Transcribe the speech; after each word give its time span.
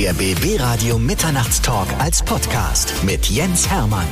Der 0.00 0.12
BB 0.12 0.60
Radio 0.60 0.96
Mitternachtstalk 0.96 1.88
als 1.98 2.22
Podcast 2.22 2.94
mit 3.04 3.26
Jens 3.26 3.68
Hermann. 3.68 4.06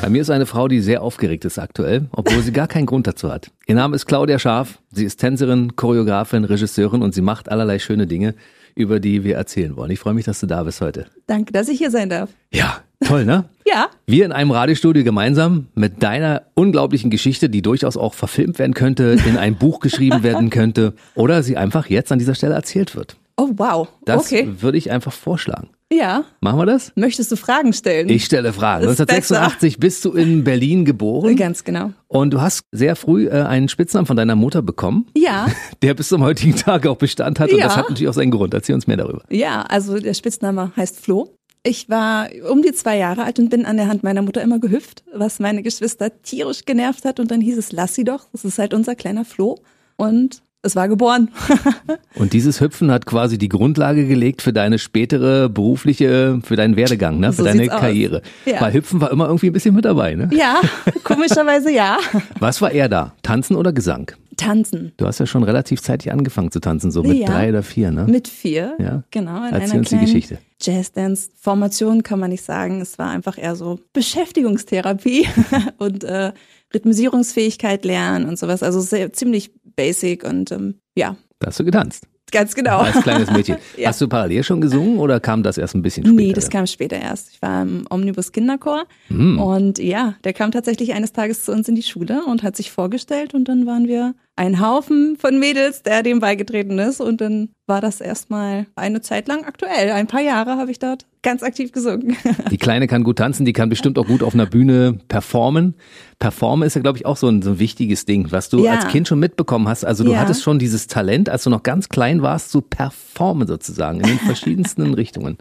Bei 0.00 0.08
mir 0.08 0.22
ist 0.22 0.30
eine 0.30 0.46
Frau, 0.46 0.68
die 0.68 0.80
sehr 0.80 1.02
aufgeregt 1.02 1.44
ist 1.44 1.58
aktuell, 1.58 2.06
obwohl 2.12 2.42
sie 2.42 2.52
gar 2.52 2.68
keinen 2.68 2.86
Grund 2.86 3.08
dazu 3.08 3.32
hat. 3.32 3.50
Ihr 3.66 3.74
Name 3.74 3.96
ist 3.96 4.06
Claudia 4.06 4.38
Scharf. 4.38 4.78
Sie 4.92 5.04
ist 5.04 5.16
Tänzerin, 5.16 5.74
Choreografin, 5.74 6.44
Regisseurin 6.44 7.02
und 7.02 7.16
sie 7.16 7.20
macht 7.20 7.48
allerlei 7.48 7.80
schöne 7.80 8.06
Dinge, 8.06 8.36
über 8.76 9.00
die 9.00 9.24
wir 9.24 9.34
erzählen 9.34 9.76
wollen. 9.76 9.90
Ich 9.90 9.98
freue 9.98 10.14
mich, 10.14 10.26
dass 10.26 10.38
du 10.38 10.46
da 10.46 10.62
bist 10.62 10.80
heute. 10.80 11.06
Danke, 11.26 11.52
dass 11.52 11.68
ich 11.68 11.78
hier 11.78 11.90
sein 11.90 12.08
darf. 12.08 12.30
Ja, 12.52 12.82
toll, 13.04 13.24
ne? 13.24 13.46
Ja. 13.68 13.88
Wir 14.06 14.24
in 14.24 14.30
einem 14.30 14.52
Radiostudio 14.52 15.02
gemeinsam 15.02 15.66
mit 15.74 16.00
deiner 16.00 16.42
unglaublichen 16.54 17.10
Geschichte, 17.10 17.50
die 17.50 17.62
durchaus 17.62 17.96
auch 17.96 18.14
verfilmt 18.14 18.60
werden 18.60 18.74
könnte, 18.74 19.16
in 19.26 19.36
ein 19.36 19.56
Buch 19.58 19.80
geschrieben 19.80 20.22
werden 20.22 20.50
könnte 20.50 20.94
oder 21.16 21.42
sie 21.42 21.56
einfach 21.56 21.88
jetzt 21.88 22.12
an 22.12 22.20
dieser 22.20 22.36
Stelle 22.36 22.54
erzählt 22.54 22.94
wird. 22.94 23.16
Oh, 23.36 23.50
wow. 23.56 23.88
Das 24.04 24.26
okay. 24.26 24.48
würde 24.60 24.78
ich 24.78 24.92
einfach 24.92 25.12
vorschlagen. 25.12 25.68
Ja. 25.92 26.24
Machen 26.40 26.58
wir 26.58 26.66
das? 26.66 26.90
Möchtest 26.96 27.30
du 27.30 27.36
Fragen 27.36 27.72
stellen? 27.72 28.08
Ich 28.08 28.24
stelle 28.24 28.52
Fragen. 28.52 28.84
Ist 28.88 29.00
1986 29.00 29.78
bist 29.78 30.04
du 30.04 30.12
in 30.12 30.42
Berlin 30.42 30.84
geboren. 30.84 31.36
Ganz 31.36 31.62
genau. 31.62 31.92
Und 32.08 32.32
du 32.32 32.40
hast 32.40 32.62
sehr 32.72 32.96
früh 32.96 33.28
äh, 33.28 33.42
einen 33.42 33.68
Spitznamen 33.68 34.06
von 34.06 34.16
deiner 34.16 34.34
Mutter 34.34 34.62
bekommen, 34.62 35.06
Ja. 35.16 35.46
der 35.82 35.94
bis 35.94 36.08
zum 36.08 36.22
heutigen 36.24 36.56
Tag 36.56 36.86
auch 36.86 36.96
Bestand 36.96 37.38
hat. 37.38 37.52
Und 37.52 37.58
Ja. 37.58 37.66
das 37.66 37.76
hat 37.76 37.88
natürlich 37.88 38.08
auch 38.08 38.14
seinen 38.14 38.32
Grund. 38.32 38.52
Erzähl 38.52 38.74
uns 38.74 38.86
mehr 38.88 38.96
darüber. 38.96 39.22
Ja, 39.30 39.62
also 39.62 39.98
der 40.00 40.14
Spitzname 40.14 40.72
heißt 40.76 40.98
Flo. 41.00 41.32
Ich 41.62 41.88
war 41.88 42.28
um 42.50 42.62
die 42.62 42.72
zwei 42.72 42.96
Jahre 42.96 43.24
alt 43.24 43.38
und 43.38 43.48
bin 43.50 43.64
an 43.66 43.76
der 43.76 43.88
Hand 43.88 44.02
meiner 44.04 44.22
Mutter 44.22 44.40
immer 44.42 44.58
gehüpft, 44.60 45.02
was 45.12 45.38
meine 45.40 45.62
Geschwister 45.62 46.10
tierisch 46.22 46.64
genervt 46.64 47.04
hat. 47.04 47.18
Und 47.20 47.30
dann 47.30 47.40
hieß 47.40 47.58
es, 47.58 47.70
lass 47.72 47.94
sie 47.94 48.04
doch. 48.04 48.26
Das 48.32 48.44
ist 48.44 48.58
halt 48.58 48.74
unser 48.74 48.94
kleiner 48.96 49.24
Flo. 49.24 49.58
Und 49.96 50.42
es 50.66 50.76
war 50.76 50.88
geboren. 50.88 51.30
Und 52.14 52.32
dieses 52.32 52.60
Hüpfen 52.60 52.90
hat 52.90 53.06
quasi 53.06 53.38
die 53.38 53.48
Grundlage 53.48 54.06
gelegt 54.06 54.42
für 54.42 54.52
deine 54.52 54.78
spätere 54.78 55.48
berufliche, 55.48 56.40
für 56.44 56.56
deinen 56.56 56.76
Werdegang, 56.76 57.20
ne? 57.20 57.32
für 57.32 57.38
So 57.38 57.44
deine 57.44 57.72
aus. 57.72 57.80
Karriere. 57.80 58.22
Ja. 58.44 58.60
Weil 58.60 58.74
Hüpfen 58.74 59.00
war 59.00 59.10
immer 59.10 59.26
irgendwie 59.26 59.46
ein 59.48 59.52
bisschen 59.52 59.74
mit 59.74 59.84
dabei. 59.84 60.14
Ne? 60.14 60.28
ja, 60.32 60.60
komischerweise 61.04 61.72
ja. 61.72 61.98
Was 62.40 62.60
war 62.60 62.70
eher 62.70 62.88
da? 62.88 63.12
Tanzen 63.22 63.56
oder 63.56 63.72
Gesang? 63.72 64.12
Tanzen. 64.36 64.92
Du 64.96 65.06
hast 65.06 65.18
ja 65.20 65.26
schon 65.26 65.42
relativ 65.42 65.80
zeitig 65.82 66.12
angegiffen 66.12 66.50
zu 66.50 66.60
tanzen, 66.60 66.90
so 66.90 67.02
mit 67.02 67.16
Ja. 67.18 67.26
drei 67.26 67.48
oder 67.48 67.62
vier, 67.62 67.90
ne? 67.90 68.04
Mit 68.06 68.28
vier. 68.28 68.76
Ja. 68.78 69.02
Genau. 69.10 69.38
In 69.46 69.52
Erzähl 69.52 69.70
einer 69.70 69.78
uns 69.80 69.88
die 69.90 69.98
Geschichte. 69.98 70.38
Jazz-Dance-Formation 70.60 72.02
kann 72.02 72.18
man 72.20 72.30
nicht 72.30 72.42
sagen. 72.44 72.80
Es 72.80 72.98
war 72.98 73.10
einfach 73.10 73.38
eher 73.38 73.56
so 73.56 73.78
Beschäftigungstherapie 73.92 75.26
und 75.78 76.04
äh, 76.04 76.32
Rhythmisierungsfähigkeit 76.74 77.84
lernen 77.84 78.28
und 78.28 78.38
sowas. 78.38 78.62
Also 78.62 78.80
sehr, 78.80 79.12
ziemlich 79.12 79.50
basic 79.76 80.24
und 80.24 80.50
ähm, 80.52 80.76
ja, 80.96 81.16
Da 81.38 81.48
hast 81.48 81.60
du 81.60 81.64
getanzt. 81.64 82.06
ganz 82.32 82.54
genau. 82.54 82.78
Als 82.78 83.00
kleines 83.02 83.30
Mädchen. 83.30 83.56
Ja. 83.76 83.88
Hast 83.90 84.00
du 84.00 84.08
parallel 84.08 84.42
schon 84.42 84.60
gesungen 84.62 84.98
oder 84.98 85.20
kam 85.20 85.42
das 85.42 85.58
erst 85.58 85.74
ein 85.74 85.82
bisschen 85.82 86.04
später? 86.04 86.16
Nee, 86.16 86.32
das 86.32 86.48
kam 86.50 86.66
später 86.66 86.96
erst. 86.96 87.30
Ich 87.32 87.42
war 87.42 87.62
im 87.62 87.84
Omnibus 87.90 88.32
Kinderchor 88.32 88.84
Hm. 89.08 89.38
und 89.38 89.78
ja, 89.78 90.14
der 90.24 90.32
kam 90.32 90.50
tatsächlich 90.50 90.94
eines 90.94 91.12
Tages 91.12 91.44
zu 91.44 91.52
uns 91.52 91.68
in 91.68 91.74
die 91.74 91.82
Schule 91.82 92.24
und 92.26 92.42
hat 92.42 92.56
sich 92.56 92.70
vorgestellt 92.70 93.34
und 93.34 93.44
dann 93.48 93.66
waren 93.66 93.86
wir 93.86 94.14
ein 94.36 94.60
Haufen 94.60 95.16
von 95.18 95.38
Mädels, 95.38 95.82
der 95.82 96.02
dem 96.02 96.18
beigetreten 96.20 96.78
ist 96.78 97.00
und 97.00 97.20
dann 97.22 97.48
war 97.66 97.80
das 97.80 98.00
erstmal 98.02 98.66
eine 98.76 99.00
Zeit 99.00 99.28
lang 99.28 99.44
aktuell. 99.44 99.90
Ein 99.92 100.06
paar 100.06 100.20
Jahre 100.20 100.56
habe 100.58 100.70
ich 100.70 100.78
dort 100.78 101.06
ganz 101.22 101.42
aktiv 101.42 101.72
gesungen. 101.72 102.16
Die 102.50 102.58
Kleine 102.58 102.86
kann 102.86 103.02
gut 103.02 103.16
tanzen, 103.18 103.44
die 103.46 103.52
kann 103.54 103.68
bestimmt 103.70 103.98
auch 103.98 104.06
gut 104.06 104.22
auf 104.22 104.34
einer 104.34 104.46
Bühne 104.46 104.98
performen. 105.08 105.74
Performen 106.20 106.66
ist 106.66 106.76
ja, 106.76 106.82
glaube 106.82 106.98
ich, 106.98 107.06
auch 107.06 107.16
so 107.16 107.28
ein, 107.28 107.42
so 107.42 107.50
ein 107.52 107.58
wichtiges 107.58 108.04
Ding, 108.04 108.30
was 108.30 108.48
du 108.50 108.62
Ja. 108.62 108.72
als 108.72 108.86
Kind 108.86 109.08
schon 109.08 109.18
mitbekommen 109.18 109.66
hast. 109.68 109.84
Also 109.84 110.04
du 110.04 110.12
Ja. 110.12 110.18
hattest 110.18 110.42
schon 110.42 110.58
dieses 110.60 110.86
Talent, 110.86 111.28
als 111.28 111.42
du 111.44 111.50
noch 111.50 111.62
ganz 111.64 111.88
klein 111.88 112.22
warst, 112.22 112.50
zu 112.52 112.60
performen 112.60 113.48
sozusagen 113.48 114.00
in 114.00 114.06
den 114.06 114.18
verschiedensten 114.20 114.94
Richtungen. 114.94 115.38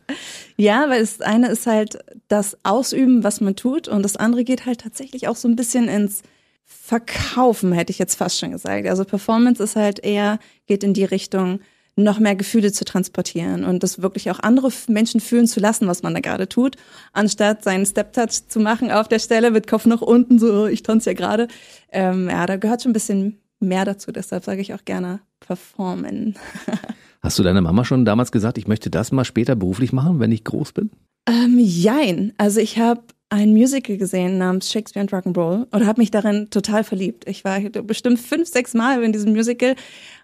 Ja, 0.57 0.85
weil 0.89 1.01
das 1.01 1.21
eine 1.21 1.49
ist 1.49 1.67
halt 1.67 1.99
das 2.29 2.57
Ausüben, 2.63 3.23
was 3.23 3.41
man 3.41 3.55
tut, 3.55 3.87
und 3.87 4.01
das 4.03 4.15
andere 4.15 4.43
geht 4.45 4.65
halt 4.65 4.79
tatsächlich 4.81 5.27
auch 5.27 5.35
so 5.35 5.47
ein 5.47 5.55
bisschen 5.57 5.87
ins 5.89 6.23
Verkaufen, 6.65 7.71
hätte 7.71 7.91
ich 7.91 7.99
jetzt 7.99 8.15
fast 8.15 8.39
schon 8.39 8.51
gesagt. 8.51 8.87
Also 8.87 9.05
Performance 9.05 9.61
ist 9.63 9.75
halt 9.75 9.99
eher, 10.03 10.39
geht 10.67 10.83
in 10.83 10.93
die 10.93 11.05
Richtung, 11.05 11.59
noch 11.95 12.19
mehr 12.19 12.35
Gefühle 12.35 12.73
zu 12.73 12.83
transportieren 12.83 13.63
und 13.63 13.81
das 13.81 14.01
wirklich 14.01 14.29
auch 14.29 14.39
andere 14.41 14.69
Menschen 14.89 15.21
fühlen 15.21 15.47
zu 15.47 15.61
lassen, 15.61 15.87
was 15.87 16.03
man 16.03 16.13
da 16.13 16.19
gerade 16.19 16.49
tut, 16.49 16.75
anstatt 17.13 17.63
seinen 17.63 17.85
Step-Touch 17.85 18.49
zu 18.49 18.59
machen 18.59 18.91
auf 18.91 19.07
der 19.07 19.19
Stelle 19.19 19.49
mit 19.49 19.67
Kopf 19.67 19.85
nach 19.85 20.01
unten, 20.01 20.37
so 20.37 20.63
"Oh, 20.63 20.65
ich 20.67 20.83
tanze 20.83 21.11
ja 21.11 21.13
gerade. 21.15 21.47
Ähm, 21.91 22.27
ja, 22.29 22.45
da 22.45 22.57
gehört 22.57 22.83
schon 22.83 22.89
ein 22.89 22.93
bisschen 22.93 23.39
mehr 23.61 23.85
dazu, 23.85 24.11
deshalb 24.11 24.43
sage 24.43 24.59
ich 24.61 24.73
auch 24.73 24.83
gerne 24.83 25.21
performen. 25.39 26.35
Hast 27.21 27.39
du 27.39 27.43
deiner 27.43 27.61
Mama 27.61 27.85
schon 27.85 28.03
damals 28.03 28.31
gesagt, 28.31 28.57
ich 28.57 28.67
möchte 28.67 28.89
das 28.89 29.11
mal 29.13 29.23
später 29.23 29.55
beruflich 29.55 29.93
machen, 29.93 30.19
wenn 30.19 30.31
ich 30.33 30.43
groß 30.43 30.73
bin? 30.73 30.91
Ähm, 31.27 31.57
jein. 31.59 32.33
Also 32.37 32.59
ich 32.59 32.77
habe 32.77 33.01
ein 33.29 33.53
Musical 33.53 33.97
gesehen 33.97 34.37
namens 34.37 34.71
Shakespeare 34.71 35.01
and 35.01 35.11
Rock'n'Roll 35.11 35.67
und 35.71 35.85
habe 35.85 36.01
mich 36.01 36.11
darin 36.11 36.49
total 36.49 36.83
verliebt. 36.83 37.27
Ich 37.27 37.43
war 37.43 37.59
bestimmt 37.59 38.19
fünf, 38.19 38.47
sechs 38.47 38.73
Mal 38.73 39.03
in 39.03 39.11
diesem 39.13 39.31
Musical. 39.31 39.75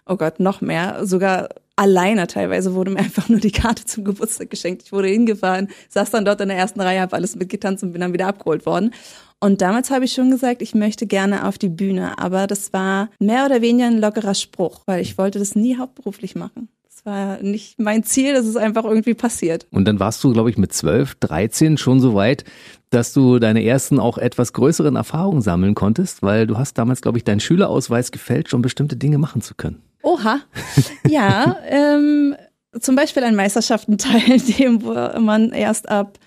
Oh 0.06 0.16
Gott, 0.16 0.40
noch 0.40 0.60
mehr. 0.60 1.04
Sogar 1.04 1.48
alleine 1.76 2.26
teilweise 2.26 2.74
wurde 2.74 2.92
mir 2.92 2.98
einfach 3.00 3.28
nur 3.28 3.40
die 3.40 3.50
Karte 3.50 3.84
zum 3.84 4.04
Geburtstag 4.04 4.50
geschenkt. 4.50 4.82
Ich 4.84 4.92
wurde 4.92 5.08
hingefahren, 5.08 5.68
saß 5.88 6.10
dann 6.10 6.24
dort 6.24 6.40
in 6.40 6.48
der 6.48 6.56
ersten 6.56 6.80
Reihe, 6.80 7.00
habe 7.00 7.16
alles 7.16 7.36
mitgetanzt 7.36 7.82
und 7.82 7.92
bin 7.92 8.00
dann 8.00 8.12
wieder 8.12 8.28
abgeholt 8.28 8.66
worden. 8.66 8.92
Und 9.40 9.60
damals 9.60 9.90
habe 9.90 10.04
ich 10.04 10.12
schon 10.12 10.30
gesagt, 10.30 10.62
ich 10.62 10.74
möchte 10.74 11.06
gerne 11.06 11.48
auf 11.48 11.58
die 11.58 11.68
Bühne. 11.68 12.16
Aber 12.18 12.46
das 12.46 12.72
war 12.72 13.10
mehr 13.18 13.44
oder 13.44 13.60
weniger 13.60 13.88
ein 13.88 13.98
lockerer 13.98 14.34
Spruch, 14.34 14.82
weil 14.86 15.02
ich 15.02 15.18
wollte 15.18 15.40
das 15.40 15.56
nie 15.56 15.76
hauptberuflich 15.76 16.36
machen. 16.36 16.68
Das 17.04 17.12
war 17.12 17.42
nicht 17.42 17.80
mein 17.80 18.04
Ziel, 18.04 18.32
das 18.32 18.46
ist 18.46 18.56
einfach 18.56 18.84
irgendwie 18.84 19.14
passiert. 19.14 19.66
Und 19.70 19.86
dann 19.86 19.98
warst 19.98 20.22
du, 20.22 20.32
glaube 20.32 20.50
ich, 20.50 20.58
mit 20.58 20.72
12, 20.72 21.16
13 21.16 21.78
schon 21.78 22.00
so 22.00 22.14
weit, 22.14 22.44
dass 22.90 23.12
du 23.12 23.38
deine 23.38 23.64
ersten 23.64 23.98
auch 23.98 24.18
etwas 24.18 24.52
größeren 24.52 24.96
Erfahrungen 24.96 25.40
sammeln 25.40 25.74
konntest, 25.74 26.22
weil 26.22 26.46
du 26.46 26.58
hast 26.58 26.78
damals, 26.78 27.00
glaube 27.00 27.18
ich, 27.18 27.24
deinen 27.24 27.40
Schülerausweis 27.40 28.12
gefälscht, 28.12 28.54
um 28.54 28.62
bestimmte 28.62 28.96
Dinge 28.96 29.18
machen 29.18 29.42
zu 29.42 29.54
können. 29.54 29.82
Oha. 30.02 30.40
Ja, 31.08 31.56
ähm, 31.68 32.36
zum 32.78 32.94
Beispiel 32.94 33.24
an 33.24 33.34
Meisterschaften 33.34 33.98
teilnehmen, 33.98 34.82
wo 34.82 35.20
man 35.20 35.50
erst 35.50 35.88
ab, 35.88 36.18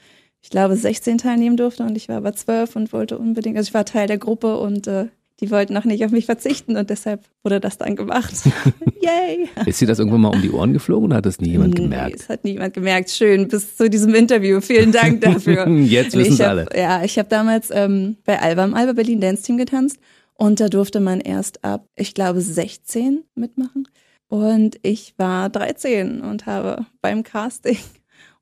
ich 0.41 0.49
glaube, 0.49 0.75
16 0.75 1.17
teilnehmen 1.17 1.57
durfte 1.57 1.83
und 1.83 1.95
ich 1.95 2.09
war 2.09 2.17
aber 2.17 2.33
12 2.33 2.75
und 2.75 2.93
wollte 2.93 3.17
unbedingt, 3.17 3.57
also 3.57 3.69
ich 3.69 3.73
war 3.73 3.85
Teil 3.85 4.07
der 4.07 4.17
Gruppe 4.17 4.57
und 4.57 4.87
äh, 4.87 5.07
die 5.41 5.51
wollten 5.51 5.73
noch 5.73 5.83
nicht 5.85 6.05
auf 6.05 6.11
mich 6.11 6.25
verzichten 6.25 6.77
und 6.77 6.89
deshalb 6.89 7.21
wurde 7.43 7.59
das 7.59 7.77
dann 7.77 7.95
gemacht. 7.95 8.33
Yay! 9.01 9.49
Ist 9.65 9.81
dir 9.81 9.87
das 9.87 9.99
irgendwann 9.99 10.21
mal 10.21 10.29
um 10.33 10.41
die 10.41 10.51
Ohren 10.51 10.71
geflogen 10.73 11.07
oder 11.07 11.17
hat 11.17 11.25
das 11.25 11.39
nie 11.41 11.49
jemand 11.49 11.73
Nee, 11.75 11.81
gemerkt? 11.83 12.21
es 12.21 12.29
hat 12.29 12.43
niemand 12.43 12.73
gemerkt. 12.73 13.09
Schön, 13.09 13.47
bis 13.47 13.75
zu 13.75 13.89
diesem 13.89 14.15
Interview. 14.15 14.61
Vielen 14.61 14.91
Dank 14.91 15.21
dafür. 15.21 15.67
Jetzt 15.69 16.15
Nee, 16.15 16.23
ich 16.23 16.39
hab, 16.41 16.49
alle. 16.49 16.67
Ja, 16.75 17.03
ich 17.03 17.17
habe 17.19 17.27
damals 17.29 17.69
ähm, 17.71 18.17
bei 18.25 18.39
Alba 18.41 18.63
im 18.63 18.73
Alba 18.73 18.93
Berlin 18.93 19.19
Dance 19.21 19.43
Team 19.43 19.57
getanzt 19.57 19.99
und 20.35 20.59
da 20.59 20.69
durfte 20.69 20.99
man 20.99 21.19
erst 21.19 21.63
ab, 21.63 21.87
ich 21.95 22.13
glaube, 22.13 22.41
16 22.41 23.23
mitmachen. 23.35 23.87
Und 24.27 24.77
ich 24.81 25.13
war 25.17 25.49
13 25.49 26.21
und 26.21 26.45
habe 26.45 26.85
beim 27.01 27.23
Casting 27.23 27.77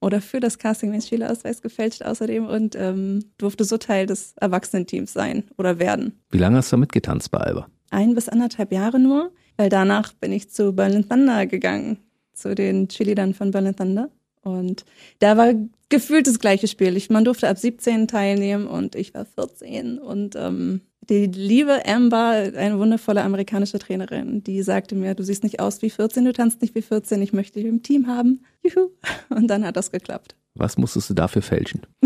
oder 0.03 0.21
für 0.21 0.39
das 0.39 0.59
Casting 0.59 0.89
meinen 0.89 1.01
Schülerausweis 1.01 1.61
gefälscht 1.61 2.03
außerdem 2.03 2.45
und 2.45 2.75
ähm, 2.75 3.25
durfte 3.37 3.63
so 3.63 3.77
Teil 3.77 4.05
des 4.05 4.33
Erwachsenenteams 4.39 5.13
sein 5.13 5.45
oder 5.57 5.79
werden. 5.79 6.19
Wie 6.29 6.37
lange 6.37 6.57
hast 6.57 6.71
du 6.71 6.77
mitgetanzt 6.77 7.31
bei 7.31 7.39
Alba? 7.39 7.67
Ein 7.89 8.13
bis 8.13 8.27
anderthalb 8.27 8.71
Jahre 8.71 8.99
nur, 8.99 9.31
weil 9.55 9.69
danach 9.69 10.13
bin 10.13 10.31
ich 10.31 10.49
zu 10.49 10.73
Berlin 10.73 11.07
Thunder 11.07 11.45
gegangen, 11.45 11.99
zu 12.33 12.53
den 12.53 12.89
Cheerleadern 12.89 13.33
von 13.33 13.51
Berlin 13.51 13.75
Thunder. 13.75 14.09
Und 14.41 14.83
da 15.19 15.37
war 15.37 15.53
gefühlt 15.93 16.25
das 16.25 16.39
gleiche 16.39 16.67
Spiel. 16.67 16.97
Ich, 16.97 17.11
man 17.11 17.23
durfte 17.23 17.47
ab 17.47 17.59
17 17.59 18.07
teilnehmen 18.07 18.65
und 18.65 18.95
ich 18.95 19.13
war 19.13 19.25
14. 19.25 19.99
Und 19.99 20.35
ähm, 20.35 20.81
die 21.07 21.27
liebe 21.27 21.85
Amber, 21.85 22.51
eine 22.55 22.79
wundervolle 22.79 23.21
amerikanische 23.21 23.77
Trainerin, 23.77 24.43
die 24.43 24.63
sagte 24.63 24.95
mir, 24.95 25.13
du 25.13 25.21
siehst 25.21 25.43
nicht 25.43 25.59
aus 25.59 25.83
wie 25.83 25.91
14, 25.91 26.25
du 26.25 26.33
tanzt 26.33 26.63
nicht 26.63 26.73
wie 26.73 26.81
14, 26.81 27.21
ich 27.21 27.31
möchte 27.31 27.59
dich 27.59 27.69
im 27.69 27.83
Team 27.83 28.07
haben. 28.07 28.43
Juhu. 28.63 28.89
Und 29.29 29.47
dann 29.47 29.63
hat 29.63 29.77
das 29.77 29.91
geklappt. 29.91 30.35
Was 30.55 30.77
musstest 30.77 31.09
du 31.09 31.15
dafür 31.15 31.41
fälschen? 31.41 31.81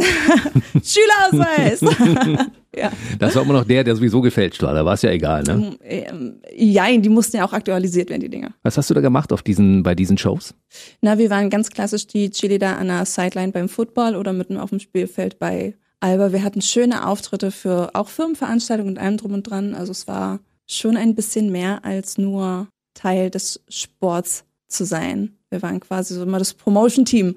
Schülerausweis! 0.82 1.82
ja. 2.76 2.92
Das 3.20 3.36
war 3.36 3.44
immer 3.44 3.54
noch 3.54 3.66
der, 3.66 3.84
der 3.84 3.96
sowieso 3.96 4.22
gefälscht 4.22 4.64
war. 4.64 4.74
Da 4.74 4.86
war 4.86 4.94
es 4.94 5.02
ja 5.02 5.12
egal, 5.12 5.44
ne? 5.44 5.78
Ähm, 5.84 6.40
Jein, 6.56 7.02
die 7.02 7.10
mussten 7.10 7.38
ja 7.38 7.46
auch 7.46 7.52
aktualisiert 7.52 8.10
werden, 8.10 8.22
die 8.22 8.30
Dinger. 8.30 8.54
Was 8.64 8.78
hast 8.78 8.90
du 8.90 8.94
da 8.94 9.02
gemacht 9.02 9.34
auf 9.34 9.44
diesen, 9.44 9.84
bei 9.84 9.96
diesen 9.96 10.18
Shows? 10.18 10.54
Na, 11.02 11.18
wir 11.18 11.30
waren 11.30 11.50
ganz 11.50 11.70
klassisch 11.70 12.08
die 12.08 12.30
Cheerleader 12.30 12.78
an 12.78 12.88
der 12.88 13.06
Sideline 13.06 13.52
beim 13.52 13.68
Football 13.68 14.16
oder 14.16 14.32
mitten 14.32 14.58
auf 14.58 14.70
dem 14.70 14.80
Spielfeld 14.80 15.40
bei 15.40 15.76
Alba. 16.00 16.32
Wir 16.32 16.44
hatten 16.44 16.62
schöne 16.62 17.06
Auftritte 17.06 17.52
für 17.52 17.90
auch 17.94 18.08
Firmenveranstaltungen 18.08 18.94
und 18.94 19.00
allem 19.00 19.18
drum 19.18 19.34
und 19.34 19.44
dran. 19.44 19.76
Also 19.76 19.92
es 19.92 20.08
war 20.08 20.40
schon 20.66 20.96
ein 20.96 21.16
bisschen 21.16 21.52
mehr 21.52 21.84
als 21.84 22.18
nur 22.18 22.70
Teil 22.94 23.30
des 23.30 23.62
Sports 23.68 24.46
zu 24.70 24.86
sein. 24.86 25.38
Wir 25.50 25.62
waren 25.62 25.80
quasi 25.80 26.14
so 26.14 26.24
immer 26.24 26.40
das 26.40 26.54
Promotion-Team 26.54 27.36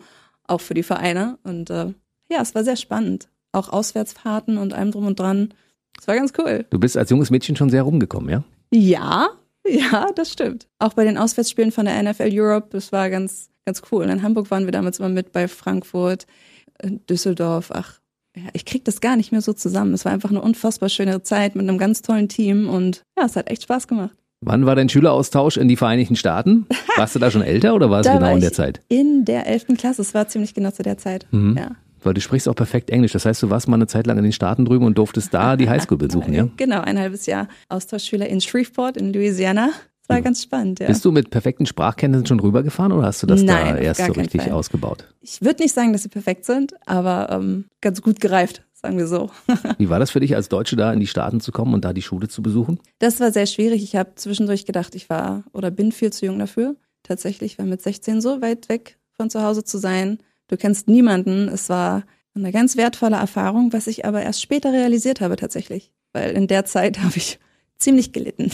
auch 0.51 0.61
für 0.61 0.75
die 0.75 0.83
Vereine. 0.83 1.39
Und 1.43 1.71
äh, 1.71 1.93
ja, 2.31 2.41
es 2.43 2.55
war 2.55 2.65
sehr 2.65 2.77
spannend. 2.77 3.29
Auch 3.53 3.69
Auswärtsfahrten 3.69 4.59
und 4.59 4.73
allem 4.73 4.93
drum 4.93 5.07
und 5.07 5.19
dran. 5.19 5.55
Es 5.99 6.07
war 6.07 6.15
ganz 6.15 6.33
cool. 6.39 6.67
Du 6.71 6.79
bist 6.79 6.97
als 6.97 7.11
junges 7.11 7.31
Mädchen 7.31 7.57
schon 7.57 7.71
sehr 7.71 7.83
rumgekommen, 7.83 8.31
ja? 8.31 8.45
Ja, 8.73 9.31
Ja, 9.67 10.11
das 10.15 10.33
stimmt. 10.33 10.69
Auch 10.79 10.95
bei 10.95 11.05
den 11.05 11.19
Auswärtsspielen 11.19 11.73
von 11.73 11.85
der 11.85 12.03
NFL 12.03 12.31
Europe, 12.33 12.69
das 12.71 12.93
war 12.93 13.11
ganz, 13.11 13.51
ganz 13.65 13.83
cool. 13.91 14.05
In 14.05 14.23
Hamburg 14.23 14.51
waren 14.51 14.65
wir 14.65 14.73
damals 14.73 14.99
immer 14.99 15.09
mit 15.09 15.33
bei 15.33 15.49
Frankfurt, 15.49 16.27
Düsseldorf. 16.83 17.71
Ach, 17.73 18.01
ja, 18.37 18.45
ich 18.53 18.65
krieg 18.65 18.85
das 18.85 19.01
gar 19.01 19.17
nicht 19.17 19.33
mehr 19.33 19.43
so 19.43 19.53
zusammen. 19.53 19.93
Es 19.95 20.05
war 20.05 20.13
einfach 20.13 20.31
eine 20.31 20.41
unfassbar 20.41 20.89
schöne 20.89 21.23
Zeit 21.23 21.55
mit 21.55 21.69
einem 21.69 21.79
ganz 21.79 22.03
tollen 22.03 22.29
Team 22.29 22.69
und 22.69 23.03
ja, 23.19 23.27
es 23.27 23.37
hat 23.37 23.51
echt 23.51 23.65
Spaß 23.65 23.87
gemacht. 23.89 24.17
Wann 24.43 24.65
war 24.65 24.75
dein 24.75 24.89
Schüleraustausch 24.89 25.59
in 25.59 25.69
die 25.69 25.77
Vereinigten 25.77 26.17
Staaten? 26.17 26.67
Warst 26.97 27.15
du 27.15 27.19
da 27.19 27.31
schon 27.31 27.43
älter 27.43 27.75
oder 27.75 27.91
war 27.91 28.01
es 28.01 28.07
genau 28.07 28.35
in 28.35 28.41
der 28.41 28.53
Zeit? 28.53 28.81
In 28.89 29.27
der 29.27 29.47
11. 29.47 29.67
Klasse, 29.77 30.01
es 30.01 30.15
war 30.15 30.29
ziemlich 30.29 30.55
genau 30.55 30.71
zu 30.71 30.83
der 30.83 30.97
Zeit. 30.97 31.27
Mhm. 31.31 31.57
Ja. 31.59 31.73
Weil 32.03 32.15
du 32.15 32.23
sprichst 32.23 32.49
auch 32.49 32.55
perfekt 32.55 32.89
Englisch. 32.89 33.13
Das 33.13 33.27
heißt, 33.27 33.43
du 33.43 33.51
warst 33.51 33.69
mal 33.69 33.77
eine 33.77 33.87
Zeit 33.87 34.07
lang 34.07 34.17
in 34.17 34.25
den 34.25 34.33
Staaten 34.33 34.65
drüben 34.65 34.87
und 34.87 34.97
durftest 34.97 35.35
da 35.35 35.59
die 35.59 35.69
Highschool 35.69 35.99
besuchen, 35.99 36.33
ja? 36.33 36.49
Genau, 36.57 36.81
ein 36.81 36.99
halbes 36.99 37.27
Jahr 37.27 37.49
Austauschschüler 37.69 38.27
in 38.29 38.41
Shreveport 38.41 38.97
in 38.97 39.13
Louisiana. 39.13 39.67
Das 39.67 40.09
war 40.09 40.17
ja. 40.17 40.23
ganz 40.23 40.43
spannend, 40.43 40.81
ja. 40.81 40.87
Bist 40.87 41.05
du 41.05 41.13
mit 41.13 41.29
perfekten 41.29 41.67
Sprachkenntnissen 41.67 42.27
schon 42.27 42.41
rübergefahren 42.41 42.93
oder 42.93 43.09
hast 43.09 43.23
du 43.23 43.27
das 43.27 43.43
Nein, 43.43 43.75
da 43.75 43.81
erst 43.81 44.07
so 44.07 44.13
richtig 44.13 44.43
Fall. 44.43 44.53
ausgebaut? 44.53 45.05
Ich 45.21 45.43
würde 45.43 45.63
nicht 45.63 45.75
sagen, 45.75 45.93
dass 45.93 46.03
sie 46.03 46.09
perfekt 46.09 46.47
sind, 46.47 46.73
aber 46.87 47.29
ähm, 47.31 47.67
ganz 47.83 48.01
gut 48.01 48.21
gereift 48.21 48.63
sagen 48.81 48.99
wir 48.99 49.07
so. 49.07 49.31
Wie 49.79 49.89
war 49.89 49.99
das 49.99 50.11
für 50.11 50.21
dich 50.21 50.35
als 50.35 50.49
Deutsche 50.49 50.77
da 50.77 50.93
in 50.93 51.01
die 51.01 51.07
Staaten 51.07 51.41
zu 51.41 51.53
kommen 51.53 51.75
und 51.75 51.85
da 51.85 51.93
die 51.93 52.03
Schule 52.03 52.29
zu 52.29 52.43
besuchen? 52.43 52.81
Das 52.99 53.21
war 53.21 53.33
sehr 53.33 53.47
schwierig. 53.47 53.83
Ich 53.83 53.97
habe 53.97 54.15
zwischendurch 54.15 54.65
gedacht, 54.65 54.95
ich 54.95 55.11
war 55.11 55.45
oder 55.53 55.71
bin 55.71 55.93
viel 55.93 56.13
zu 56.13 56.27
jung 56.27 56.39
dafür. 56.39 56.77
Tatsächlich 57.03 57.59
war 57.59 57.67
mit 57.67 57.83
16 57.83 58.21
so 58.21 58.41
weit 58.41 58.69
weg 58.69 58.99
von 59.13 59.31
zu 59.31 59.43
Hause 59.43 59.65
zu 59.65 59.79
sein. 59.79 60.19
Du 60.49 60.57
kennst 60.57 60.89
niemanden. 60.89 61.49
Es 61.49 61.69
war 61.69 62.05
eine 62.35 62.53
ganz 62.53 62.77
wertvolle 62.77 63.17
Erfahrung, 63.17 63.73
was 63.73 63.87
ich 63.87 64.05
aber 64.05 64.23
erst 64.23 64.43
später 64.43 64.73
realisiert 64.73 65.21
habe 65.21 65.37
tatsächlich. 65.37 65.93
Weil 66.13 66.33
in 66.33 66.47
der 66.47 66.65
Zeit 66.65 66.99
habe 67.03 67.17
ich 67.17 67.39
ziemlich 67.79 68.13
gelitten. 68.13 68.51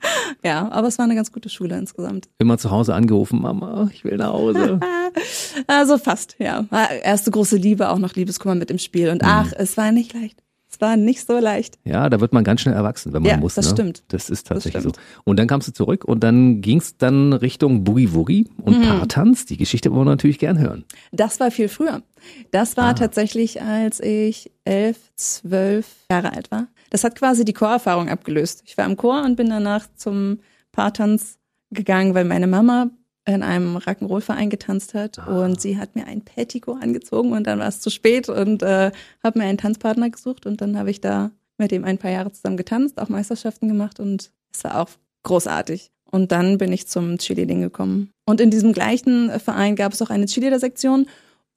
ja, 0.44 0.70
aber 0.70 0.88
es 0.88 0.98
war 0.98 1.04
eine 1.04 1.14
ganz 1.14 1.32
gute 1.32 1.48
Schule 1.48 1.76
insgesamt. 1.76 2.28
Immer 2.38 2.58
zu 2.58 2.70
Hause 2.70 2.94
angerufen, 2.94 3.40
Mama, 3.40 3.90
ich 3.92 4.04
will 4.04 4.16
nach 4.16 4.32
Hause. 4.32 4.80
also 5.66 5.98
fast, 5.98 6.36
ja. 6.38 6.66
Erste 7.02 7.30
große 7.30 7.56
Liebe, 7.56 7.88
auch 7.90 7.98
noch 7.98 8.14
Liebeskummer 8.14 8.54
mit 8.54 8.70
im 8.70 8.78
Spiel. 8.78 9.10
Und 9.10 9.22
mhm. 9.22 9.28
ach, 9.28 9.52
es 9.56 9.76
war 9.76 9.92
nicht 9.92 10.14
leicht. 10.14 10.42
Es 10.70 10.80
war 10.82 10.96
nicht 10.96 11.26
so 11.26 11.38
leicht. 11.38 11.78
Ja, 11.84 12.10
da 12.10 12.20
wird 12.20 12.34
man 12.34 12.44
ganz 12.44 12.60
schnell 12.60 12.74
erwachsen, 12.74 13.14
wenn 13.14 13.22
man 13.22 13.30
ja, 13.30 13.36
muss. 13.38 13.54
Das 13.54 13.66
ne? 13.66 13.72
stimmt. 13.72 14.02
Das 14.08 14.28
ist 14.28 14.46
tatsächlich 14.46 14.84
das 14.84 14.92
so. 14.92 15.00
Und 15.24 15.38
dann 15.38 15.46
kamst 15.46 15.66
du 15.66 15.72
zurück 15.72 16.04
und 16.04 16.22
dann 16.22 16.60
ging 16.60 16.78
es 16.78 16.98
dann 16.98 17.32
Richtung 17.32 17.84
Boogie 17.84 18.12
Woogie 18.12 18.48
und 18.62 18.78
mhm. 18.78 18.82
Paartanz. 18.82 19.46
Die 19.46 19.56
Geschichte 19.56 19.90
wollen 19.92 20.06
wir 20.06 20.10
natürlich 20.10 20.38
gern 20.38 20.58
hören. 20.58 20.84
Das 21.10 21.40
war 21.40 21.50
viel 21.50 21.68
früher. 21.68 22.02
Das 22.50 22.76
war 22.76 22.90
ah. 22.90 22.94
tatsächlich, 22.94 23.62
als 23.62 24.00
ich 24.00 24.52
elf, 24.64 24.98
zwölf 25.16 25.86
Jahre 26.10 26.34
alt 26.34 26.50
war. 26.50 26.66
Das 26.90 27.04
hat 27.04 27.16
quasi 27.16 27.44
die 27.44 27.52
Chorerfahrung 27.52 28.08
abgelöst. 28.08 28.62
Ich 28.66 28.76
war 28.78 28.86
im 28.86 28.96
Chor 28.96 29.22
und 29.24 29.36
bin 29.36 29.50
danach 29.50 29.86
zum 29.96 30.40
Paartanz 30.72 31.38
gegangen, 31.70 32.14
weil 32.14 32.24
meine 32.24 32.46
Mama 32.46 32.90
in 33.26 33.42
einem 33.42 33.76
Rock'n'Roll-Verein 33.76 34.48
getanzt 34.48 34.94
hat 34.94 35.18
ah. 35.18 35.44
und 35.44 35.60
sie 35.60 35.78
hat 35.78 35.94
mir 35.94 36.06
ein 36.06 36.22
Petticoat 36.22 36.82
angezogen 36.82 37.32
und 37.32 37.46
dann 37.46 37.58
war 37.58 37.68
es 37.68 37.80
zu 37.80 37.90
spät 37.90 38.28
und 38.30 38.62
äh, 38.62 38.90
habe 39.22 39.38
mir 39.38 39.44
einen 39.44 39.58
Tanzpartner 39.58 40.08
gesucht 40.08 40.46
und 40.46 40.62
dann 40.62 40.78
habe 40.78 40.90
ich 40.90 41.02
da 41.02 41.30
mit 41.58 41.72
ihm 41.72 41.84
ein 41.84 41.98
paar 41.98 42.10
Jahre 42.10 42.32
zusammen 42.32 42.56
getanzt, 42.56 42.98
auch 42.98 43.10
Meisterschaften 43.10 43.68
gemacht 43.68 44.00
und 44.00 44.30
es 44.52 44.64
war 44.64 44.80
auch 44.80 44.88
großartig. 45.24 45.90
Und 46.10 46.32
dann 46.32 46.56
bin 46.56 46.72
ich 46.72 46.88
zum 46.88 47.18
Cheerleading 47.18 47.60
gekommen. 47.60 48.10
Und 48.24 48.40
in 48.40 48.50
diesem 48.50 48.72
gleichen 48.72 49.30
Verein 49.40 49.76
gab 49.76 49.92
es 49.92 50.00
auch 50.00 50.08
eine 50.08 50.24
Cheerleader-Sektion 50.24 51.06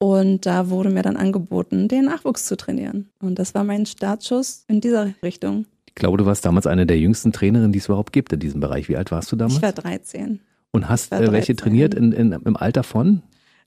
und 0.01 0.47
da 0.47 0.71
wurde 0.71 0.89
mir 0.89 1.03
dann 1.03 1.15
angeboten, 1.15 1.87
den 1.87 2.05
Nachwuchs 2.05 2.45
zu 2.45 2.57
trainieren. 2.57 3.11
Und 3.19 3.37
das 3.37 3.53
war 3.53 3.63
mein 3.63 3.85
Startschuss 3.85 4.65
in 4.67 4.81
dieser 4.81 5.13
Richtung. 5.21 5.67
Ich 5.85 5.93
glaube, 5.93 6.17
du 6.17 6.25
warst 6.25 6.43
damals 6.43 6.65
eine 6.65 6.87
der 6.87 6.97
jüngsten 6.97 7.31
Trainerinnen, 7.31 7.71
die 7.71 7.77
es 7.77 7.85
überhaupt 7.85 8.11
gibt 8.11 8.33
in 8.33 8.39
diesem 8.39 8.61
Bereich. 8.61 8.89
Wie 8.89 8.97
alt 8.97 9.11
warst 9.11 9.31
du 9.31 9.35
damals? 9.35 9.57
Ich 9.57 9.61
war 9.61 9.73
13. 9.73 10.39
Und 10.71 10.89
hast 10.89 11.11
äh, 11.11 11.31
welche 11.31 11.55
trainiert 11.55 11.93
in, 11.93 12.13
in, 12.13 12.31
im 12.31 12.57
Alter 12.57 12.81
von? 12.81 13.21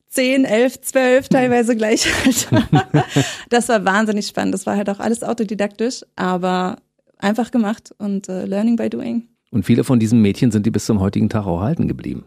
10, 0.08 0.44
11, 0.44 0.80
12, 0.80 1.28
teilweise 1.28 1.76
gleich 1.76 2.04
alt. 2.24 2.48
das 3.50 3.68
war 3.68 3.84
wahnsinnig 3.84 4.26
spannend. 4.26 4.54
Das 4.54 4.66
war 4.66 4.76
halt 4.76 4.90
auch 4.90 4.98
alles 4.98 5.22
autodidaktisch, 5.22 6.00
aber 6.16 6.78
einfach 7.16 7.52
gemacht 7.52 7.94
und 7.98 8.28
uh, 8.28 8.44
learning 8.44 8.74
by 8.74 8.90
doing. 8.90 9.28
Und 9.52 9.64
viele 9.64 9.84
von 9.84 10.00
diesen 10.00 10.20
Mädchen 10.20 10.50
sind 10.50 10.66
die 10.66 10.72
bis 10.72 10.84
zum 10.84 10.98
heutigen 10.98 11.28
Tag 11.28 11.46
auch 11.46 11.60
halten 11.60 11.86
geblieben. 11.86 12.24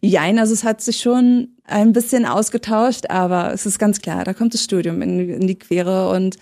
Jein, 0.00 0.38
also 0.38 0.52
es 0.52 0.64
hat 0.64 0.80
sich 0.80 1.00
schon 1.00 1.48
ein 1.64 1.92
bisschen 1.92 2.26
ausgetauscht, 2.26 3.06
aber 3.08 3.52
es 3.52 3.66
ist 3.66 3.78
ganz 3.78 4.00
klar, 4.00 4.24
da 4.24 4.34
kommt 4.34 4.54
das 4.54 4.62
Studium 4.62 5.02
in, 5.02 5.28
in 5.28 5.46
die 5.46 5.58
Quere 5.58 6.10
und 6.10 6.36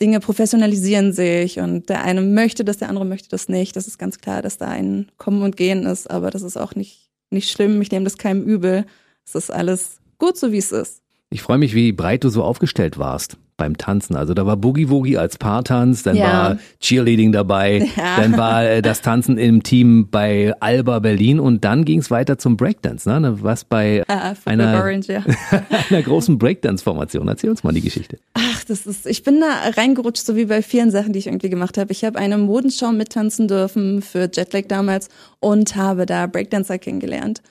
Dinge 0.00 0.20
professionalisieren 0.20 1.12
sich 1.12 1.58
und 1.58 1.88
der 1.88 2.02
eine 2.02 2.22
möchte 2.22 2.64
das, 2.64 2.78
der 2.78 2.88
andere 2.88 3.04
möchte 3.04 3.28
das 3.28 3.48
nicht. 3.48 3.76
Das 3.76 3.86
ist 3.86 3.98
ganz 3.98 4.18
klar, 4.18 4.40
dass 4.40 4.56
da 4.56 4.68
ein 4.68 5.10
Kommen 5.18 5.42
und 5.42 5.56
Gehen 5.56 5.84
ist, 5.84 6.10
aber 6.10 6.30
das 6.30 6.42
ist 6.42 6.56
auch 6.56 6.74
nicht, 6.74 7.10
nicht 7.30 7.50
schlimm. 7.50 7.82
Ich 7.82 7.90
nehme 7.90 8.04
das 8.04 8.16
keinem 8.16 8.42
übel. 8.42 8.86
Es 9.26 9.34
ist 9.34 9.50
alles 9.50 9.98
gut 10.18 10.38
so, 10.38 10.52
wie 10.52 10.58
es 10.58 10.72
ist. 10.72 11.02
Ich 11.28 11.42
freue 11.42 11.58
mich, 11.58 11.74
wie 11.74 11.92
breit 11.92 12.24
du 12.24 12.30
so 12.30 12.42
aufgestellt 12.42 12.98
warst 12.98 13.36
beim 13.60 13.76
Tanzen. 13.76 14.16
Also 14.16 14.32
da 14.32 14.46
war 14.46 14.56
Boogie 14.56 14.88
Woogie 14.88 15.18
als 15.18 15.36
Paartanz, 15.36 16.02
dann 16.02 16.16
ja. 16.16 16.24
war 16.24 16.58
Cheerleading 16.80 17.30
dabei, 17.30 17.86
ja. 17.96 18.16
dann 18.16 18.38
war 18.38 18.64
äh, 18.64 18.80
das 18.82 19.02
Tanzen 19.02 19.36
im 19.36 19.62
Team 19.62 20.08
bei 20.10 20.54
Alba 20.60 20.98
Berlin 20.98 21.38
und 21.38 21.62
dann 21.62 21.84
ging 21.84 21.98
es 21.98 22.10
weiter 22.10 22.38
zum 22.38 22.56
Breakdance. 22.56 23.06
Ne? 23.06 23.36
Was 23.42 23.64
bei 23.64 24.02
ah, 24.08 24.32
einer, 24.46 24.80
Orange, 24.80 25.12
ja. 25.12 25.24
einer 25.90 26.02
großen 26.02 26.38
Breakdance-Formation. 26.38 27.28
Erzähl 27.28 27.50
uns 27.50 27.62
mal 27.62 27.72
die 27.72 27.82
Geschichte. 27.82 28.18
Ach, 28.32 28.64
das 28.64 28.86
ist, 28.86 29.06
ich 29.06 29.22
bin 29.22 29.40
da 29.40 29.70
reingerutscht, 29.76 30.24
so 30.24 30.36
wie 30.36 30.46
bei 30.46 30.62
vielen 30.62 30.90
Sachen, 30.90 31.12
die 31.12 31.18
ich 31.18 31.26
irgendwie 31.26 31.50
gemacht 31.50 31.76
habe. 31.76 31.92
Ich 31.92 32.02
habe 32.02 32.18
eine 32.18 32.38
Modenschau 32.38 32.92
mittanzen 32.92 33.46
dürfen 33.46 34.00
für 34.00 34.30
Jetlag 34.32 34.64
damals 34.68 35.10
und 35.38 35.76
habe 35.76 36.06
da 36.06 36.26
Breakdancer 36.26 36.78
kennengelernt. 36.78 37.42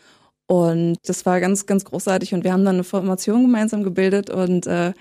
Und 0.47 0.97
das 1.05 1.27
war 1.27 1.39
ganz, 1.39 1.67
ganz 1.67 1.85
großartig. 1.85 2.33
Und 2.33 2.44
wir 2.44 2.51
haben 2.51 2.65
dann 2.65 2.77
eine 2.77 2.83
Formation 2.83 3.44
gemeinsam 3.44 3.83
gebildet 3.83 4.31
und 4.31 4.65
äh, 4.65 4.94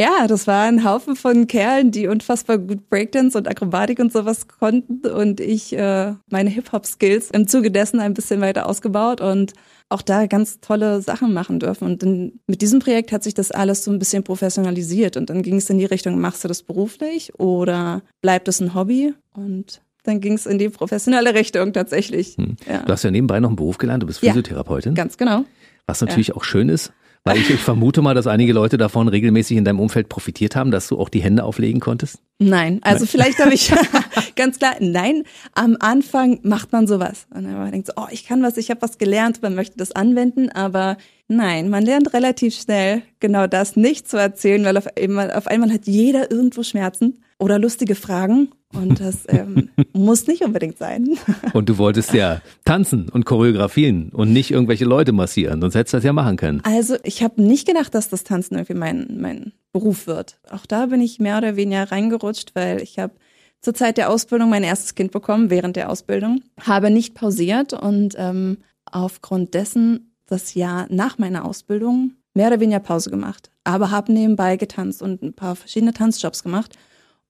ja, 0.00 0.26
das 0.26 0.46
war 0.46 0.64
ein 0.64 0.84
Haufen 0.84 1.14
von 1.14 1.46
Kerlen, 1.46 1.90
die 1.90 2.06
unfassbar 2.06 2.56
gut 2.56 2.88
Breakdance 2.88 3.36
und 3.36 3.46
Akrobatik 3.48 3.98
und 3.98 4.10
sowas 4.12 4.48
konnten 4.48 5.06
und 5.06 5.40
ich 5.40 5.76
äh, 5.76 6.14
meine 6.30 6.48
Hip-Hop-Skills 6.48 7.30
im 7.32 7.46
Zuge 7.46 7.70
dessen 7.70 8.00
ein 8.00 8.14
bisschen 8.14 8.40
weiter 8.40 8.66
ausgebaut 8.66 9.20
und 9.20 9.52
auch 9.90 10.00
da 10.00 10.26
ganz 10.26 10.60
tolle 10.60 11.02
Sachen 11.02 11.34
machen 11.34 11.60
dürfen. 11.60 11.84
Und 11.84 12.02
dann, 12.02 12.32
mit 12.46 12.62
diesem 12.62 12.78
Projekt 12.80 13.12
hat 13.12 13.24
sich 13.24 13.34
das 13.34 13.50
alles 13.50 13.84
so 13.84 13.90
ein 13.90 13.98
bisschen 13.98 14.22
professionalisiert 14.22 15.18
und 15.18 15.28
dann 15.28 15.42
ging 15.42 15.56
es 15.56 15.68
in 15.68 15.78
die 15.78 15.84
Richtung, 15.84 16.18
machst 16.18 16.44
du 16.44 16.48
das 16.48 16.62
beruflich 16.62 17.38
oder 17.38 18.00
bleibt 18.22 18.48
es 18.48 18.60
ein 18.60 18.74
Hobby? 18.74 19.12
Und 19.34 19.82
dann 20.04 20.20
ging 20.20 20.32
es 20.32 20.46
in 20.46 20.58
die 20.58 20.70
professionelle 20.70 21.34
Richtung 21.34 21.74
tatsächlich. 21.74 22.38
Hm. 22.38 22.56
Ja. 22.66 22.82
Du 22.84 22.92
hast 22.92 23.02
ja 23.02 23.10
nebenbei 23.10 23.38
noch 23.40 23.50
einen 23.50 23.56
Beruf 23.56 23.76
gelernt, 23.76 24.02
du 24.02 24.06
bist 24.06 24.20
Physiotherapeutin. 24.20 24.94
Ja, 24.94 25.02
ganz 25.02 25.18
genau. 25.18 25.44
Was 25.86 26.00
natürlich 26.00 26.28
ja. 26.28 26.36
auch 26.36 26.44
schön 26.44 26.70
ist, 26.70 26.92
weil 27.24 27.36
ich, 27.36 27.50
ich 27.50 27.60
vermute 27.60 28.00
mal, 28.00 28.14
dass 28.14 28.26
einige 28.26 28.52
Leute 28.52 28.78
davon 28.78 29.08
regelmäßig 29.08 29.56
in 29.56 29.64
deinem 29.64 29.80
Umfeld 29.80 30.08
profitiert 30.08 30.56
haben, 30.56 30.70
dass 30.70 30.88
du 30.88 30.98
auch 30.98 31.08
die 31.08 31.20
Hände 31.20 31.44
auflegen 31.44 31.80
konntest? 31.80 32.18
Nein, 32.38 32.80
also 32.82 33.00
nein. 33.00 33.08
vielleicht 33.08 33.38
habe 33.38 33.52
ich 33.52 33.70
ganz 34.36 34.58
klar, 34.58 34.74
nein, 34.80 35.24
am 35.54 35.76
Anfang 35.80 36.40
macht 36.42 36.72
man 36.72 36.86
sowas. 36.86 37.26
Und 37.34 37.50
man 37.50 37.70
denkt 37.70 37.88
so, 37.88 37.92
oh, 37.96 38.06
ich 38.10 38.26
kann 38.26 38.42
was, 38.42 38.56
ich 38.56 38.70
habe 38.70 38.80
was 38.82 38.96
gelernt, 38.96 39.42
man 39.42 39.54
möchte 39.54 39.76
das 39.76 39.92
anwenden, 39.92 40.50
aber 40.50 40.96
nein, 41.28 41.68
man 41.68 41.84
lernt 41.84 42.14
relativ 42.14 42.54
schnell 42.54 43.02
genau 43.20 43.46
das 43.46 43.76
nicht 43.76 44.08
zu 44.08 44.16
erzählen, 44.16 44.64
weil 44.64 44.78
auf 44.78 44.86
einmal, 44.96 45.32
auf 45.32 45.46
einmal 45.46 45.72
hat 45.72 45.86
jeder 45.86 46.30
irgendwo 46.30 46.62
Schmerzen 46.62 47.18
oder 47.40 47.58
lustige 47.58 47.94
Fragen 47.94 48.50
und 48.72 49.00
das 49.00 49.24
ähm, 49.28 49.70
muss 49.92 50.26
nicht 50.26 50.42
unbedingt 50.42 50.78
sein. 50.78 51.18
Und 51.54 51.68
du 51.68 51.78
wolltest 51.78 52.12
ja 52.12 52.40
tanzen 52.64 53.08
und 53.08 53.24
choreografieren 53.24 54.10
und 54.10 54.32
nicht 54.32 54.50
irgendwelche 54.50 54.84
Leute 54.84 55.12
massieren, 55.12 55.60
sonst 55.60 55.74
hättest 55.74 55.94
du 55.94 55.96
das 55.96 56.04
ja 56.04 56.12
machen 56.12 56.36
können. 56.36 56.60
Also 56.64 56.96
ich 57.02 57.22
habe 57.22 57.42
nicht 57.42 57.66
gedacht, 57.66 57.94
dass 57.94 58.08
das 58.08 58.24
Tanzen 58.24 58.54
irgendwie 58.54 58.74
mein, 58.74 59.18
mein 59.18 59.52
Beruf 59.72 60.06
wird. 60.06 60.38
Auch 60.50 60.66
da 60.66 60.86
bin 60.86 61.00
ich 61.00 61.18
mehr 61.18 61.38
oder 61.38 61.56
weniger 61.56 61.90
reingerutscht, 61.90 62.54
weil 62.54 62.82
ich 62.82 62.98
habe 62.98 63.14
zur 63.60 63.74
Zeit 63.74 63.96
der 63.96 64.10
Ausbildung 64.10 64.50
mein 64.50 64.62
erstes 64.62 64.94
Kind 64.94 65.10
bekommen, 65.10 65.50
während 65.50 65.76
der 65.76 65.90
Ausbildung, 65.90 66.42
habe 66.60 66.90
nicht 66.90 67.14
pausiert 67.14 67.72
und 67.72 68.14
ähm, 68.18 68.58
aufgrund 68.84 69.54
dessen 69.54 70.14
das 70.26 70.54
Jahr 70.54 70.86
nach 70.90 71.18
meiner 71.18 71.44
Ausbildung 71.44 72.12
mehr 72.34 72.48
oder 72.48 72.60
weniger 72.60 72.80
Pause 72.80 73.10
gemacht, 73.10 73.50
aber 73.64 73.90
habe 73.90 74.12
nebenbei 74.12 74.56
getanzt 74.56 75.02
und 75.02 75.22
ein 75.22 75.32
paar 75.32 75.56
verschiedene 75.56 75.92
Tanzjobs 75.92 76.42
gemacht 76.42 76.76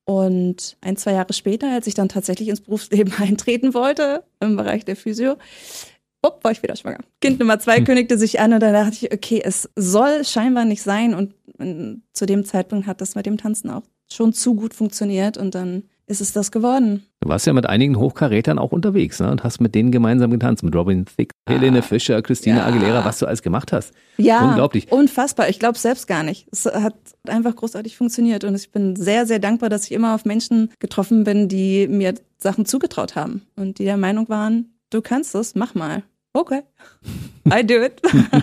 und 0.04 0.76
ein, 0.80 0.96
zwei 0.96 1.12
Jahre 1.12 1.32
später, 1.32 1.70
als 1.70 1.86
ich 1.86 1.94
dann 1.94 2.08
tatsächlich 2.08 2.48
ins 2.48 2.60
Berufsleben 2.60 3.12
eintreten 3.18 3.74
wollte, 3.74 4.24
im 4.40 4.56
Bereich 4.56 4.84
der 4.84 4.96
Physio, 4.96 5.36
upp, 6.22 6.42
war 6.42 6.52
ich 6.52 6.62
wieder 6.62 6.76
schwanger. 6.76 7.00
Kind 7.20 7.38
Nummer 7.38 7.58
zwei 7.58 7.78
hm. 7.78 7.84
kündigte 7.84 8.18
sich 8.18 8.40
an 8.40 8.52
und 8.52 8.60
dann 8.60 8.72
dachte 8.72 8.96
ich, 9.00 9.12
okay, 9.12 9.40
es 9.44 9.70
soll 9.76 10.24
scheinbar 10.24 10.64
nicht 10.64 10.82
sein. 10.82 11.14
Und 11.14 11.34
zu 12.12 12.26
dem 12.26 12.44
Zeitpunkt 12.44 12.86
hat 12.86 13.00
das 13.00 13.14
mit 13.14 13.26
dem 13.26 13.38
Tanzen 13.38 13.70
auch 13.70 13.82
schon 14.10 14.32
zu 14.32 14.54
gut 14.54 14.74
funktioniert. 14.74 15.36
Und 15.36 15.54
dann 15.54 15.84
ist 16.10 16.20
es 16.20 16.32
das 16.32 16.50
geworden. 16.50 17.06
Du 17.20 17.28
warst 17.28 17.46
ja 17.46 17.52
mit 17.52 17.66
einigen 17.66 17.96
Hochkarätern 17.96 18.58
auch 18.58 18.72
unterwegs 18.72 19.20
ne? 19.20 19.30
und 19.30 19.44
hast 19.44 19.60
mit 19.60 19.74
denen 19.76 19.92
gemeinsam 19.92 20.32
getanzt, 20.32 20.64
mit 20.64 20.74
Robin 20.74 21.06
Thicke, 21.06 21.34
ah, 21.46 21.52
Helene 21.52 21.82
Fischer, 21.82 22.20
Christina 22.20 22.58
ja. 22.58 22.66
Aguilera, 22.66 23.04
was 23.04 23.20
du 23.20 23.26
alles 23.26 23.42
gemacht 23.42 23.72
hast. 23.72 23.92
Ja, 24.16 24.48
unglaublich. 24.48 24.90
Unfassbar. 24.90 25.48
Ich 25.48 25.60
glaube 25.60 25.78
selbst 25.78 26.08
gar 26.08 26.24
nicht. 26.24 26.48
Es 26.50 26.66
hat 26.66 26.96
einfach 27.26 27.54
großartig 27.54 27.96
funktioniert 27.96 28.42
und 28.42 28.56
ich 28.56 28.72
bin 28.72 28.96
sehr, 28.96 29.24
sehr 29.24 29.38
dankbar, 29.38 29.68
dass 29.68 29.84
ich 29.84 29.92
immer 29.92 30.14
auf 30.14 30.24
Menschen 30.24 30.70
getroffen 30.80 31.22
bin, 31.22 31.48
die 31.48 31.86
mir 31.86 32.14
Sachen 32.38 32.66
zugetraut 32.66 33.14
haben 33.14 33.42
und 33.56 33.78
die 33.78 33.84
der 33.84 33.96
Meinung 33.96 34.28
waren, 34.28 34.74
du 34.90 35.00
kannst 35.00 35.34
es, 35.36 35.54
mach 35.54 35.74
mal. 35.74 36.02
Okay. 36.32 36.62
I 37.52 37.66
do 37.66 37.82
it. 37.82 38.00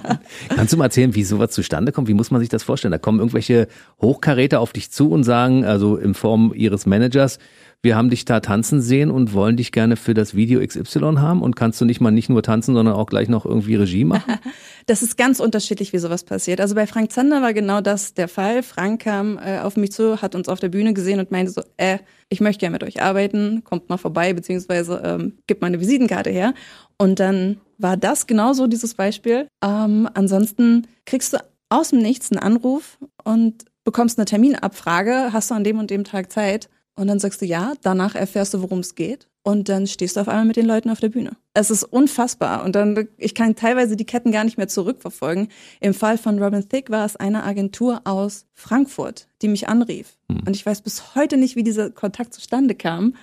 Kannst 0.50 0.74
du 0.74 0.77
mal 0.77 0.86
erzählen, 0.86 1.15
wie 1.15 1.24
sowas 1.24 1.51
zustande 1.51 1.94
kommt? 1.94 2.10
Wie 2.10 2.13
muss 2.13 2.32
man 2.32 2.41
sich 2.41 2.50
das 2.50 2.63
vorstellen? 2.63 2.91
Da 2.91 2.98
kommen 2.98 3.20
irgendwelche 3.20 3.67
Hochkaräter 4.01 4.60
auf 4.60 4.74
dich 4.74 4.91
zu 4.91 5.10
und 5.10 5.24
sagen, 5.24 5.63
also 5.63 5.96
in 5.96 6.13
Form 6.13 6.53
ihres 6.53 6.86
Managers, 6.86 7.39
wir 7.84 7.96
haben 7.96 8.10
dich 8.10 8.25
da 8.25 8.39
tanzen 8.39 8.81
sehen 8.81 9.12
und 9.12 9.34
wollen 9.34 9.55
dich 9.55 9.72
gerne 9.72 9.96
für 9.96 10.13
das 10.13 10.36
Video 10.36 10.65
XY 10.65 11.17
haben 11.17 11.41
und 11.41 11.55
kannst 11.55 11.79
du 11.79 11.86
nicht 11.86 12.01
mal 12.01 12.12
nicht 12.12 12.27
nur 12.27 12.41
tanzen, 12.41 12.74
sondern 12.74 12.96
auch 12.96 13.05
gleich 13.05 13.29
noch 13.29 13.46
irgendwie 13.46 13.75
Regie 13.75 14.03
machen? 14.03 14.36
Das 14.89 15.03
ist 15.03 15.17
ganz 15.17 15.41
unterschiedlich, 15.41 15.91
wie 15.91 15.98
sowas 15.98 16.24
passiert. 16.24 16.62
Also 16.62 16.74
bei 16.74 16.88
Frank 16.88 17.12
Zander 17.12 17.41
war 17.41 17.53
genau 17.53 17.81
das 17.81 18.13
der 18.13 18.29
Fall. 18.29 18.63
Frank 18.63 19.01
kam 19.01 19.38
äh, 19.38 19.60
auf 19.60 19.75
mich 19.75 19.91
zu, 19.91 20.22
hat 20.22 20.34
uns 20.34 20.48
auf 20.48 20.62
der 20.62 20.69
Bühne 20.69 20.93
gesehen 20.93 21.19
und 21.19 21.29
meinte 21.29 21.51
so, 21.51 21.62
äh, 21.75 21.98
ich 22.29 22.39
möchte 22.39 22.62
gerne 22.62 22.75
mit 22.75 22.86
euch 22.86 23.01
arbeiten, 23.01 23.65
kommt 23.65 23.89
mal 23.89 23.98
vorbei, 23.98 24.31
beziehungsweise 24.31 25.01
ähm, 25.03 25.39
gibt 25.46 25.60
mal 25.60 25.67
eine 25.67 25.81
Visitenkarte 25.81 26.29
her. 26.29 26.53
Und 26.98 27.19
dann 27.19 27.57
war 27.77 27.98
das 27.98 28.27
genauso 28.27 28.67
dieses 28.67 28.93
Beispiel. 28.93 29.50
Ähm, 29.62 30.07
ansonsten 30.13 30.88
kriegst 31.05 31.34
du 31.34 31.39
aus 31.67 31.89
dem 31.89 32.00
Nichts 32.00 32.31
einen 32.31 32.39
Anruf 32.39 32.98
und 33.25 33.65
bekommst 33.84 34.17
eine 34.17 34.25
Terminabfrage, 34.25 35.34
hast 35.34 35.51
du 35.51 35.55
an 35.55 35.65
dem 35.65 35.79
und 35.79 35.89
dem 35.89 36.05
Tag 36.05 36.31
Zeit 36.31 36.69
und 36.98 37.08
dann 37.08 37.20
sagst 37.20 37.42
du 37.42 37.46
ja, 37.46 37.74
danach 37.82 38.16
erfährst 38.16 38.54
du, 38.54 38.62
worum 38.62 38.80
es 38.80 38.96
geht 38.96 39.30
und 39.44 39.70
dann 39.70 39.88
stehst 39.88 40.18
du 40.18 40.20
auf 40.20 40.27
einmal 40.27 40.46
mit 40.46 40.58
den 40.58 40.66
Leuten 40.66 40.89
auf 40.89 41.00
der 41.00 41.10
Bühne. 41.10 41.38
Es 41.54 41.70
ist 41.70 41.84
unfassbar 41.84 42.66
und 42.66 42.75
dann 42.75 43.08
ich 43.18 43.34
kann 43.34 43.56
teilweise 43.56 43.96
die 43.96 44.06
Ketten 44.06 44.32
gar 44.32 44.44
nicht 44.44 44.58
mehr 44.58 44.68
zurückverfolgen. 44.68 45.48
Im 45.80 45.94
Fall 45.94 46.18
von 46.18 46.42
Robin 46.42 46.68
Thicke 46.68 46.92
war 46.92 47.06
es 47.06 47.16
eine 47.16 47.44
Agentur 47.44 48.01
aus 48.04 48.46
Frankfurt, 48.54 49.27
die 49.42 49.48
mich 49.48 49.70
anrief 49.70 50.18
hm. 50.30 50.42
und 50.46 50.56
ich 50.56 50.66
weiß 50.66 50.82
bis 50.82 51.16
heute 51.16 51.38
nicht, 51.38 51.56
wie 51.56 51.63
dieser 51.63 51.92
Kontakt 51.92 52.34
zustande 52.34 52.75
kam. 52.75 53.13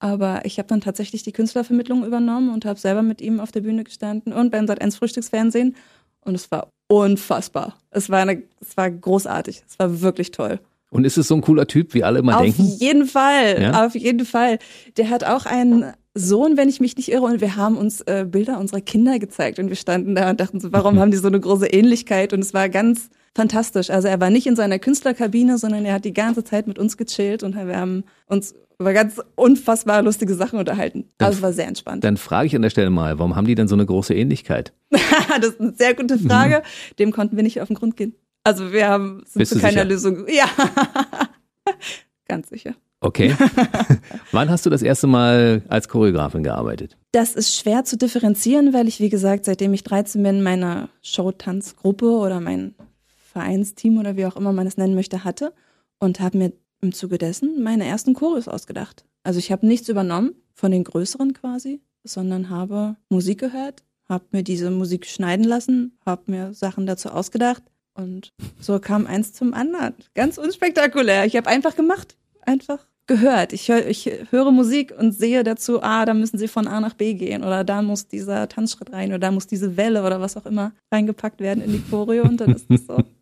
Aber 0.00 0.44
ich 0.44 0.58
habe 0.58 0.68
dann 0.68 0.80
tatsächlich 0.80 1.22
die 1.22 1.32
Künstlervermittlung 1.32 2.04
übernommen 2.04 2.52
und 2.52 2.64
habe 2.64 2.78
selber 2.78 3.02
mit 3.02 3.20
ihm 3.20 3.40
auf 3.40 3.50
der 3.50 3.62
Bühne 3.62 3.84
gestanden 3.84 4.32
und 4.32 4.50
beim 4.50 4.66
Sat 4.66 4.80
1 4.80 4.96
Frühstücksfernsehen. 4.96 5.74
Und 6.20 6.34
es 6.34 6.50
war 6.50 6.68
unfassbar. 6.88 7.76
Es 7.90 8.08
war, 8.08 8.20
eine, 8.20 8.42
es 8.60 8.76
war 8.76 8.90
großartig. 8.90 9.62
Es 9.68 9.78
war 9.78 10.00
wirklich 10.00 10.30
toll. 10.30 10.60
Und 10.90 11.04
ist 11.04 11.18
es 11.18 11.28
so 11.28 11.34
ein 11.34 11.42
cooler 11.42 11.66
Typ, 11.66 11.94
wie 11.94 12.02
alle 12.02 12.20
immer 12.20 12.36
auf 12.36 12.42
denken? 12.42 12.62
Auf 12.62 12.80
jeden 12.80 13.06
Fall, 13.06 13.62
ja? 13.62 13.86
auf 13.86 13.94
jeden 13.94 14.24
Fall. 14.24 14.58
Der 14.96 15.10
hat 15.10 15.24
auch 15.24 15.44
einen 15.44 15.92
Sohn, 16.14 16.56
wenn 16.56 16.68
ich 16.68 16.80
mich 16.80 16.96
nicht 16.96 17.10
irre, 17.10 17.24
und 17.24 17.40
wir 17.40 17.56
haben 17.56 17.76
uns 17.76 18.00
äh, 18.02 18.26
Bilder 18.28 18.58
unserer 18.58 18.80
Kinder 18.80 19.18
gezeigt 19.18 19.58
und 19.58 19.68
wir 19.68 19.76
standen 19.76 20.14
da 20.14 20.30
und 20.30 20.40
dachten 20.40 20.60
so, 20.60 20.72
warum 20.72 20.98
haben 20.98 21.10
die 21.10 21.18
so 21.18 21.28
eine 21.28 21.40
große 21.40 21.66
Ähnlichkeit? 21.66 22.32
Und 22.32 22.40
es 22.40 22.54
war 22.54 22.68
ganz 22.68 23.10
fantastisch. 23.34 23.90
Also 23.90 24.08
er 24.08 24.20
war 24.20 24.30
nicht 24.30 24.46
in 24.46 24.56
seiner 24.56 24.78
Künstlerkabine, 24.78 25.58
sondern 25.58 25.84
er 25.84 25.94
hat 25.94 26.04
die 26.04 26.14
ganze 26.14 26.42
Zeit 26.42 26.66
mit 26.66 26.78
uns 26.78 26.96
gechillt 26.96 27.42
und 27.42 27.54
wir 27.54 27.76
haben 27.76 28.04
uns 28.26 28.54
über 28.80 28.92
ganz 28.92 29.20
unfassbar 29.34 30.02
lustige 30.02 30.34
Sachen 30.34 30.58
unterhalten. 30.58 31.06
Dann, 31.18 31.26
also 31.26 31.38
es 31.38 31.42
war 31.42 31.52
sehr 31.52 31.66
entspannt. 31.66 32.04
Dann 32.04 32.16
frage 32.16 32.46
ich 32.46 32.56
an 32.56 32.62
der 32.62 32.70
Stelle 32.70 32.90
mal, 32.90 33.18
warum 33.18 33.34
haben 33.36 33.46
die 33.46 33.54
denn 33.54 33.68
so 33.68 33.74
eine 33.74 33.86
große 33.86 34.14
Ähnlichkeit? 34.14 34.72
das 34.90 35.50
ist 35.50 35.60
eine 35.60 35.74
sehr 35.74 35.94
gute 35.94 36.18
Frage. 36.18 36.58
Mhm. 36.58 36.96
Dem 36.98 37.12
konnten 37.12 37.36
wir 37.36 37.42
nicht 37.42 37.60
auf 37.60 37.68
den 37.68 37.76
Grund 37.76 37.96
gehen. 37.96 38.14
Also 38.48 38.72
wir 38.72 38.88
haben 38.88 39.24
sind 39.26 39.40
Bist 39.40 39.52
zu 39.52 39.58
keiner 39.58 39.72
sicher? 39.72 39.84
Lösung. 39.84 40.26
Ja, 40.26 40.48
ganz 42.28 42.48
sicher. 42.48 42.74
Okay. 43.00 43.36
Wann 44.32 44.48
hast 44.48 44.64
du 44.64 44.70
das 44.70 44.80
erste 44.80 45.06
Mal 45.06 45.60
als 45.68 45.86
Choreografin 45.86 46.42
gearbeitet? 46.42 46.96
Das 47.12 47.34
ist 47.34 47.54
schwer 47.54 47.84
zu 47.84 47.98
differenzieren, 47.98 48.72
weil 48.72 48.88
ich, 48.88 49.00
wie 49.00 49.10
gesagt, 49.10 49.44
seitdem 49.44 49.74
ich 49.74 49.84
13 49.84 50.22
bin, 50.22 50.42
meine 50.42 50.88
Showtanzgruppe 51.02 52.06
oder 52.06 52.40
mein 52.40 52.74
Vereinsteam 53.06 53.98
oder 53.98 54.16
wie 54.16 54.24
auch 54.24 54.36
immer 54.36 54.54
man 54.54 54.66
es 54.66 54.78
nennen 54.78 54.94
möchte, 54.94 55.24
hatte 55.24 55.52
und 55.98 56.20
habe 56.20 56.38
mir 56.38 56.52
im 56.80 56.94
Zuge 56.94 57.18
dessen 57.18 57.62
meine 57.62 57.84
ersten 57.84 58.14
Choreos 58.14 58.48
ausgedacht. 58.48 59.04
Also 59.24 59.40
ich 59.40 59.52
habe 59.52 59.66
nichts 59.66 59.90
übernommen 59.90 60.32
von 60.54 60.70
den 60.70 60.84
größeren 60.84 61.34
quasi, 61.34 61.82
sondern 62.02 62.48
habe 62.48 62.96
Musik 63.10 63.40
gehört, 63.40 63.84
habe 64.08 64.24
mir 64.30 64.42
diese 64.42 64.70
Musik 64.70 65.04
schneiden 65.04 65.44
lassen, 65.44 65.98
habe 66.06 66.30
mir 66.30 66.54
Sachen 66.54 66.86
dazu 66.86 67.10
ausgedacht 67.10 67.62
und 67.98 68.32
so 68.60 68.78
kam 68.78 69.06
eins 69.06 69.32
zum 69.32 69.54
anderen. 69.54 69.94
Ganz 70.14 70.38
unspektakulär. 70.38 71.24
Ich 71.26 71.36
habe 71.36 71.48
einfach 71.48 71.76
gemacht, 71.76 72.16
einfach 72.42 72.78
gehört. 73.06 73.52
Ich, 73.52 73.68
hör, 73.68 73.86
ich 73.86 74.10
höre 74.30 74.52
Musik 74.52 74.94
und 74.96 75.12
sehe 75.12 75.42
dazu, 75.42 75.82
ah, 75.82 76.04
da 76.04 76.14
müssen 76.14 76.38
sie 76.38 76.46
von 76.46 76.68
A 76.68 76.80
nach 76.80 76.94
B 76.94 77.14
gehen 77.14 77.42
oder 77.42 77.64
da 77.64 77.82
muss 77.82 78.06
dieser 78.06 78.48
Tanzschritt 78.48 78.92
rein 78.92 79.08
oder 79.08 79.18
da 79.18 79.30
muss 79.32 79.46
diese 79.46 79.76
Welle 79.76 80.04
oder 80.04 80.20
was 80.20 80.36
auch 80.36 80.46
immer 80.46 80.72
reingepackt 80.92 81.40
werden 81.40 81.64
in 81.64 81.72
die 81.72 81.82
Choreo 81.90 82.22
und 82.22 82.40
dann 82.40 82.54
ist 82.54 82.70
es 82.70 82.86
so. 82.86 83.02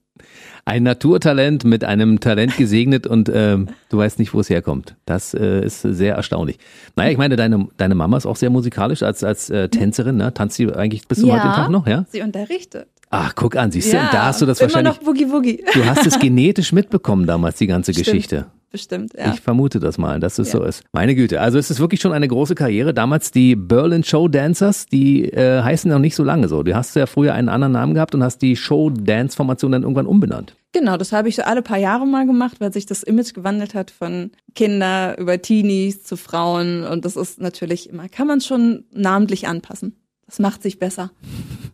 Ein 0.64 0.82
Naturtalent 0.82 1.64
mit 1.64 1.84
einem 1.84 2.18
Talent 2.18 2.56
gesegnet 2.56 3.06
und 3.06 3.30
ähm, 3.32 3.68
du 3.88 3.98
weißt 3.98 4.18
nicht, 4.18 4.34
wo 4.34 4.40
es 4.40 4.50
herkommt. 4.50 4.96
Das 5.04 5.32
äh, 5.32 5.64
ist 5.64 5.82
sehr 5.82 6.16
erstaunlich. 6.16 6.58
Naja, 6.96 7.12
ich 7.12 7.18
meine, 7.18 7.36
deine, 7.36 7.68
deine 7.76 7.94
Mama 7.94 8.16
ist 8.16 8.26
auch 8.26 8.34
sehr 8.34 8.50
musikalisch 8.50 9.04
als, 9.04 9.22
als 9.22 9.48
äh, 9.50 9.68
Tänzerin. 9.68 10.16
Ne? 10.16 10.34
Tanzt 10.34 10.56
sie 10.56 10.72
eigentlich 10.72 11.06
bis 11.06 11.20
zum 11.20 11.28
ja, 11.28 11.34
heutigen 11.34 11.54
Tag 11.54 11.70
noch? 11.70 11.86
Ja, 11.86 12.04
sie 12.10 12.22
unterrichtet. 12.22 12.88
Ach, 13.18 13.34
guck 13.34 13.56
an, 13.56 13.70
siehst 13.70 13.92
du, 13.92 13.96
ja, 13.96 14.08
da 14.12 14.26
hast 14.26 14.42
du 14.42 14.46
das 14.46 14.60
wahrscheinlich. 14.60 14.96
Immer 14.96 14.98
noch 14.98 15.04
Boogie 15.04 15.30
Woogie. 15.30 15.64
Du 15.72 15.84
hast 15.84 16.06
es 16.06 16.18
genetisch 16.18 16.72
mitbekommen 16.72 17.26
damals, 17.26 17.56
die 17.56 17.66
ganze 17.66 17.92
Stimmt. 17.92 18.06
Geschichte 18.06 18.46
bestimmt. 18.76 19.12
Ja. 19.16 19.32
Ich 19.32 19.40
vermute 19.40 19.80
das 19.80 19.96
mal, 19.96 20.20
dass 20.20 20.38
es 20.38 20.52
ja. 20.52 20.58
so 20.58 20.64
ist. 20.64 20.84
Meine 20.92 21.14
Güte, 21.14 21.40
also 21.40 21.58
es 21.58 21.70
ist 21.70 21.80
wirklich 21.80 22.00
schon 22.00 22.12
eine 22.12 22.28
große 22.28 22.54
Karriere. 22.54 22.92
Damals 22.92 23.30
die 23.30 23.56
Berlin 23.56 24.04
Show 24.04 24.28
Dancers, 24.28 24.84
die 24.84 25.24
äh, 25.32 25.62
heißen 25.62 25.90
noch 25.90 25.98
nicht 25.98 26.14
so 26.14 26.22
lange 26.22 26.48
so. 26.48 26.62
Du 26.62 26.74
hast 26.74 26.94
ja 26.94 27.06
früher 27.06 27.32
einen 27.32 27.48
anderen 27.48 27.72
Namen 27.72 27.94
gehabt 27.94 28.14
und 28.14 28.22
hast 28.22 28.42
die 28.42 28.54
Show 28.54 28.90
Dance 28.90 29.34
Formation 29.34 29.72
dann 29.72 29.82
irgendwann 29.82 30.06
umbenannt. 30.06 30.56
Genau, 30.72 30.98
das 30.98 31.12
habe 31.12 31.30
ich 31.30 31.36
so 31.36 31.42
alle 31.42 31.62
paar 31.62 31.78
Jahre 31.78 32.06
mal 32.06 32.26
gemacht, 32.26 32.56
weil 32.60 32.70
sich 32.70 32.84
das 32.84 33.02
Image 33.02 33.32
gewandelt 33.32 33.74
hat 33.74 33.90
von 33.90 34.30
Kinder 34.54 35.16
über 35.18 35.40
Teenies 35.40 36.04
zu 36.04 36.18
Frauen 36.18 36.84
und 36.84 37.06
das 37.06 37.16
ist 37.16 37.40
natürlich 37.40 37.88
immer, 37.88 38.10
kann 38.10 38.26
man 38.26 38.42
schon 38.42 38.84
namentlich 38.92 39.48
anpassen. 39.48 39.96
Das 40.26 40.38
macht 40.38 40.62
sich 40.62 40.78
besser, 40.78 41.12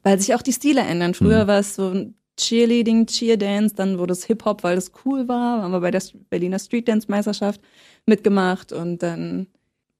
weil 0.02 0.20
sich 0.20 0.34
auch 0.34 0.42
die 0.42 0.52
Stile 0.52 0.82
ändern. 0.82 1.14
Früher 1.14 1.44
mhm. 1.44 1.48
war 1.48 1.58
es 1.58 1.74
so 1.74 1.88
ein 1.88 2.14
Cheerleading, 2.36 3.06
Cheerdance, 3.06 3.74
dann 3.74 3.98
wurde 3.98 4.12
es 4.12 4.24
Hip-Hop, 4.24 4.62
weil 4.62 4.74
das 4.74 4.92
cool 5.04 5.28
war, 5.28 5.62
haben 5.62 5.72
wir 5.72 5.80
bei 5.80 5.90
der 5.90 6.02
Berliner 6.30 6.58
Street 6.58 6.88
Dance 6.88 7.10
Meisterschaft 7.10 7.60
mitgemacht 8.06 8.72
und 8.72 9.02
dann, 9.02 9.48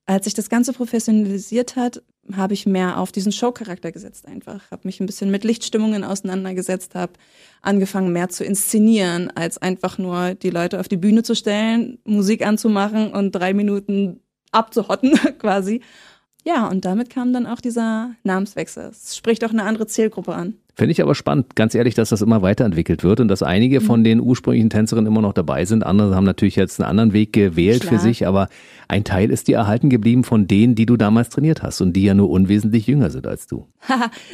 als 0.05 0.25
sich 0.25 0.33
das 0.33 0.49
Ganze 0.49 0.73
professionalisiert 0.73 1.75
hat, 1.75 2.01
habe 2.31 2.53
ich 2.53 2.65
mehr 2.65 2.99
auf 2.99 3.11
diesen 3.11 3.31
Showcharakter 3.31 3.91
gesetzt 3.91 4.27
einfach, 4.27 4.71
habe 4.71 4.81
mich 4.85 4.99
ein 4.99 5.05
bisschen 5.05 5.29
mit 5.29 5.43
Lichtstimmungen 5.43 6.03
auseinandergesetzt, 6.03 6.95
habe 6.95 7.13
angefangen 7.61 8.13
mehr 8.13 8.29
zu 8.29 8.43
inszenieren, 8.43 9.29
als 9.35 9.57
einfach 9.57 9.97
nur 9.97 10.33
die 10.33 10.49
Leute 10.49 10.79
auf 10.79 10.87
die 10.87 10.97
Bühne 10.97 11.23
zu 11.23 11.35
stellen, 11.35 11.99
Musik 12.05 12.45
anzumachen 12.45 13.11
und 13.11 13.33
drei 13.33 13.53
Minuten 13.53 14.21
abzuhotten 14.51 15.11
quasi. 15.39 15.81
Ja, 16.45 16.67
und 16.67 16.85
damit 16.85 17.09
kam 17.09 17.31
dann 17.31 17.45
auch 17.45 17.61
dieser 17.61 18.11
Namenswechsel. 18.23 18.89
Es 18.91 19.15
spricht 19.15 19.45
auch 19.45 19.51
eine 19.51 19.63
andere 19.63 19.87
Zielgruppe 19.87 20.33
an. 20.33 20.55
Finde 20.75 20.91
ich 20.91 21.03
aber 21.03 21.13
spannend, 21.13 21.55
ganz 21.55 21.75
ehrlich, 21.75 21.93
dass 21.93 22.09
das 22.09 22.23
immer 22.23 22.41
weiterentwickelt 22.41 23.03
wird 23.03 23.19
und 23.19 23.27
dass 23.27 23.43
einige 23.43 23.79
von 23.79 23.99
mhm. 23.99 24.05
den 24.05 24.19
ursprünglichen 24.19 24.71
Tänzerinnen 24.71 25.05
immer 25.05 25.21
noch 25.21 25.33
dabei 25.33 25.65
sind. 25.65 25.85
Andere 25.85 26.15
haben 26.15 26.23
natürlich 26.23 26.55
jetzt 26.55 26.79
einen 26.79 26.89
anderen 26.89 27.13
Weg 27.13 27.31
gewählt 27.31 27.81
Klar. 27.81 27.93
für 27.93 27.99
sich, 27.99 28.25
aber 28.25 28.49
ein 28.87 29.03
Teil 29.03 29.29
ist 29.29 29.47
dir 29.47 29.57
erhalten 29.57 29.91
geblieben 29.91 30.23
von 30.23 30.47
denen, 30.47 30.73
die 30.73 30.87
du 30.87 30.97
damals 30.97 31.29
trainiert 31.29 31.61
hast 31.61 31.79
und 31.81 31.93
die 31.93 32.03
ja 32.03 32.15
nur 32.15 32.31
unwesentlich 32.31 32.87
jünger 32.87 33.11
sind 33.11 33.27
als 33.27 33.45
du. 33.45 33.67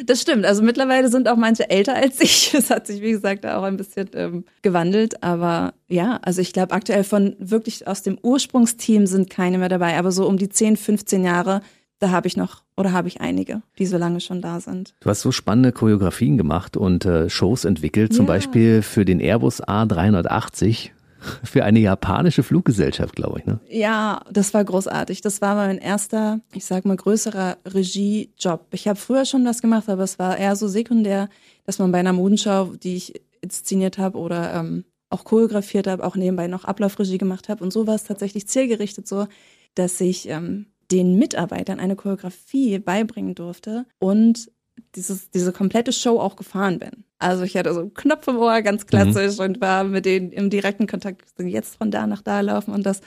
das 0.05 0.21
stimmt. 0.21 0.45
Also 0.45 0.63
mittlerweile 0.63 1.09
sind 1.09 1.27
auch 1.27 1.35
manche 1.35 1.69
älter 1.69 1.95
als 1.95 2.21
ich. 2.21 2.53
Es 2.59 2.69
hat 2.69 2.87
sich, 2.87 3.01
wie 3.01 3.11
gesagt, 3.11 3.45
auch 3.45 3.63
ein 3.63 3.77
bisschen 3.77 4.09
ähm, 4.13 4.45
gewandelt. 4.61 5.21
Aber 5.23 5.73
ja, 5.87 6.19
also 6.21 6.41
ich 6.41 6.53
glaube, 6.53 6.73
aktuell 6.73 7.03
von 7.03 7.35
wirklich 7.39 7.87
aus 7.87 8.01
dem 8.01 8.17
Ursprungsteam 8.21 9.07
sind 9.07 9.29
keine 9.29 9.57
mehr 9.57 9.69
dabei. 9.69 9.97
Aber 9.97 10.11
so 10.11 10.27
um 10.27 10.37
die 10.37 10.49
10, 10.49 10.77
15 10.77 11.23
Jahre 11.23 11.61
da 11.99 12.11
habe 12.11 12.27
ich 12.27 12.37
noch 12.37 12.63
oder 12.77 12.93
habe 12.93 13.07
ich 13.07 13.21
einige, 13.21 13.61
die 13.77 13.85
so 13.85 13.97
lange 13.97 14.21
schon 14.21 14.41
da 14.41 14.59
sind. 14.59 14.95
Du 15.01 15.09
hast 15.09 15.21
so 15.21 15.31
spannende 15.31 15.71
Choreografien 15.71 16.37
gemacht 16.37 16.77
und 16.77 17.05
äh, 17.05 17.29
Shows 17.29 17.65
entwickelt, 17.65 18.13
zum 18.13 18.25
ja. 18.25 18.33
Beispiel 18.33 18.81
für 18.81 19.05
den 19.05 19.19
Airbus 19.19 19.61
A380 19.61 20.91
für 21.43 21.65
eine 21.65 21.79
japanische 21.79 22.43
Fluggesellschaft, 22.43 23.15
glaube 23.15 23.39
ich. 23.39 23.45
Ne? 23.45 23.59
Ja, 23.69 24.21
das 24.31 24.53
war 24.53 24.63
großartig. 24.63 25.21
Das 25.21 25.41
war 25.41 25.55
mein 25.55 25.77
erster, 25.77 26.39
ich 26.53 26.65
sag 26.65 26.85
mal, 26.85 26.95
größerer 26.95 27.57
Regiejob. 27.65 28.67
Ich 28.71 28.87
habe 28.87 28.97
früher 28.97 29.25
schon 29.25 29.43
das 29.43 29.61
gemacht, 29.61 29.89
aber 29.89 30.03
es 30.03 30.17
war 30.17 30.37
eher 30.37 30.55
so 30.55 30.67
sekundär, 30.67 31.29
dass 31.65 31.79
man 31.79 31.91
bei 31.91 31.99
einer 31.99 32.13
Modenschau, 32.13 32.73
die 32.81 32.95
ich 32.95 33.21
inszeniert 33.41 33.97
habe 33.97 34.17
oder 34.17 34.53
ähm, 34.53 34.85
auch 35.09 35.23
choreografiert 35.23 35.87
habe, 35.87 36.05
auch 36.05 36.15
nebenbei 36.15 36.47
noch 36.47 36.65
Ablaufregie 36.65 37.17
gemacht 37.17 37.49
habe. 37.49 37.63
Und 37.63 37.73
so 37.73 37.87
war 37.87 37.95
es 37.95 38.03
tatsächlich 38.03 38.47
zielgerichtet 38.47 39.07
so, 39.07 39.27
dass 39.75 39.99
ich 40.01 40.29
ähm, 40.29 40.67
den 40.91 41.17
Mitarbeitern 41.17 41.79
eine 41.79 41.95
Choreografie 41.95 42.79
beibringen 42.79 43.35
durfte 43.35 43.85
und 43.99 44.51
dieses, 44.95 45.29
diese 45.29 45.51
komplette 45.51 45.91
Show 45.91 46.19
auch 46.19 46.35
gefahren 46.35 46.79
bin. 46.79 47.03
Also 47.19 47.43
ich 47.43 47.57
hatte 47.57 47.73
so 47.73 47.81
einen 47.81 47.93
Knopf 47.93 48.27
im 48.27 48.37
Ohr, 48.37 48.61
ganz 48.61 48.87
klassisch, 48.87 49.37
mhm. 49.37 49.43
und 49.43 49.61
war 49.61 49.83
mit 49.83 50.05
denen 50.05 50.31
im 50.31 50.49
direkten 50.49 50.87
Kontakt, 50.87 51.25
jetzt 51.37 51.75
von 51.75 51.91
da 51.91 52.07
nach 52.07 52.21
da 52.21 52.39
laufen 52.39 52.73
und 52.73 52.85
das 52.85 53.01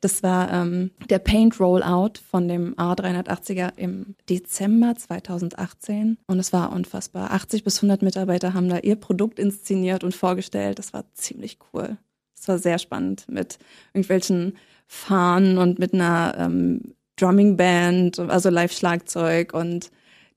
Das 0.00 0.22
war 0.22 0.52
ähm, 0.52 0.92
der 1.10 1.18
Paint 1.18 1.58
Rollout 1.58 2.20
von 2.30 2.46
dem 2.48 2.74
A380er 2.76 3.76
im 3.76 4.14
Dezember 4.28 4.94
2018 4.94 6.18
und 6.26 6.38
es 6.38 6.52
war 6.52 6.72
unfassbar. 6.72 7.32
80 7.32 7.64
bis 7.64 7.78
100 7.78 8.02
Mitarbeiter 8.02 8.54
haben 8.54 8.68
da 8.68 8.78
ihr 8.78 8.96
Produkt 8.96 9.38
inszeniert 9.38 10.04
und 10.04 10.14
vorgestellt. 10.14 10.78
Das 10.78 10.92
war 10.92 11.04
ziemlich 11.14 11.58
cool. 11.72 11.96
Es 12.38 12.46
war 12.46 12.58
sehr 12.58 12.78
spannend 12.78 13.24
mit 13.28 13.58
irgendwelchen 13.94 14.56
Fahnen 14.86 15.58
und 15.58 15.80
mit 15.80 15.92
einer 15.92 16.36
ähm, 16.38 16.94
Drumming 17.16 17.56
Band, 17.56 18.18
also 18.18 18.50
Live-Schlagzeug 18.50 19.52
und 19.54 19.90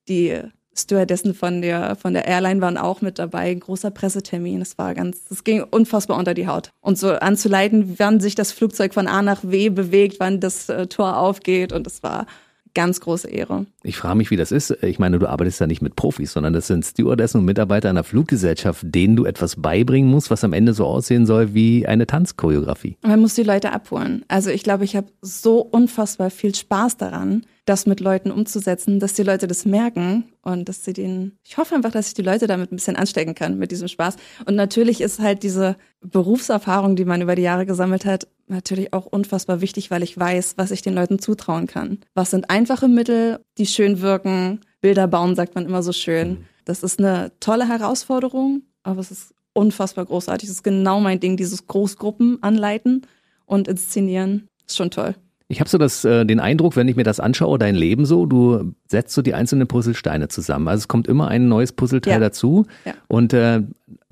die 0.07 0.39
Stewardessen 0.75 1.33
von 1.33 1.61
der, 1.61 1.95
von 1.95 2.13
der 2.13 2.25
Airline 2.25 2.61
waren 2.61 2.77
auch 2.77 3.01
mit 3.01 3.19
dabei, 3.19 3.53
großer 3.53 3.91
Pressetermin. 3.91 4.61
Es 4.61 4.77
war 4.77 4.93
ganz, 4.93 5.19
es 5.29 5.43
ging 5.43 5.63
unfassbar 5.63 6.17
unter 6.17 6.33
die 6.33 6.47
Haut. 6.47 6.69
Und 6.81 6.97
so 6.97 7.11
anzuleiten, 7.11 7.95
wann 7.97 8.19
sich 8.19 8.35
das 8.35 8.51
Flugzeug 8.51 8.93
von 8.93 9.07
A 9.07 9.21
nach 9.21 9.43
W 9.43 9.69
bewegt, 9.69 10.19
wann 10.19 10.39
das 10.39 10.69
äh, 10.69 10.87
Tor 10.87 11.17
aufgeht 11.17 11.73
und 11.73 11.85
es 11.85 12.01
war 12.01 12.25
ganz 12.73 12.99
große 13.01 13.29
Ehre. 13.29 13.65
Ich 13.83 13.97
frage 13.97 14.15
mich, 14.15 14.31
wie 14.31 14.37
das 14.37 14.51
ist. 14.51 14.71
Ich 14.83 14.99
meine, 14.99 15.19
du 15.19 15.27
arbeitest 15.27 15.59
ja 15.59 15.67
nicht 15.67 15.81
mit 15.81 15.95
Profis, 15.95 16.33
sondern 16.33 16.53
das 16.53 16.67
sind 16.67 16.85
Stewardessen 16.85 17.39
und 17.39 17.45
Mitarbeiter 17.45 17.89
einer 17.89 18.03
Fluggesellschaft, 18.03 18.83
denen 18.83 19.15
du 19.15 19.25
etwas 19.25 19.55
beibringen 19.55 20.09
musst, 20.09 20.29
was 20.29 20.43
am 20.43 20.53
Ende 20.53 20.73
so 20.73 20.85
aussehen 20.85 21.25
soll 21.25 21.53
wie 21.53 21.87
eine 21.87 22.07
Tanzchoreografie. 22.07 22.97
Man 23.01 23.19
muss 23.19 23.35
die 23.35 23.43
Leute 23.43 23.71
abholen. 23.71 24.23
Also 24.27 24.49
ich 24.49 24.63
glaube, 24.63 24.83
ich 24.85 24.95
habe 24.95 25.07
so 25.21 25.59
unfassbar 25.61 26.29
viel 26.29 26.55
Spaß 26.55 26.97
daran, 26.97 27.45
das 27.65 27.85
mit 27.85 27.99
Leuten 27.99 28.31
umzusetzen, 28.31 28.99
dass 28.99 29.13
die 29.13 29.23
Leute 29.23 29.47
das 29.47 29.65
merken 29.65 30.25
und 30.41 30.67
dass 30.67 30.83
sie 30.83 30.93
den, 30.93 31.37
ich 31.43 31.57
hoffe 31.57 31.75
einfach, 31.75 31.91
dass 31.91 32.07
ich 32.07 32.13
die 32.15 32.23
Leute 32.23 32.47
damit 32.47 32.71
ein 32.71 32.75
bisschen 32.75 32.95
anstecken 32.95 33.35
kann 33.35 33.59
mit 33.59 33.71
diesem 33.71 33.87
Spaß. 33.87 34.15
Und 34.45 34.55
natürlich 34.55 35.01
ist 35.01 35.19
halt 35.19 35.43
diese 35.43 35.75
Berufserfahrung, 36.01 36.95
die 36.95 37.05
man 37.05 37.21
über 37.21 37.35
die 37.35 37.41
Jahre 37.41 37.65
gesammelt 37.65 38.05
hat, 38.05 38.27
natürlich 38.47 38.93
auch 38.93 39.05
unfassbar 39.05 39.61
wichtig, 39.61 39.91
weil 39.91 40.03
ich 40.03 40.17
weiß, 40.17 40.53
was 40.57 40.71
ich 40.71 40.81
den 40.81 40.93
Leuten 40.95 41.19
zutrauen 41.19 41.67
kann. 41.67 41.99
Was 42.13 42.31
sind 42.31 42.49
einfache 42.49 42.87
Mittel, 42.87 43.39
die 43.57 43.65
schön 43.65 44.01
wirken? 44.01 44.61
Bilder 44.81 45.07
bauen, 45.07 45.35
sagt 45.35 45.55
man 45.55 45.65
immer 45.65 45.83
so 45.83 45.91
schön. 45.91 46.29
Mhm. 46.29 46.45
Das 46.65 46.83
ist 46.83 46.99
eine 46.99 47.31
tolle 47.39 47.67
Herausforderung, 47.67 48.63
aber 48.83 49.01
es 49.01 49.11
ist 49.11 49.33
unfassbar 49.53 50.05
großartig. 50.05 50.47
Es 50.47 50.55
ist 50.55 50.63
genau 50.63 50.99
mein 50.99 51.19
Ding, 51.19 51.35
dieses 51.35 51.67
Großgruppen 51.67 52.41
anleiten 52.41 53.05
und 53.45 53.67
inszenieren. 53.67 54.47
Ist 54.65 54.77
schon 54.77 54.91
toll. 54.91 55.15
Ich 55.51 55.59
habe 55.59 55.69
so 55.69 55.79
das, 55.79 56.05
äh, 56.05 56.25
den 56.25 56.39
Eindruck, 56.39 56.75
wenn 56.75 56.87
ich 56.87 56.95
mir 56.95 57.03
das 57.03 57.19
anschaue, 57.19 57.57
dein 57.57 57.73
Leben 57.73 58.05
so, 58.05 58.27
du 58.27 58.75
setzt 58.87 59.15
so 59.15 59.23
die 59.23 59.33
einzelnen 59.33 59.67
Puzzlesteine 59.67 60.27
zusammen. 60.27 60.67
Also 60.67 60.81
es 60.81 60.87
kommt 60.87 61.07
immer 61.07 61.27
ein 61.27 61.47
neues 61.47 61.71
Puzzleteil 61.71 62.13
ja. 62.13 62.19
dazu. 62.19 62.67
Ja. 62.85 62.93
Und 63.07 63.33
äh, 63.33 63.63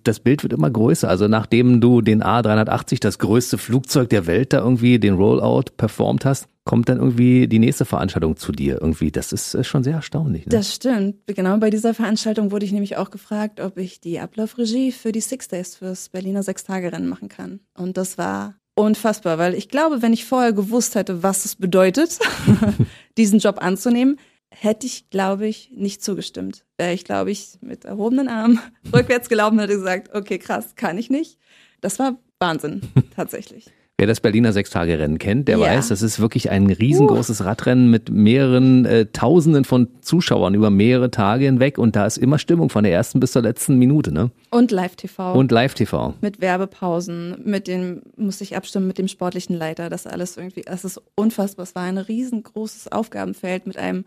das 0.08 0.20
Bild 0.20 0.44
wird 0.44 0.54
immer 0.54 0.70
größer. 0.70 1.10
Also 1.10 1.28
nachdem 1.28 1.82
du 1.82 2.02
den 2.02 2.24
A380, 2.24 3.00
das 3.02 3.20
größte 3.20 3.58
Flugzeug 3.58 4.10
der 4.10 4.26
Welt, 4.28 4.54
da 4.54 4.60
irgendwie 4.60 5.00
den 5.00 5.16
Rollout 5.16 5.72
performt 5.76 6.26
hast, 6.26 6.48
kommt 6.64 6.90
dann 6.90 6.98
irgendwie 6.98 7.48
die 7.48 7.60
nächste 7.60 7.86
Veranstaltung 7.86 8.36
zu 8.36 8.52
dir 8.52 8.80
irgendwie. 8.82 9.12
Das 9.12 9.32
ist 9.32 9.56
äh, 9.56 9.64
schon 9.64 9.84
sehr 9.84 9.96
erstaunlich. 9.96 10.46
Ne? 10.46 10.52
Das 10.52 10.74
stimmt. 10.74 11.16
Genau 11.28 11.58
bei 11.58 11.70
dieser 11.70 11.94
Veranstaltung 11.94 12.52
wurde 12.52 12.66
ich 12.66 12.72
nämlich 12.72 12.98
auch 12.98 13.10
gefragt, 13.10 13.60
ob 13.60 13.78
ich 13.78 14.02
die 14.02 14.20
Ablaufregie 14.20 14.92
für 14.92 15.12
die 15.12 15.22
Six 15.22 15.48
Days 15.48 15.76
fürs 15.76 16.10
Berliner 16.10 16.44
Sechstagerennen 16.44 17.08
machen 17.08 17.30
kann. 17.30 17.62
Und 17.74 17.98
das 17.98 18.18
war 18.18 18.56
unfassbar, 18.76 19.38
weil 19.38 19.56
ich 19.56 19.70
glaube, 19.70 20.02
wenn 20.02 20.14
ich 20.14 20.26
vorher 20.26 20.54
gewusst 20.54 20.96
hätte, 20.96 21.24
was 21.24 21.46
es 21.46 21.56
bedeutet, 21.56 22.20
diesen 23.18 23.40
Job 23.40 23.58
anzunehmen, 23.60 24.18
hätte 24.60 24.88
ich, 24.88 25.10
glaube 25.10 25.48
ich, 25.48 25.72
nicht 25.76 26.04
zugestimmt. 26.04 26.66
Wäre 26.78 26.94
ich, 26.94 27.04
glaube 27.04 27.32
ich, 27.32 27.58
mit 27.62 27.86
erhobenen 27.86 28.28
Armen 28.28 28.60
rückwärts 28.94 29.30
gelaufen 29.30 29.56
und 29.56 29.62
hätte 29.62 29.76
gesagt, 29.76 30.14
okay, 30.14 30.40
krass, 30.40 30.76
kann 30.76 30.98
ich 30.98 31.10
nicht. 31.10 31.38
Das 31.82 32.00
war 32.00 32.18
Wahnsinn, 32.40 32.82
tatsächlich. 33.16 33.72
Wer 34.00 34.06
das 34.06 34.22
Berliner 34.22 34.54
Sechstagerennen 34.54 35.18
kennt, 35.18 35.48
der 35.48 35.58
ja. 35.58 35.66
weiß, 35.66 35.88
das 35.88 36.04
ist 36.04 36.20
wirklich 36.20 36.52
ein 36.52 36.70
riesengroßes. 36.70 37.44
Radrennen 37.44 37.90
mit 37.90 38.12
mehreren 38.12 38.86
äh, 38.86 39.08
Tausenden 39.08 39.66
von 39.66 39.88
Zuschauern 40.02 40.54
über 40.54 40.70
mehrere 40.70 41.10
Tage 41.10 41.46
hinweg 41.46 41.80
und 41.80 41.96
da 41.96 42.06
ist 42.06 42.18
immer 42.18 42.38
Stimmung 42.38 42.70
von 42.70 42.84
der 42.84 42.94
ersten 42.94 43.20
bis 43.20 43.32
zur 43.32 43.42
letzten 43.42 43.80
Minute, 43.80 44.12
ne? 44.12 44.30
Und 44.52 44.70
Live-TV. 44.70 45.34
Und 45.34 45.52
Live-TV. 45.52 46.14
Mit 46.22 46.42
Werbepausen, 46.42 47.42
mit 47.44 47.68
dem, 47.68 48.04
muss 48.16 48.40
ich 48.40 48.56
abstimmen 48.56 48.86
mit 48.86 49.00
dem 49.00 49.08
sportlichen 49.08 49.56
Leiter, 49.56 49.90
das 49.90 50.06
alles 50.06 50.38
irgendwie, 50.38 50.62
das 50.62 50.86
ist 50.86 51.02
unfassbar. 51.16 51.64
Es 51.64 51.74
war 51.74 51.84
ein 51.84 51.98
riesengroßes 51.98 52.92
Aufgabenfeld 52.92 53.66
mit 53.66 53.78
einem 53.78 54.06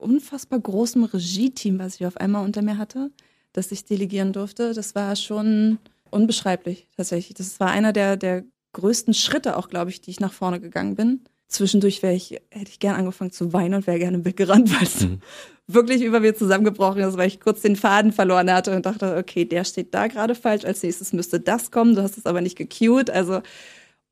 unfassbar 0.00 0.60
großen 0.60 1.04
Regie-Team, 1.04 1.78
was 1.78 1.96
ich 1.96 2.06
auf 2.06 2.16
einmal 2.16 2.44
unter 2.44 2.62
mir 2.62 2.78
hatte, 2.78 3.10
das 3.52 3.72
ich 3.72 3.84
delegieren 3.84 4.32
durfte. 4.32 4.74
Das 4.74 4.94
war 4.94 5.14
schon 5.16 5.78
unbeschreiblich 6.10 6.88
tatsächlich. 6.96 7.34
Das 7.34 7.60
war 7.60 7.70
einer 7.70 7.92
der, 7.92 8.16
der 8.16 8.44
größten 8.72 9.14
Schritte 9.14 9.56
auch, 9.56 9.68
glaube 9.68 9.90
ich, 9.90 10.00
die 10.00 10.10
ich 10.10 10.20
nach 10.20 10.32
vorne 10.32 10.60
gegangen 10.60 10.94
bin. 10.94 11.24
Zwischendurch 11.48 12.02
wäre 12.02 12.14
ich, 12.14 12.40
hätte 12.50 12.70
ich 12.70 12.78
gern 12.78 12.94
angefangen 12.94 13.32
zu 13.32 13.52
weinen 13.52 13.74
und 13.74 13.86
wäre 13.86 13.98
gerne 13.98 14.24
weggerannt, 14.24 14.72
weil 14.72 14.86
es 14.86 15.00
mhm. 15.00 15.20
wirklich 15.66 16.02
über 16.02 16.20
mir 16.20 16.34
zusammengebrochen 16.34 17.02
ist, 17.02 17.16
weil 17.16 17.26
ich 17.26 17.40
kurz 17.40 17.62
den 17.62 17.74
Faden 17.74 18.12
verloren 18.12 18.52
hatte 18.52 18.74
und 18.74 18.86
dachte, 18.86 19.16
okay, 19.16 19.44
der 19.44 19.64
steht 19.64 19.92
da 19.92 20.06
gerade 20.06 20.36
falsch, 20.36 20.64
als 20.64 20.82
nächstes 20.82 21.12
müsste 21.12 21.40
das 21.40 21.72
kommen, 21.72 21.96
du 21.96 22.02
hast 22.02 22.16
es 22.16 22.26
aber 22.26 22.40
nicht 22.40 22.56
gecued. 22.56 23.10
Also, 23.10 23.42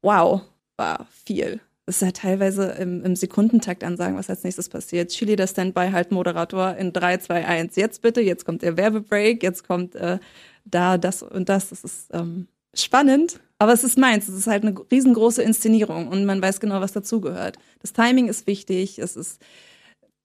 wow, 0.03 0.42
war 0.77 1.07
viel. 1.24 1.61
Das 1.88 2.03
ist 2.03 2.03
ja 2.03 2.11
teilweise 2.11 2.72
im, 2.72 3.03
im 3.03 3.16
Sekundentakt 3.16 3.83
ansagen, 3.83 4.18
was 4.18 4.29
als 4.29 4.44
nächstes 4.44 4.68
passiert. 4.68 5.09
Chili, 5.09 5.37
der 5.37 5.46
Standby, 5.46 5.88
halt 5.90 6.12
Moderator 6.12 6.77
in 6.77 6.92
3, 6.92 7.16
2, 7.16 7.46
1. 7.46 7.77
Jetzt 7.77 8.03
bitte, 8.03 8.20
jetzt 8.20 8.44
kommt 8.44 8.61
der 8.61 8.77
Werbebreak, 8.77 9.42
jetzt 9.42 9.66
kommt 9.66 9.94
äh, 9.94 10.18
da 10.66 10.98
das 10.98 11.22
und 11.22 11.48
das. 11.48 11.70
Das 11.70 11.85
ist 11.85 12.11
ähm, 12.12 12.46
spannend, 12.74 13.40
aber 13.59 13.72
es 13.72 13.85
ist 13.85 13.96
meins. 13.96 14.29
Es 14.29 14.35
ist 14.35 14.46
halt 14.46 14.64
eine 14.64 14.74
riesengroße 14.92 15.42
Inszenierung 15.42 16.09
und 16.09 16.27
man 16.27 16.42
weiß 16.42 16.61
genau, 16.61 16.83
was 16.83 16.92
dazugehört. 16.92 17.57
Das 17.81 17.94
Timing 17.94 18.29
ist 18.29 18.46
wichtig, 18.46 18.98
es 18.98 19.16
ist 19.16 19.40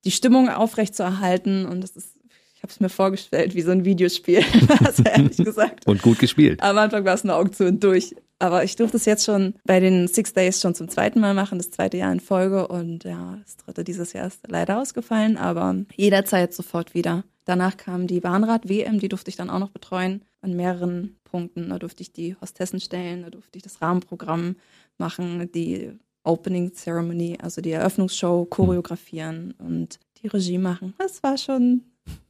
die 0.04 0.12
Stimmung 0.12 0.50
aufrecht 0.50 0.94
zu 0.94 1.04
erhalten 1.04 1.66
und 1.66 1.82
es 1.82 1.96
ist 1.96 2.18
ich 2.56 2.62
habe 2.62 2.72
es 2.72 2.80
mir 2.82 2.90
vorgestellt 2.90 3.56
wie 3.56 3.62
so 3.62 3.72
ein 3.72 3.86
Videospiel, 3.86 4.44
also 4.84 5.04
ehrlich 5.04 5.38
gesagt. 5.46 5.88
Und 5.88 6.02
gut 6.02 6.20
gespielt. 6.20 6.62
Am 6.62 6.78
Anfang 6.78 7.06
war 7.06 7.14
es 7.14 7.24
eine 7.24 7.36
Auktion 7.36 7.80
durch. 7.80 8.16
Aber 8.40 8.64
ich 8.64 8.76
durfte 8.76 8.98
es 8.98 9.06
jetzt 9.06 9.26
schon 9.26 9.56
bei 9.64 9.80
den 9.80 10.08
Six 10.08 10.34
Days 10.34 10.60
schon 10.60 10.76
zum 10.76 10.90
zweiten 10.90 11.20
Mal 11.20 11.34
machen, 11.34 11.58
das 11.58 11.72
zweite 11.72 11.98
Jahr 11.98 12.12
in 12.12 12.20
Folge. 12.20 12.68
Und 12.68 13.04
ja, 13.04 13.38
das 13.42 13.58
dritte 13.58 13.84
dieses 13.84 14.14
Jahr 14.14 14.28
ist 14.28 14.42
leider 14.48 14.82
ausgefallen, 14.82 15.38
aber 15.38 15.76
jederzeit 15.96 16.54
sofort 16.54 16.94
wieder. 16.94 17.24
Danach 17.46 17.78
kam 17.78 18.08
die 18.08 18.22
Bahnrad-WM, 18.22 19.00
die 19.00 19.10
durfte 19.10 19.30
ich 19.30 19.36
dann 19.36 19.50
auch 19.50 19.60
noch 19.60 19.70
betreuen 19.70 20.24
an 20.42 20.56
mehreren 20.56 21.18
Punkten. 21.24 21.70
Da 21.70 21.80
durfte 21.80 22.02
ich 22.02 22.14
die 22.14 22.36
Hostessen 22.40 22.80
stellen, 22.80 23.24
da 23.24 23.30
durfte 23.30 23.58
ich 23.58 23.64
das 23.64 23.82
Rahmenprogramm 23.82 24.56
machen, 24.98 25.50
die 25.54 25.92
Opening 26.24 26.74
Ceremony, 26.74 27.38
also 27.42 27.62
die 27.62 27.72
Eröffnungsshow 27.72 28.46
choreografieren 28.46 29.54
und 29.58 30.00
die 30.22 30.28
Regie 30.28 30.58
machen. 30.58 30.94
Das 30.98 31.22
war 31.22 31.38
schon 31.38 31.82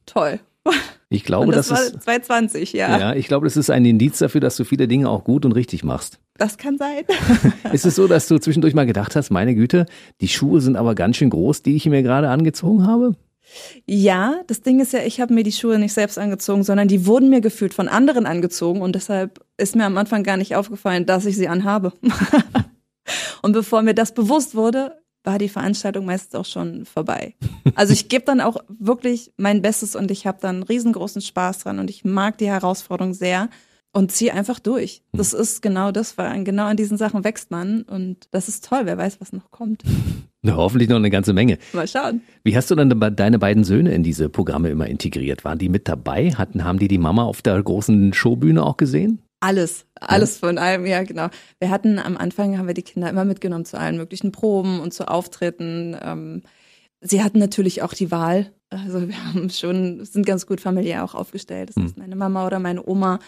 toll. 0.06 0.40
Ich 1.10 1.22
glaube, 1.22 1.52
das, 1.52 1.68
das 1.68 1.78
war 1.78 1.86
ist 1.86 2.02
220, 2.02 2.72
ja. 2.72 2.98
Ja, 2.98 3.14
ich 3.14 3.28
glaube, 3.28 3.46
das 3.46 3.56
ist 3.56 3.70
ein 3.70 3.84
Indiz 3.84 4.18
dafür, 4.18 4.40
dass 4.40 4.56
du 4.56 4.64
viele 4.64 4.88
Dinge 4.88 5.08
auch 5.08 5.22
gut 5.22 5.44
und 5.44 5.52
richtig 5.52 5.84
machst. 5.84 6.18
Das 6.38 6.58
kann 6.58 6.76
sein. 6.76 7.04
ist 7.72 7.86
es 7.86 7.94
so, 7.94 8.08
dass 8.08 8.26
du 8.26 8.38
zwischendurch 8.38 8.74
mal 8.74 8.86
gedacht 8.86 9.14
hast, 9.14 9.30
meine 9.30 9.54
Güte, 9.54 9.86
die 10.20 10.26
Schuhe 10.26 10.60
sind 10.60 10.74
aber 10.74 10.96
ganz 10.96 11.16
schön 11.16 11.30
groß, 11.30 11.62
die 11.62 11.76
ich 11.76 11.86
mir 11.86 12.02
gerade 12.02 12.30
angezogen 12.30 12.84
habe? 12.84 13.14
Ja, 13.86 14.40
das 14.46 14.62
Ding 14.62 14.80
ist 14.80 14.92
ja, 14.92 15.00
ich 15.00 15.20
habe 15.20 15.34
mir 15.34 15.44
die 15.44 15.52
Schuhe 15.52 15.78
nicht 15.78 15.92
selbst 15.92 16.18
angezogen, 16.18 16.64
sondern 16.64 16.88
die 16.88 17.06
wurden 17.06 17.30
mir 17.30 17.40
gefühlt 17.40 17.74
von 17.74 17.88
anderen 17.88 18.26
angezogen 18.26 18.80
und 18.80 18.94
deshalb 18.96 19.44
ist 19.56 19.76
mir 19.76 19.84
am 19.84 19.98
Anfang 19.98 20.24
gar 20.24 20.36
nicht 20.36 20.56
aufgefallen, 20.56 21.06
dass 21.06 21.26
ich 21.26 21.36
sie 21.36 21.48
anhabe. 21.48 21.92
und 23.42 23.52
bevor 23.52 23.82
mir 23.82 23.94
das 23.94 24.12
bewusst 24.12 24.54
wurde, 24.56 24.96
war 25.24 25.38
die 25.38 25.48
Veranstaltung 25.48 26.04
meistens 26.04 26.34
auch 26.34 26.44
schon 26.44 26.84
vorbei. 26.84 27.34
Also 27.74 27.92
ich 27.92 28.08
gebe 28.08 28.24
dann 28.24 28.40
auch 28.40 28.58
wirklich 28.68 29.32
mein 29.36 29.62
Bestes 29.62 29.96
und 29.96 30.10
ich 30.10 30.26
habe 30.26 30.38
dann 30.40 30.62
riesengroßen 30.62 31.22
Spaß 31.22 31.60
dran 31.60 31.78
und 31.78 31.90
ich 31.90 32.04
mag 32.04 32.38
die 32.38 32.46
Herausforderung 32.46 33.14
sehr 33.14 33.48
und 33.92 34.12
ziehe 34.12 34.34
einfach 34.34 34.58
durch. 34.58 35.02
Das 35.12 35.32
ist 35.32 35.62
genau 35.62 35.90
das, 35.90 36.18
weil 36.18 36.44
genau 36.44 36.66
an 36.66 36.76
diesen 36.76 36.98
Sachen 36.98 37.24
wächst 37.24 37.50
man 37.50 37.82
und 37.82 38.28
das 38.32 38.48
ist 38.48 38.68
toll, 38.68 38.82
wer 38.84 38.98
weiß, 38.98 39.20
was 39.20 39.32
noch 39.32 39.50
kommt. 39.50 39.82
Na, 40.42 40.56
hoffentlich 40.56 40.90
noch 40.90 40.96
eine 40.96 41.10
ganze 41.10 41.32
Menge. 41.32 41.58
Mal 41.72 41.88
schauen. 41.88 42.20
Wie 42.42 42.54
hast 42.54 42.70
du 42.70 42.74
dann 42.74 42.90
deine 43.16 43.38
beiden 43.38 43.64
Söhne 43.64 43.94
in 43.94 44.02
diese 44.02 44.28
Programme 44.28 44.68
immer 44.68 44.86
integriert? 44.86 45.42
Waren 45.42 45.58
die 45.58 45.70
mit 45.70 45.88
dabei? 45.88 46.32
Hatten, 46.32 46.64
haben 46.64 46.78
die 46.78 46.88
die 46.88 46.98
Mama 46.98 47.24
auf 47.24 47.40
der 47.40 47.62
großen 47.62 48.12
Showbühne 48.12 48.62
auch 48.62 48.76
gesehen? 48.76 49.20
Alles, 49.44 49.86
alles 50.00 50.38
von 50.38 50.58
allem, 50.58 50.86
ja 50.86 51.02
genau. 51.02 51.28
Wir 51.58 51.70
hatten 51.70 51.98
am 51.98 52.16
Anfang, 52.16 52.58
haben 52.58 52.66
wir 52.66 52.74
die 52.74 52.82
Kinder 52.82 53.08
immer 53.10 53.24
mitgenommen 53.24 53.64
zu 53.64 53.78
allen 53.78 53.96
möglichen 53.96 54.32
Proben 54.32 54.80
und 54.80 54.94
zu 54.94 55.08
Auftritten. 55.08 55.96
Ähm, 56.02 56.42
sie 57.00 57.22
hatten 57.22 57.38
natürlich 57.38 57.82
auch 57.82 57.94
die 57.94 58.10
Wahl. 58.10 58.52
Also 58.70 59.08
wir 59.08 59.24
haben 59.24 59.50
schon, 59.50 60.04
sind 60.04 60.26
ganz 60.26 60.46
gut 60.46 60.60
familiär 60.60 61.04
auch 61.04 61.14
aufgestellt. 61.14 61.70
Das 61.70 61.76
hm. 61.76 61.86
ist 61.86 61.98
meine 61.98 62.16
Mama 62.16 62.46
oder 62.46 62.58
meine 62.58 62.86
Oma 62.86 63.18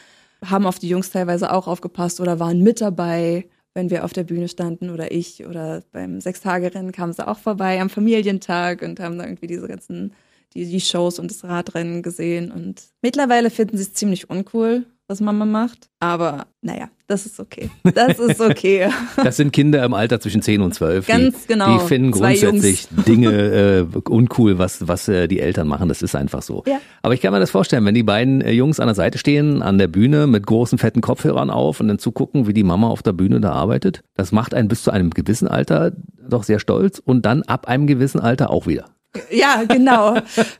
haben 0.44 0.66
auf 0.66 0.78
die 0.78 0.88
Jungs 0.88 1.10
teilweise 1.10 1.52
auch 1.52 1.66
aufgepasst 1.66 2.20
oder 2.20 2.38
waren 2.38 2.62
mit 2.62 2.80
dabei 2.80 3.46
wenn 3.76 3.90
wir 3.90 4.04
auf 4.04 4.14
der 4.14 4.24
Bühne 4.24 4.48
standen 4.48 4.88
oder 4.88 5.12
ich 5.12 5.46
oder 5.46 5.82
beim 5.92 6.20
Sechstagerennen 6.20 6.92
kamen 6.92 7.12
sie 7.12 7.28
auch 7.28 7.38
vorbei 7.38 7.78
am 7.80 7.90
Familientag 7.90 8.80
und 8.80 8.98
haben 8.98 9.18
da 9.18 9.24
irgendwie 9.24 9.46
diese 9.46 9.68
ganzen, 9.68 10.14
die, 10.54 10.64
die 10.64 10.80
Shows 10.80 11.18
und 11.18 11.30
das 11.30 11.44
Radrennen 11.44 12.02
gesehen. 12.02 12.50
Und 12.50 12.82
mittlerweile 13.02 13.50
finden 13.50 13.76
sie 13.76 13.82
es 13.82 13.92
ziemlich 13.92 14.30
uncool. 14.30 14.86
Was 15.08 15.20
Mama 15.20 15.44
macht. 15.44 15.88
Aber 16.00 16.46
naja, 16.62 16.88
das 17.06 17.26
ist 17.26 17.38
okay. 17.38 17.70
Das 17.94 18.18
ist 18.18 18.40
okay. 18.40 18.90
Das 19.22 19.36
sind 19.36 19.52
Kinder 19.52 19.84
im 19.84 19.94
Alter 19.94 20.20
zwischen 20.20 20.42
10 20.42 20.60
und 20.60 20.74
12. 20.74 21.06
Ganz 21.06 21.42
die, 21.42 21.52
genau. 21.52 21.78
Die 21.78 21.86
finden 21.86 22.10
grundsätzlich 22.10 22.88
Dinge 23.06 23.30
äh, 23.30 23.98
uncool, 24.08 24.58
was, 24.58 24.86
was 24.88 25.08
äh, 25.08 25.28
die 25.28 25.40
Eltern 25.40 25.68
machen. 25.68 25.88
Das 25.88 26.02
ist 26.02 26.14
einfach 26.14 26.42
so. 26.42 26.64
Ja. 26.66 26.80
Aber 27.02 27.14
ich 27.14 27.20
kann 27.20 27.32
mir 27.32 27.40
das 27.40 27.50
vorstellen, 27.50 27.84
wenn 27.84 27.94
die 27.94 28.02
beiden 28.02 28.40
äh, 28.40 28.52
Jungs 28.52 28.80
an 28.80 28.88
der 28.88 28.94
Seite 28.94 29.18
stehen, 29.18 29.62
an 29.62 29.78
der 29.78 29.88
Bühne 29.88 30.26
mit 30.26 30.46
großen, 30.46 30.78
fetten 30.78 31.00
Kopfhörern 31.00 31.50
auf 31.50 31.80
und 31.80 31.88
dann 31.88 31.98
zugucken, 31.98 32.46
wie 32.46 32.54
die 32.54 32.64
Mama 32.64 32.88
auf 32.88 33.02
der 33.02 33.12
Bühne 33.12 33.40
da 33.40 33.52
arbeitet, 33.52 34.02
das 34.14 34.32
macht 34.32 34.54
einen 34.54 34.68
bis 34.68 34.82
zu 34.82 34.90
einem 34.90 35.10
gewissen 35.10 35.48
Alter 35.48 35.92
doch 36.28 36.42
sehr 36.42 36.58
stolz 36.58 36.98
und 36.98 37.24
dann 37.24 37.42
ab 37.42 37.68
einem 37.68 37.86
gewissen 37.86 38.20
Alter 38.20 38.50
auch 38.50 38.66
wieder. 38.66 38.86
Ja, 39.30 39.64
genau. 39.68 40.16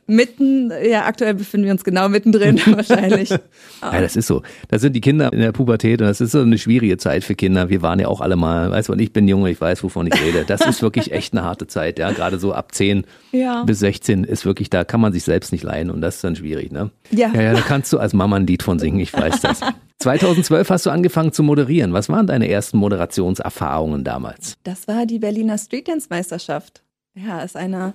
Mitten, 0.07 0.73
ja, 0.89 1.05
aktuell 1.05 1.35
befinden 1.35 1.67
wir 1.67 1.73
uns 1.73 1.85
genau 1.85 2.09
mittendrin 2.09 2.61
wahrscheinlich. 2.67 3.31
Ja, 3.31 4.01
das 4.01 4.17
ist 4.17 4.27
so. 4.27 4.43
Da 4.69 4.79
sind 4.79 4.95
die 4.95 5.01
Kinder 5.01 5.33
in 5.33 5.41
der 5.41 5.53
Pubertät 5.53 6.01
und 6.01 6.07
das 6.07 6.21
ist 6.21 6.33
so 6.33 6.41
eine 6.41 6.59
schwierige 6.59 6.97
Zeit 6.99 7.25
für 7.25 7.35
Kinder. 7.35 7.69
Wir 7.69 7.83
waren 7.83 7.99
ja 7.99 8.09
auch 8.09 8.21
alle 8.21 8.37
mal, 8.37 8.71
weißt 8.71 8.89
du, 8.89 8.93
und 8.93 8.99
ich 9.01 9.13
bin 9.13 9.27
Junge, 9.29 9.51
ich 9.51 9.61
weiß, 9.61 9.83
wovon 9.83 10.07
ich 10.07 10.21
rede. 10.23 10.45
Das 10.47 10.61
ist 10.67 10.83
wirklich 10.83 11.13
echt 11.13 11.33
eine 11.33 11.45
harte 11.45 11.67
Zeit, 11.67 11.99
ja. 11.99 12.11
Gerade 12.13 12.39
so 12.39 12.53
ab 12.53 12.73
10 12.75 13.05
Ja. 13.33 13.65
bis 13.65 13.79
16 13.81 14.25
ist 14.25 14.45
wirklich, 14.45 14.71
da 14.71 14.85
kann 14.85 15.01
man 15.01 15.13
sich 15.13 15.25
selbst 15.25 15.53
nicht 15.53 15.65
leihen 15.65 15.91
und 15.91 16.01
das 16.01 16.17
ist 16.17 16.25
dann 16.25 16.37
schwierig, 16.37 16.73
ne? 16.73 16.91
Ja. 17.11 17.31
Ja, 17.35 17.43
ja, 17.43 17.53
da 17.55 17.61
kannst 17.61 17.93
du 17.93 17.99
als 17.99 18.13
Mama 18.13 18.37
ein 18.37 18.47
Lied 18.47 18.63
von 18.63 18.79
singen, 18.79 19.01
ich 19.01 19.13
weiß 19.13 19.41
das. 19.41 19.61
2012 19.99 20.69
hast 20.69 20.85
du 20.87 20.91
angefangen 20.91 21.33
zu 21.33 21.43
moderieren. 21.43 21.95
Was 21.95 22.09
waren 22.11 22.27
deine 22.27 22.49
ersten 22.51 22.77
Moderationserfahrungen 22.77 24.05
damals? 24.05 24.57
Das 24.63 24.87
war 24.89 25.07
die 25.07 25.19
Berliner 25.19 25.57
Street 25.59 25.89
Dance 25.89 26.09
Meisterschaft. 26.11 26.83
Ja, 27.15 27.41
ist 27.41 27.57
eine 27.57 27.95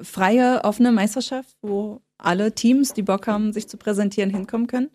freie, 0.00 0.64
offene 0.64 0.92
Meisterschaft, 0.92 1.56
wo 1.62 2.00
alle 2.18 2.52
Teams, 2.52 2.92
die 2.92 3.02
Bock 3.02 3.26
haben, 3.26 3.52
sich 3.52 3.68
zu 3.68 3.76
präsentieren, 3.76 4.30
hinkommen 4.30 4.66
können. 4.66 4.90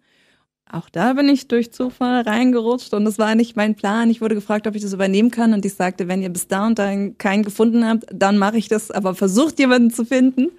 Auch 0.72 0.90
da 0.90 1.14
bin 1.14 1.30
ich 1.30 1.48
durch 1.48 1.72
Zufall 1.72 2.22
reingerutscht 2.22 2.94
und 2.94 3.06
das 3.06 3.20
war 3.20 3.36
nicht 3.36 3.56
mein 3.56 3.76
Plan. 3.76 4.10
Ich 4.10 4.22
wurde 4.22 4.34
gefragt, 4.34 4.66
ob 4.66 4.76
ich 4.76 4.82
das 4.82 4.94
übernehmen 4.94 5.30
kann 5.30 5.54
und 5.54 5.66
ich 5.66 5.76
sagte, 5.76 6.08
wenn 6.08 6.22
ihr 6.22 6.30
bis 6.30 6.48
da 6.48 6.66
und 6.66 6.80
dahin 6.80 7.18
keinen 7.18 7.44
gefunden 7.44 7.86
habt, 7.86 8.06
dann 8.12 8.38
mache 8.38 8.58
ich 8.58 8.70
das, 8.70 8.90
aber 8.90 9.14
versucht 9.14 9.60
jemanden 9.60 9.92
zu 9.92 10.06
finden. 10.06 10.50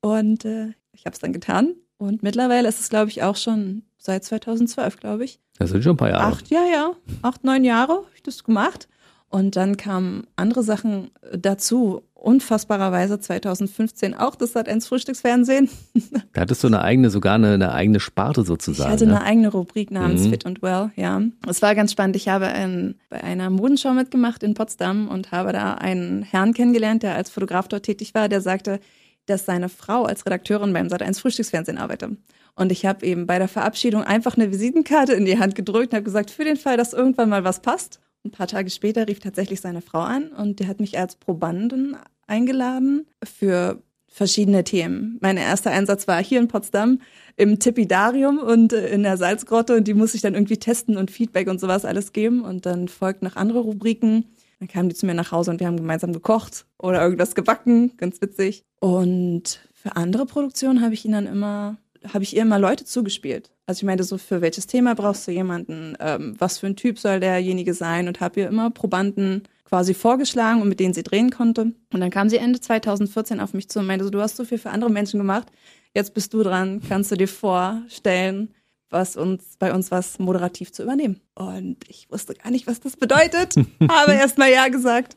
Und 0.00 0.44
äh, 0.44 0.72
ich 0.92 1.06
habe 1.06 1.14
es 1.14 1.20
dann 1.20 1.32
getan 1.32 1.74
und 1.96 2.22
mittlerweile 2.22 2.68
ist 2.68 2.80
es, 2.80 2.90
glaube 2.90 3.10
ich, 3.10 3.22
auch 3.22 3.36
schon 3.36 3.82
seit 3.96 4.24
2012, 4.24 4.98
glaube 4.98 5.24
ich. 5.24 5.38
Das 5.58 5.70
sind 5.70 5.82
schon 5.82 5.94
ein 5.94 5.98
paar 5.98 6.10
Jahre. 6.10 6.24
Acht, 6.24 6.48
ja, 6.48 6.64
ja. 6.70 6.92
Acht, 7.22 7.44
neun 7.44 7.64
Jahre 7.64 7.92
habe 7.92 8.06
ich 8.14 8.22
das 8.22 8.44
gemacht. 8.44 8.88
Und 9.30 9.54
dann 9.56 9.76
kamen 9.76 10.24
andere 10.36 10.62
Sachen 10.62 11.10
dazu. 11.32 12.02
Unfassbarerweise 12.14 13.18
2015 13.18 14.12
auch 14.14 14.34
das 14.34 14.52
Sat 14.52 14.68
1 14.68 14.86
Frühstücksfernsehen. 14.86 15.70
Da 16.32 16.42
hattest 16.42 16.62
du 16.62 16.66
eine 16.68 16.82
eigene, 16.82 17.10
sogar 17.10 17.34
eine, 17.36 17.54
eine 17.54 17.72
eigene 17.72 17.98
Sparte 17.98 18.42
Ich 18.42 18.46
sozusagen. 18.46 18.90
hatte 18.90 19.06
ne? 19.06 19.16
eine 19.16 19.24
eigene 19.24 19.48
Rubrik 19.48 19.90
namens 19.90 20.24
Mhm. 20.24 20.30
Fit 20.30 20.46
and 20.46 20.62
Well, 20.62 20.90
ja. 20.96 21.22
Es 21.48 21.62
war 21.62 21.74
ganz 21.74 21.92
spannend. 21.92 22.16
Ich 22.16 22.28
habe 22.28 22.46
in, 22.46 22.96
bei 23.08 23.24
einer 23.24 23.48
Modenschau 23.50 23.92
mitgemacht 23.94 24.42
in 24.42 24.54
Potsdam 24.54 25.08
und 25.08 25.32
habe 25.32 25.52
da 25.52 25.74
einen 25.74 26.22
Herrn 26.22 26.52
kennengelernt, 26.52 27.02
der 27.02 27.14
als 27.14 27.30
Fotograf 27.30 27.68
dort 27.68 27.84
tätig 27.84 28.14
war, 28.14 28.28
der 28.28 28.40
sagte, 28.42 28.80
dass 29.26 29.46
seine 29.46 29.68
Frau 29.68 30.04
als 30.04 30.26
Redakteurin 30.26 30.72
beim 30.72 30.88
Sat 30.88 31.02
1 31.02 31.20
Frühstücksfernsehen 31.20 31.78
arbeitet. 31.78 32.12
Und 32.54 32.70
ich 32.70 32.84
habe 32.84 33.06
eben 33.06 33.26
bei 33.26 33.38
der 33.38 33.48
Verabschiedung 33.48 34.02
einfach 34.04 34.36
eine 34.36 34.50
Visitenkarte 34.52 35.14
in 35.14 35.24
die 35.24 35.38
Hand 35.38 35.54
gedrückt 35.54 35.92
und 35.92 35.96
habe 35.96 36.04
gesagt, 36.04 36.30
für 36.30 36.44
den 36.44 36.56
Fall, 36.58 36.76
dass 36.76 36.92
irgendwann 36.92 37.28
mal 37.30 37.44
was 37.44 37.62
passt. 37.62 38.00
Ein 38.24 38.30
paar 38.30 38.46
Tage 38.46 38.70
später 38.70 39.08
rief 39.08 39.20
tatsächlich 39.20 39.60
seine 39.60 39.80
Frau 39.80 40.00
an 40.00 40.28
und 40.28 40.60
die 40.60 40.66
hat 40.66 40.80
mich 40.80 40.98
als 40.98 41.16
Probanden 41.16 41.96
eingeladen 42.26 43.06
für 43.24 43.82
verschiedene 44.10 44.64
Themen. 44.64 45.18
Mein 45.20 45.36
erster 45.36 45.70
Einsatz 45.70 46.08
war 46.08 46.22
hier 46.22 46.40
in 46.40 46.48
Potsdam 46.48 47.00
im 47.36 47.58
Tipidarium 47.58 48.38
und 48.38 48.72
äh, 48.72 48.88
in 48.88 49.04
der 49.04 49.16
Salzgrotte 49.16 49.76
und 49.76 49.86
die 49.86 49.94
muss 49.94 50.14
ich 50.14 50.20
dann 50.20 50.34
irgendwie 50.34 50.58
testen 50.58 50.96
und 50.96 51.10
Feedback 51.10 51.48
und 51.48 51.60
sowas 51.60 51.84
alles 51.84 52.12
geben 52.12 52.42
und 52.42 52.66
dann 52.66 52.88
folgten 52.88 53.24
noch 53.26 53.36
andere 53.36 53.60
Rubriken. 53.60 54.26
Dann 54.58 54.68
kamen 54.68 54.88
die 54.88 54.94
zu 54.94 55.06
mir 55.06 55.14
nach 55.14 55.32
Hause 55.32 55.52
und 55.52 55.60
wir 55.60 55.66
haben 55.66 55.76
gemeinsam 55.76 56.12
gekocht 56.12 56.66
oder 56.76 57.00
irgendwas 57.00 57.34
gebacken, 57.34 57.96
ganz 57.96 58.20
witzig. 58.20 58.64
Und 58.80 59.60
für 59.72 59.96
andere 59.96 60.26
Produktionen 60.26 60.82
habe 60.82 60.92
ich 60.92 61.04
ihnen 61.04 61.14
dann 61.14 61.26
immer, 61.26 61.78
habe 62.12 62.24
ich 62.24 62.34
ihr 62.34 62.42
immer 62.42 62.58
Leute 62.58 62.84
zugespielt. 62.84 63.50
Also 63.66 63.80
ich 63.80 63.84
meinte 63.84 64.04
so, 64.04 64.18
für 64.18 64.40
welches 64.40 64.66
Thema 64.66 64.94
brauchst 64.94 65.26
du 65.26 65.32
jemanden, 65.32 65.96
ähm, 66.00 66.34
was 66.38 66.58
für 66.58 66.66
ein 66.66 66.76
Typ 66.76 66.98
soll 66.98 67.20
derjenige 67.20 67.74
sein 67.74 68.08
und 68.08 68.20
habe 68.20 68.40
ihr 68.40 68.48
immer 68.48 68.70
Probanden 68.70 69.42
quasi 69.64 69.94
vorgeschlagen 69.94 70.60
und 70.62 70.68
mit 70.68 70.80
denen 70.80 70.94
sie 70.94 71.04
drehen 71.04 71.30
konnte. 71.30 71.72
Und 71.92 72.00
dann 72.00 72.10
kam 72.10 72.28
sie 72.28 72.38
Ende 72.38 72.60
2014 72.60 73.38
auf 73.40 73.54
mich 73.54 73.68
zu 73.68 73.78
und 73.78 73.86
meinte 73.86 74.04
so, 74.04 74.10
du 74.10 74.20
hast 74.20 74.36
so 74.36 74.44
viel 74.44 74.58
für 74.58 74.70
andere 74.70 74.90
Menschen 74.90 75.18
gemacht, 75.18 75.48
jetzt 75.94 76.14
bist 76.14 76.34
du 76.34 76.42
dran, 76.42 76.80
kannst 76.88 77.12
du 77.12 77.16
dir 77.16 77.28
vorstellen, 77.28 78.52
was 78.90 79.16
uns 79.16 79.56
bei 79.58 79.72
uns 79.72 79.92
was 79.92 80.18
moderativ 80.18 80.72
zu 80.72 80.82
übernehmen. 80.82 81.20
Und 81.34 81.76
ich 81.88 82.10
wusste 82.10 82.34
gar 82.34 82.50
nicht, 82.50 82.66
was 82.66 82.80
das 82.80 82.96
bedeutet, 82.96 83.54
habe 83.88 84.12
erst 84.14 84.38
mal 84.38 84.50
ja 84.50 84.68
gesagt. 84.68 85.16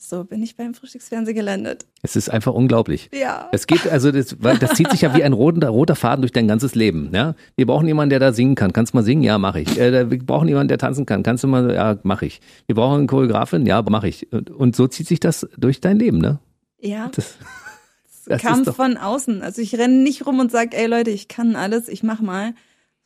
So 0.00 0.22
bin 0.22 0.42
ich 0.44 0.56
beim 0.56 0.74
Frühstücksfernsehen 0.74 1.36
gelandet. 1.36 1.84
Es 2.02 2.14
ist 2.14 2.28
einfach 2.28 2.54
unglaublich. 2.54 3.10
Ja. 3.12 3.48
Es 3.50 3.66
geht, 3.66 3.86
also 3.88 4.12
das, 4.12 4.36
weil 4.40 4.56
das 4.56 4.74
zieht 4.74 4.90
sich 4.92 5.00
ja 5.00 5.14
wie 5.16 5.24
ein 5.24 5.32
roter, 5.32 5.68
roter 5.68 5.96
Faden 5.96 6.22
durch 6.22 6.30
dein 6.30 6.46
ganzes 6.46 6.76
Leben. 6.76 7.10
Ja? 7.12 7.34
Wir 7.56 7.66
brauchen 7.66 7.88
jemanden, 7.88 8.10
der 8.10 8.20
da 8.20 8.32
singen 8.32 8.54
kann. 8.54 8.72
Kannst 8.72 8.92
du 8.94 8.98
mal 8.98 9.02
singen? 9.02 9.24
Ja, 9.24 9.38
mache 9.38 9.60
ich. 9.60 9.78
Äh, 9.78 10.08
wir 10.08 10.18
brauchen 10.24 10.46
jemanden, 10.46 10.68
der 10.68 10.78
tanzen 10.78 11.04
kann. 11.04 11.24
Kannst 11.24 11.42
du 11.42 11.48
mal? 11.48 11.74
Ja, 11.74 11.98
mache 12.04 12.26
ich. 12.26 12.40
Wir 12.66 12.76
brauchen 12.76 12.98
eine 12.98 13.06
Choreografin? 13.06 13.66
Ja, 13.66 13.82
mache 13.82 14.06
ich. 14.08 14.32
Und, 14.32 14.50
und 14.50 14.76
so 14.76 14.86
zieht 14.86 15.08
sich 15.08 15.18
das 15.18 15.48
durch 15.56 15.80
dein 15.80 15.98
Leben, 15.98 16.18
ne? 16.18 16.38
Ja, 16.80 17.10
Das, 17.12 17.34
das 18.26 18.40
kam 18.40 18.64
von 18.64 18.96
außen. 18.96 19.42
Also 19.42 19.60
ich 19.62 19.74
renne 19.76 20.02
nicht 20.02 20.26
rum 20.26 20.38
und 20.38 20.52
sage, 20.52 20.76
ey 20.76 20.86
Leute, 20.86 21.10
ich 21.10 21.26
kann 21.26 21.56
alles, 21.56 21.88
ich 21.88 22.04
mach 22.04 22.20
mal. 22.20 22.54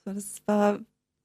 So, 0.05 0.13
das 0.13 0.37
war 0.47 0.81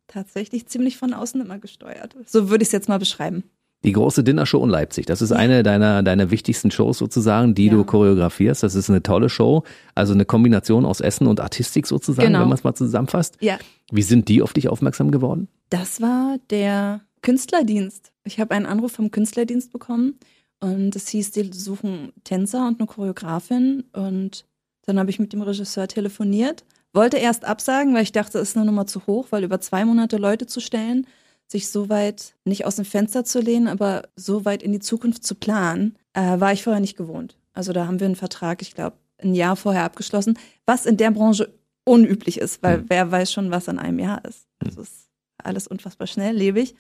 tatsächlich 0.08 0.68
ziemlich 0.68 0.98
von 0.98 1.14
außen 1.14 1.42
immer 1.42 1.60
gesteuert. 1.60 2.16
So 2.26 2.50
würde 2.50 2.62
ich 2.62 2.70
es 2.70 2.72
jetzt 2.74 2.88
mal 2.88 3.00
beschreiben. 3.00 3.44
Die 3.84 3.92
große 3.92 4.24
Dinnershow 4.24 4.63
in 4.63 4.70
Leipzig. 4.70 5.06
Das 5.06 5.22
ist 5.22 5.32
eine 5.32 5.62
deiner, 5.63 6.02
deiner 6.04 6.32
wichtigsten 6.32 6.72
Shows 6.72 6.98
sozusagen, 6.98 7.54
die 7.56 7.68
Ja. 7.68 7.74
du 7.74 7.84
choreografierst. 7.84 8.63
Das 8.63 8.76
ist 8.76 8.90
eine 8.90 9.04
tolle 9.04 9.30
Show. 9.30 9.63
Also 9.96 10.13
eine 10.13 10.26
Kombination 10.26 10.84
aus 10.86 11.00
Essen 11.00 11.28
und 11.28 11.40
Artistik 11.40 11.86
sozusagen, 11.88 12.28
Genau. 12.28 12.42
wenn 12.42 12.50
man 12.50 12.58
es 12.58 12.63
mal 12.63 12.74
zusammenfasst. 12.74 13.38
Ja, 13.40 13.58
Wie 13.92 14.02
sind 14.02 14.28
die 14.30 14.42
auf 14.42 14.52
dich 14.54 14.68
aufmerksam 14.68 15.12
geworden? 15.12 15.48
Das 15.70 16.02
war 16.02 16.38
der 16.50 17.02
Künstlerdienst. 17.22 18.12
Ich 18.26 18.40
habe 18.40 18.54
einen 18.56 18.66
Anruf 18.66 18.94
vom 18.94 19.12
Künstlerdienst 19.12 19.72
bekommen 19.72 20.16
und 20.60 20.96
es 20.96 21.08
hieß, 21.10 21.32
die 21.32 21.52
suchen 21.54 22.12
Tänzer 22.24 22.68
und 22.68 22.80
eine 22.80 22.88
Choreografin 22.88 23.84
und 23.94 24.44
dann 24.86 24.98
habe 25.00 25.10
ich 25.10 25.20
mit 25.20 25.34
dem 25.34 25.42
Regisseur 25.42 25.88
telefoniert, 25.88 26.66
wollte 26.94 27.18
erst 27.18 27.46
absagen, 27.46 27.94
weil 27.94 28.04
ich 28.04 28.12
dachte, 28.12 28.40
es 28.40 28.50
ist 28.50 28.58
eine 28.58 28.66
Nummer 28.66 28.88
zu 28.88 29.06
hoch, 29.08 29.28
weil 29.30 29.44
über 29.44 29.60
zwei 29.62 29.86
Monate 29.86 30.18
Leute 30.18 30.48
zu 30.48 30.60
stellen, 30.62 31.06
sich 31.48 31.70
so 31.70 31.90
weit 31.90 32.36
nicht 32.46 32.66
aus 32.66 32.76
dem 32.76 32.86
Fenster 32.86 33.24
zu 33.24 33.40
lehnen, 33.40 33.68
aber 33.68 34.04
so 34.16 34.46
weit 34.46 34.62
in 34.64 34.72
die 34.72 34.80
Zukunft 34.80 35.24
zu 35.26 35.36
planen, 35.36 35.98
äh, 36.14 36.40
war 36.40 36.52
ich 36.54 36.64
vorher 36.64 36.82
nicht 36.82 36.98
gewohnt. 36.98 37.38
Also 37.54 37.74
da 37.74 37.88
haben 37.88 38.00
wir 38.00 38.06
einen 38.06 38.16
Vertrag, 38.16 38.62
ich 38.62 38.76
glaube, 38.76 38.98
ein 39.20 39.34
Jahr 39.34 39.56
vorher 39.56 39.84
abgeschlossen, 39.84 40.38
was 40.66 40.86
in 40.86 40.98
der 40.98 41.12
Branche 41.12 41.54
unüblich 41.86 42.38
ist, 42.40 42.62
weil 42.62 42.80
Hm. 42.80 42.86
wer 42.90 43.12
weiß 43.12 43.32
schon, 43.32 43.50
was 43.50 43.68
in 43.68 43.80
einem 43.80 44.00
Jahr 44.00 44.24
ist. 44.26 44.46
Das 44.60 44.76
ist 44.76 45.10
alles 45.42 45.68
unfassbar 45.68 46.08
schnelllebig. 46.08 46.76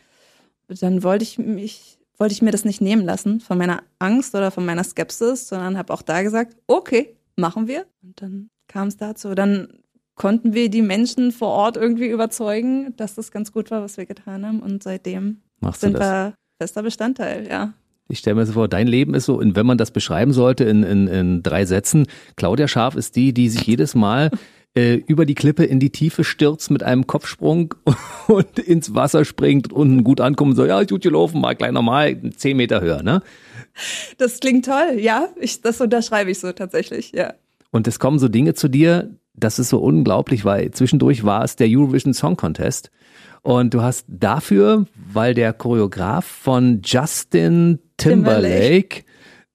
Dann 0.67 1.01
wollte 1.01 1.23
ich 1.23 1.37
mich, 1.37 1.97
wollte 2.17 2.33
ich 2.33 2.41
mir 2.41 2.51
das 2.51 2.65
nicht 2.65 2.81
nehmen 2.81 3.05
lassen 3.05 3.39
von 3.39 3.57
meiner 3.57 3.83
Angst 3.99 4.35
oder 4.35 4.51
von 4.51 4.65
meiner 4.65 4.83
Skepsis, 4.83 5.47
sondern 5.47 5.77
habe 5.77 5.93
auch 5.93 6.01
da 6.01 6.21
gesagt, 6.23 6.57
okay, 6.67 7.15
machen 7.37 7.67
wir. 7.67 7.85
Und 8.03 8.21
dann 8.21 8.49
kam 8.67 8.89
es 8.89 8.97
dazu. 8.97 9.33
Dann 9.33 9.79
konnten 10.17 10.53
wir 10.53 10.69
die 10.69 10.81
Menschen 10.81 11.31
vor 11.31 11.49
Ort 11.49 11.77
irgendwie 11.77 12.07
überzeugen, 12.07 12.93
dass 12.97 13.15
das 13.15 13.31
ganz 13.31 13.53
gut 13.53 13.71
war, 13.71 13.81
was 13.81 13.95
wir 13.97 14.05
getan 14.05 14.45
haben. 14.45 14.59
Und 14.59 14.83
seitdem 14.83 15.37
Machst 15.61 15.81
sind 15.81 15.97
wir 15.97 16.33
fester 16.59 16.83
Bestandteil, 16.83 17.47
ja. 17.47 17.73
Ich 18.09 18.19
stelle 18.19 18.35
mir 18.35 18.45
so 18.45 18.53
vor, 18.53 18.67
dein 18.67 18.87
Leben 18.87 19.13
ist 19.13 19.25
so, 19.25 19.37
und 19.37 19.55
wenn 19.55 19.65
man 19.65 19.77
das 19.77 19.91
beschreiben 19.91 20.33
sollte 20.33 20.63
in, 20.63 20.83
in, 20.83 21.07
in 21.07 21.43
drei 21.43 21.65
Sätzen, 21.65 22.07
Claudia 22.35 22.67
Scharf 22.67 22.95
ist 22.95 23.15
die, 23.15 23.33
die 23.33 23.49
sich 23.49 23.61
jedes 23.67 23.95
Mal 23.95 24.31
äh, 24.75 24.95
über 24.95 25.25
die 25.25 25.35
Klippe 25.35 25.65
in 25.65 25.79
die 25.79 25.91
Tiefe 25.91 26.23
stürzt 26.23 26.71
mit 26.71 26.83
einem 26.83 27.05
Kopfsprung 27.05 27.75
und 28.27 28.59
ins 28.59 28.95
Wasser 28.95 29.23
springt 29.23 29.71
und 29.71 29.77
unten 29.77 30.03
gut 30.03 30.21
ankommt 30.21 30.51
und 30.51 30.55
so, 30.55 30.65
ja, 30.65 30.81
ich 30.81 30.87
gut 30.87 31.03
gelaufen, 31.03 31.41
mal 31.41 31.53
gleich 31.53 31.71
normal, 31.71 32.31
zehn 32.37 32.57
Meter 32.57 32.81
höher, 32.81 33.03
ne? 33.03 33.21
Das 34.17 34.39
klingt 34.39 34.65
toll, 34.65 34.97
ja. 34.97 35.29
Ich, 35.39 35.61
das 35.61 35.79
unterschreibe 35.79 36.31
ich 36.31 36.39
so 36.39 36.51
tatsächlich, 36.53 37.11
ja. 37.11 37.33
Und 37.71 37.87
es 37.87 37.99
kommen 37.99 38.17
so 38.17 38.29
Dinge 38.29 38.53
zu 38.53 38.69
dir, 38.69 39.11
das 39.37 39.59
ist 39.59 39.69
so 39.69 39.79
unglaublich, 39.79 40.43
weil 40.45 40.71
zwischendurch 40.71 41.23
war 41.23 41.43
es 41.43 41.55
der 41.55 41.67
Eurovision 41.69 42.13
Song 42.13 42.35
Contest. 42.35 42.91
Und 43.43 43.73
du 43.73 43.81
hast 43.81 44.05
dafür, 44.09 44.85
weil 45.13 45.33
der 45.33 45.53
Choreograf 45.53 46.25
von 46.25 46.81
Justin 46.83 47.79
Timberlake 47.95 49.05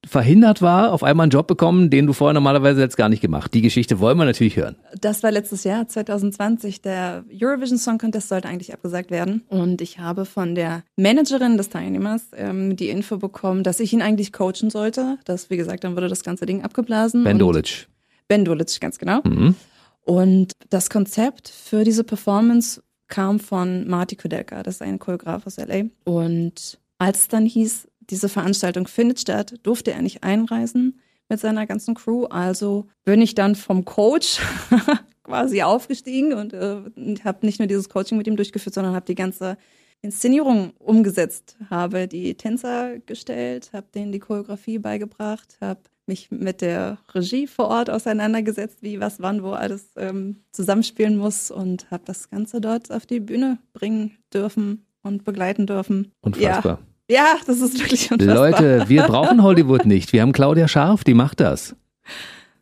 verhindert 0.07 0.62
war, 0.62 0.92
auf 0.92 1.05
einmal 1.05 1.25
einen 1.25 1.31
Job 1.31 1.47
bekommen, 1.47 1.90
den 1.90 2.07
du 2.07 2.12
vorher 2.12 2.33
normalerweise 2.33 2.81
jetzt 2.81 2.97
gar 2.97 3.09
nicht 3.09 3.21
gemacht. 3.21 3.55
Die 3.55 3.62
Geschichte 3.62 4.01
wollen 4.01 4.18
wir 4.18 4.25
natürlich 4.25 4.57
hören. 4.57 4.77
Das 5.01 5.23
war 5.23 5.31
letztes 5.31 5.62
Jahr, 5.64 5.87
2020. 5.87 6.83
Der 6.83 7.25
Eurovision 7.33 7.79
Song 7.79 7.99
Contest 7.99 8.29
sollte 8.29 8.49
eigentlich 8.49 8.73
abgesagt 8.73 9.11
werden. 9.11 9.42
Und 9.49 9.81
ich 9.81 9.99
habe 9.99 10.25
von 10.25 10.55
der 10.55 10.83
Managerin 10.97 11.57
des 11.57 11.68
Teilnehmers 11.68 12.23
ähm, 12.37 12.77
die 12.77 12.88
Info 12.88 13.18
bekommen, 13.18 13.62
dass 13.62 13.79
ich 13.79 13.92
ihn 13.92 14.03
eigentlich 14.03 14.33
coachen 14.33 14.71
sollte. 14.71 15.18
Das, 15.25 15.51
wie 15.51 15.57
gesagt, 15.57 15.85
dann 15.85 15.95
wurde 15.95 16.09
das 16.09 16.25
ganze 16.25 16.47
Ding 16.47 16.62
abgeblasen. 16.62 17.23
Ben 17.25 17.38
Dolic. 17.38 17.87
Ben 18.27 18.45
Dolic, 18.45 18.81
ganz 18.81 18.99
genau. 18.99 19.21
Mhm. 19.25 19.55
Und 20.04 20.52
das 20.70 20.90
Konzept 20.90 21.48
für 21.48 21.84
diese 21.84 22.04
Performance 22.04 22.82
kam 23.08 23.38
von 23.40 23.86
Marty 23.86 24.16
Kudelka, 24.16 24.62
das 24.62 24.76
ist 24.76 24.82
ein 24.82 24.98
Choreograf 24.98 25.46
aus 25.46 25.58
LA. 25.58 25.84
Und 26.04 26.78
als 26.98 27.20
es 27.20 27.28
dann 27.28 27.46
hieß, 27.46 27.88
diese 28.00 28.28
Veranstaltung 28.28 28.86
findet 28.86 29.20
statt, 29.20 29.54
durfte 29.62 29.92
er 29.92 30.02
nicht 30.02 30.24
einreisen 30.24 31.00
mit 31.28 31.40
seiner 31.40 31.66
ganzen 31.66 31.94
Crew. 31.94 32.24
Also 32.24 32.86
bin 33.04 33.20
ich 33.20 33.34
dann 33.34 33.54
vom 33.54 33.84
Coach 33.84 34.40
quasi 35.24 35.62
aufgestiegen 35.62 36.32
und 36.32 36.52
äh, 36.52 36.82
habe 37.24 37.46
nicht 37.46 37.58
nur 37.58 37.68
dieses 37.68 37.88
Coaching 37.88 38.18
mit 38.18 38.26
ihm 38.26 38.36
durchgeführt, 38.36 38.74
sondern 38.74 38.94
habe 38.94 39.06
die 39.06 39.14
ganze 39.14 39.56
Inszenierung 40.00 40.72
umgesetzt, 40.78 41.56
habe 41.70 42.08
die 42.08 42.34
Tänzer 42.34 42.98
gestellt, 42.98 43.70
habe 43.72 43.86
denen 43.94 44.10
die 44.10 44.18
Choreografie 44.18 44.78
beigebracht, 44.78 45.56
habe 45.60 45.80
mich 46.06 46.30
mit 46.30 46.60
der 46.60 46.98
Regie 47.14 47.46
vor 47.46 47.68
Ort 47.68 47.90
auseinandergesetzt, 47.90 48.78
wie 48.82 49.00
was 49.00 49.20
wann 49.20 49.42
wo 49.42 49.50
alles 49.50 49.90
ähm, 49.96 50.42
zusammenspielen 50.52 51.16
muss 51.16 51.50
und 51.50 51.90
habe 51.90 52.02
das 52.06 52.30
Ganze 52.30 52.60
dort 52.60 52.90
auf 52.92 53.06
die 53.06 53.20
Bühne 53.20 53.58
bringen 53.72 54.18
dürfen 54.32 54.86
und 55.02 55.24
begleiten 55.24 55.66
dürfen. 55.66 56.12
Unfassbar. 56.20 56.80
Ja, 57.08 57.16
ja 57.16 57.36
das 57.46 57.60
ist 57.60 57.78
wirklich 57.78 58.10
unfassbar. 58.10 58.34
Leute, 58.34 58.88
wir 58.88 59.02
brauchen 59.04 59.42
Hollywood 59.42 59.86
nicht. 59.86 60.12
Wir 60.12 60.22
haben 60.22 60.32
Claudia 60.32 60.68
Scharf, 60.68 61.04
die 61.04 61.14
macht 61.14 61.40
das. 61.40 61.76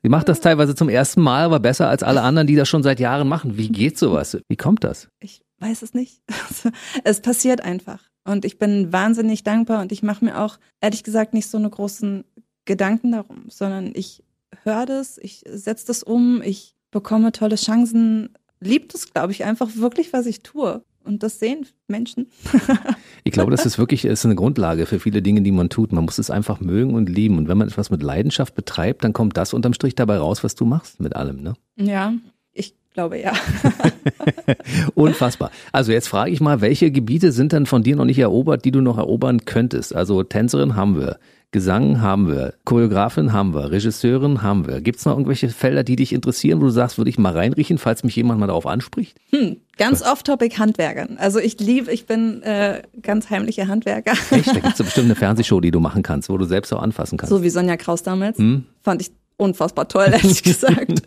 Die 0.03 0.09
macht 0.09 0.29
das 0.29 0.41
teilweise 0.41 0.75
zum 0.75 0.89
ersten 0.89 1.21
Mal, 1.21 1.45
aber 1.45 1.61
besser 1.61 1.89
als 1.89 2.03
alle 2.03 2.23
anderen, 2.23 2.47
die 2.47 2.57
das 2.57 2.69
schon 2.69 2.83
seit 2.83 3.01
Jahren 3.01 3.29
machen. 3.29 3.59
Wie 3.59 3.69
geht 3.69 3.99
sowas? 3.99 4.39
Wie 4.49 4.57
kommt 4.57 4.85
das? 4.85 5.09
Ich 5.21 5.43
weiß 5.59 5.83
es 5.83 5.93
nicht. 5.93 6.23
es 7.05 7.21
passiert 7.21 7.63
einfach. 7.63 8.11
Und 8.25 8.45
ich 8.45 8.59
bin 8.59 8.93
wahnsinnig 8.93 9.45
dankbar 9.45 9.81
und 9.81 9.93
ich 9.93 10.03
mache 10.03 10.25
mir 10.25 10.41
auch, 10.41 10.59
ehrlich 10.81 11.05
gesagt, 11.05 11.35
nicht 11.35 11.49
so 11.49 11.59
eine 11.59 11.71
großen 11.71 12.25
Gedanken 12.71 13.11
darum, 13.11 13.47
sondern 13.49 13.91
ich 13.95 14.23
höre 14.63 14.87
das, 14.87 15.19
ich 15.19 15.43
setze 15.45 15.89
das 15.89 16.05
um, 16.05 16.41
ich 16.41 16.77
bekomme 16.93 17.33
tolle 17.33 17.57
Chancen, 17.57 18.29
liebt 18.61 18.95
es, 18.95 19.13
glaube 19.13 19.33
ich, 19.33 19.45
einfach 19.45 19.71
wirklich, 19.75 20.13
was 20.13 20.27
ich 20.27 20.45
tue. 20.45 20.85
Und 21.03 21.25
das 21.25 21.41
sehen 21.41 21.67
Menschen. 21.89 22.29
ich 23.25 23.33
glaube, 23.33 23.51
das 23.51 23.67
ist 23.67 23.77
wirklich 23.77 24.05
ist 24.05 24.25
eine 24.25 24.37
Grundlage 24.37 24.87
für 24.87 25.01
viele 25.01 25.21
Dinge, 25.21 25.43
die 25.43 25.51
man 25.51 25.69
tut. 25.69 25.91
Man 25.91 26.05
muss 26.05 26.19
es 26.19 26.31
einfach 26.31 26.61
mögen 26.61 26.95
und 26.95 27.09
lieben. 27.09 27.39
Und 27.39 27.49
wenn 27.49 27.59
man 27.59 27.67
etwas 27.67 27.91
mit 27.91 28.05
Leidenschaft 28.05 28.55
betreibt, 28.55 29.03
dann 29.03 29.13
kommt 29.13 29.37
das 29.37 29.53
unterm 29.53 29.75
Strich 29.75 29.97
dabei 29.97 30.19
raus, 30.19 30.45
was 30.45 30.55
du 30.55 30.65
machst 30.65 31.01
mit 31.01 31.17
allem, 31.17 31.43
ne? 31.43 31.55
Ja, 31.75 32.13
ich 32.53 32.75
glaube 32.95 33.19
ja. 33.19 33.33
Unfassbar. 34.95 35.51
Also 35.73 35.93
jetzt 35.93 36.09
frage 36.09 36.31
ich 36.31 36.41
mal, 36.41 36.61
welche 36.61 36.91
Gebiete 36.91 37.33
sind 37.33 37.53
denn 37.53 37.67
von 37.67 37.83
dir 37.83 37.97
noch 37.97 38.05
nicht 38.05 38.19
erobert, 38.19 38.65
die 38.65 38.71
du 38.71 38.81
noch 38.81 38.99
erobern 38.99 39.45
könntest? 39.45 39.95
Also 39.95 40.23
Tänzerin 40.23 40.77
haben 40.77 40.99
wir, 40.99 41.19
Gesang 41.53 42.01
haben 42.01 42.29
wir, 42.29 42.55
Choreografin 42.65 43.33
haben 43.33 43.55
wir, 43.55 43.73
Regisseurin 43.73 44.41
haben 44.41 44.69
wir. 44.69 44.81
Gibt 44.81 45.01
es 45.01 45.05
noch 45.05 45.15
irgendwelche 45.15 45.49
Felder, 45.49 45.83
die 45.83 45.97
dich 45.97 46.13
interessieren, 46.13 46.61
wo 46.61 46.67
du 46.67 46.71
sagst, 46.71 46.97
würde 46.97 47.11
ich 47.11 47.19
mal 47.19 47.33
reinriechen, 47.33 47.77
falls 47.79 48.05
mich 48.05 48.15
jemand 48.15 48.39
mal 48.39 48.47
darauf 48.47 48.67
anspricht? 48.67 49.19
Hm, 49.31 49.57
ganz 49.77 50.01
off-topic 50.01 50.59
Handwerkern. 50.59 51.17
Also 51.19 51.41
ich 51.41 51.59
liebe, 51.59 51.91
ich 51.91 52.07
bin 52.07 52.41
äh, 52.43 52.83
ganz 53.03 53.31
heimlicher 53.31 53.67
Handwerker. 53.67 54.13
Echt? 54.31 54.47
Da 54.47 54.61
gibt 54.61 54.67
es 54.67 54.79
bestimmt 54.85 55.07
eine 55.07 55.17
Fernsehshow, 55.17 55.61
die 55.61 55.73
du 55.73 55.81
machen 55.81 56.05
kannst, 56.05 56.29
wo 56.29 56.39
du 56.39 56.45
selbst 56.45 56.73
auch 56.73 56.83
anfassen 56.83 57.19
kannst. 57.19 57.31
So 57.31 57.43
wie 57.43 57.51
Sonja 57.51 57.77
Kraus 57.77 58.05
damals. 58.05 58.39
Hm? 58.39 58.67
Fand 58.83 59.03
ich 59.03 59.11
unfassbar 59.41 59.89
toll, 59.89 60.09
ehrlich 60.13 60.43
gesagt. 60.43 61.03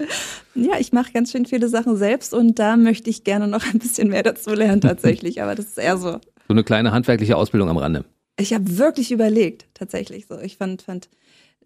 ja, 0.55 0.79
ich 0.79 0.91
mache 0.91 1.11
ganz 1.13 1.31
schön 1.31 1.45
viele 1.45 1.69
Sachen 1.69 1.95
selbst 1.97 2.33
und 2.33 2.59
da 2.59 2.75
möchte 2.75 3.09
ich 3.09 3.23
gerne 3.23 3.47
noch 3.47 3.65
ein 3.65 3.79
bisschen 3.79 4.09
mehr 4.09 4.23
dazu 4.23 4.51
lernen 4.51 4.81
tatsächlich, 4.81 5.41
aber 5.41 5.55
das 5.55 5.67
ist 5.67 5.77
eher 5.77 5.97
so. 5.97 6.11
So 6.11 6.19
eine 6.49 6.63
kleine 6.63 6.91
handwerkliche 6.91 7.37
Ausbildung 7.37 7.69
am 7.69 7.77
Rande. 7.77 8.03
Ich 8.37 8.53
habe 8.53 8.77
wirklich 8.77 9.11
überlegt, 9.11 9.67
tatsächlich 9.73 10.25
so. 10.27 10.39
Ich 10.39 10.57
fand, 10.57 10.81
fand 10.81 11.09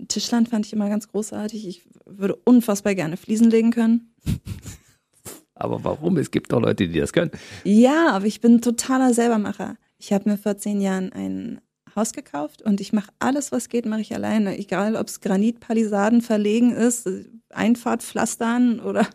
Tischland 0.07 0.49
fand 0.49 0.65
ich 0.65 0.73
immer 0.73 0.89
ganz 0.89 1.07
großartig. 1.07 1.67
Ich 1.67 1.81
würde 2.05 2.35
unfassbar 2.35 2.93
gerne 2.93 3.17
Fliesen 3.17 3.49
legen 3.49 3.71
können. 3.71 4.13
Aber 5.55 5.83
warum? 5.83 6.17
Es 6.17 6.29
gibt 6.29 6.53
doch 6.53 6.61
Leute, 6.61 6.87
die 6.87 6.99
das 6.99 7.13
können. 7.13 7.31
Ja, 7.63 8.11
aber 8.11 8.27
ich 8.27 8.41
bin 8.41 8.61
totaler 8.61 9.15
Selbermacher. 9.15 9.75
Ich 9.97 10.13
habe 10.13 10.29
mir 10.29 10.37
vor 10.37 10.57
zehn 10.57 10.81
Jahren 10.81 11.11
ein 11.11 11.61
Haus 11.97 12.13
gekauft 12.13 12.61
und 12.61 12.79
ich 12.79 12.93
mache 12.93 13.09
alles, 13.19 13.51
was 13.51 13.67
geht, 13.67 13.85
mache 13.85 14.01
ich 14.01 14.13
alleine. 14.15 14.57
Egal, 14.57 14.95
ob 14.95 15.07
es 15.07 15.19
Granitpalisaden 15.19 16.21
verlegen 16.21 16.71
ist, 16.71 17.09
Einfahrt 17.49 18.03
pflastern 18.03 18.79
oder 18.79 19.07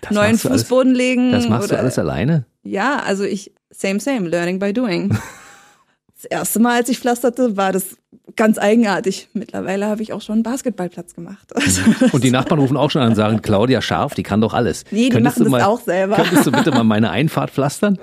das 0.00 0.12
neuen 0.12 0.38
Fußboden 0.38 0.92
alles, 0.92 0.98
legen. 0.98 1.32
Das 1.32 1.48
machst 1.48 1.68
oder, 1.68 1.76
du 1.76 1.82
alles 1.82 1.98
alleine? 1.98 2.44
Ja, 2.62 3.00
also 3.00 3.24
ich, 3.24 3.52
same, 3.70 4.00
same, 4.00 4.28
learning 4.28 4.58
by 4.58 4.72
doing. 4.72 5.10
das 6.14 6.24
erste 6.24 6.60
Mal, 6.60 6.76
als 6.76 6.88
ich 6.88 6.98
pflasterte, 6.98 7.56
war 7.56 7.72
das 7.72 7.96
ganz 8.36 8.58
eigenartig. 8.58 9.28
Mittlerweile 9.32 9.86
habe 9.86 10.02
ich 10.02 10.12
auch 10.12 10.20
schon 10.20 10.34
einen 10.34 10.42
Basketballplatz 10.42 11.14
gemacht. 11.14 11.48
Also 11.54 11.82
und 12.12 12.24
die 12.24 12.30
Nachbarn 12.30 12.60
rufen 12.60 12.76
auch 12.76 12.90
schon 12.90 13.02
an 13.02 13.10
und 13.10 13.14
sagen, 13.14 13.42
Claudia 13.42 13.82
Scharf, 13.82 14.14
die 14.14 14.22
kann 14.22 14.40
doch 14.40 14.54
alles. 14.54 14.84
Nee, 14.90 15.04
die 15.04 15.08
könntest 15.10 15.38
machen 15.38 15.44
das 15.44 15.50
mal, 15.50 15.62
auch 15.62 15.80
selber. 15.80 16.16
Könntest 16.16 16.46
du 16.46 16.52
bitte 16.52 16.70
mal 16.70 16.84
meine 16.84 17.10
Einfahrt 17.10 17.50
pflastern? 17.50 17.98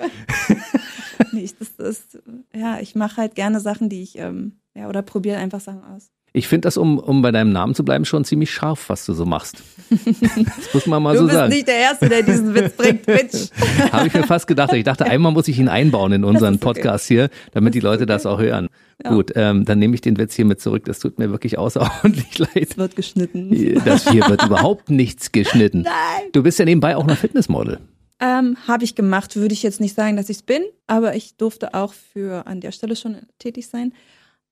nicht. 1.32 1.56
Das 1.60 1.70
ist, 1.70 2.18
ja, 2.54 2.80
ich 2.80 2.94
mache 2.94 3.18
halt 3.18 3.34
gerne 3.34 3.60
Sachen, 3.60 3.88
die 3.88 4.02
ich, 4.02 4.18
ähm, 4.18 4.52
ja, 4.74 4.88
oder 4.88 5.02
probiere 5.02 5.38
einfach 5.38 5.60
Sachen 5.60 5.84
aus. 5.84 6.10
Ich 6.34 6.46
finde 6.46 6.66
das, 6.66 6.76
um, 6.76 6.98
um 6.98 7.22
bei 7.22 7.32
deinem 7.32 7.52
Namen 7.52 7.74
zu 7.74 7.84
bleiben, 7.84 8.04
schon 8.04 8.24
ziemlich 8.24 8.50
scharf, 8.50 8.88
was 8.88 9.06
du 9.06 9.14
so 9.14 9.24
machst. 9.24 9.62
Das 10.44 10.74
muss 10.74 10.86
man 10.86 11.02
mal 11.02 11.16
so 11.16 11.26
sagen. 11.26 11.50
Du 11.50 11.56
bist 11.56 11.56
nicht 11.56 11.68
der 11.68 11.78
Erste, 11.78 12.08
der 12.08 12.22
diesen 12.22 12.54
Witz 12.54 12.76
bringt, 12.76 13.06
Bitch. 13.06 13.48
Habe 13.92 14.06
ich 14.06 14.14
mir 14.14 14.24
fast 14.24 14.46
gedacht. 14.46 14.72
Ich 14.74 14.84
dachte, 14.84 15.06
einmal 15.06 15.32
muss 15.32 15.48
ich 15.48 15.58
ihn 15.58 15.68
einbauen 15.68 16.12
in 16.12 16.24
unseren 16.24 16.54
okay. 16.56 16.64
Podcast 16.64 17.06
hier, 17.08 17.30
damit 17.52 17.74
die 17.74 17.80
Leute 17.80 18.02
okay. 18.02 18.12
das 18.12 18.26
auch 18.26 18.38
hören. 18.38 18.68
Ja. 19.02 19.10
Gut, 19.10 19.32
ähm, 19.34 19.64
dann 19.64 19.78
nehme 19.78 19.94
ich 19.94 20.02
den 20.02 20.18
Witz 20.18 20.34
hier 20.34 20.44
mit 20.44 20.60
zurück. 20.60 20.84
Das 20.84 20.98
tut 20.98 21.18
mir 21.18 21.30
wirklich 21.30 21.56
außerordentlich 21.56 22.38
leid. 22.38 22.68
Es 22.70 22.76
wird 22.76 22.96
geschnitten. 22.96 23.80
Das 23.84 24.10
hier 24.10 24.28
wird 24.28 24.44
überhaupt 24.44 24.90
nichts 24.90 25.32
geschnitten. 25.32 25.82
Nein. 25.82 26.30
Du 26.32 26.42
bist 26.42 26.58
ja 26.58 26.66
nebenbei 26.66 26.96
auch 26.96 27.06
noch 27.06 27.16
Fitnessmodel. 27.16 27.78
Ähm, 28.20 28.56
Habe 28.66 28.84
ich 28.84 28.94
gemacht, 28.94 29.36
würde 29.36 29.52
ich 29.52 29.62
jetzt 29.62 29.80
nicht 29.80 29.94
sagen, 29.94 30.16
dass 30.16 30.28
ich 30.28 30.38
es 30.38 30.42
bin, 30.42 30.64
aber 30.86 31.14
ich 31.14 31.36
durfte 31.36 31.74
auch 31.74 31.92
für 31.92 32.46
an 32.46 32.60
der 32.60 32.72
Stelle 32.72 32.96
schon 32.96 33.18
tätig 33.38 33.68
sein. 33.68 33.92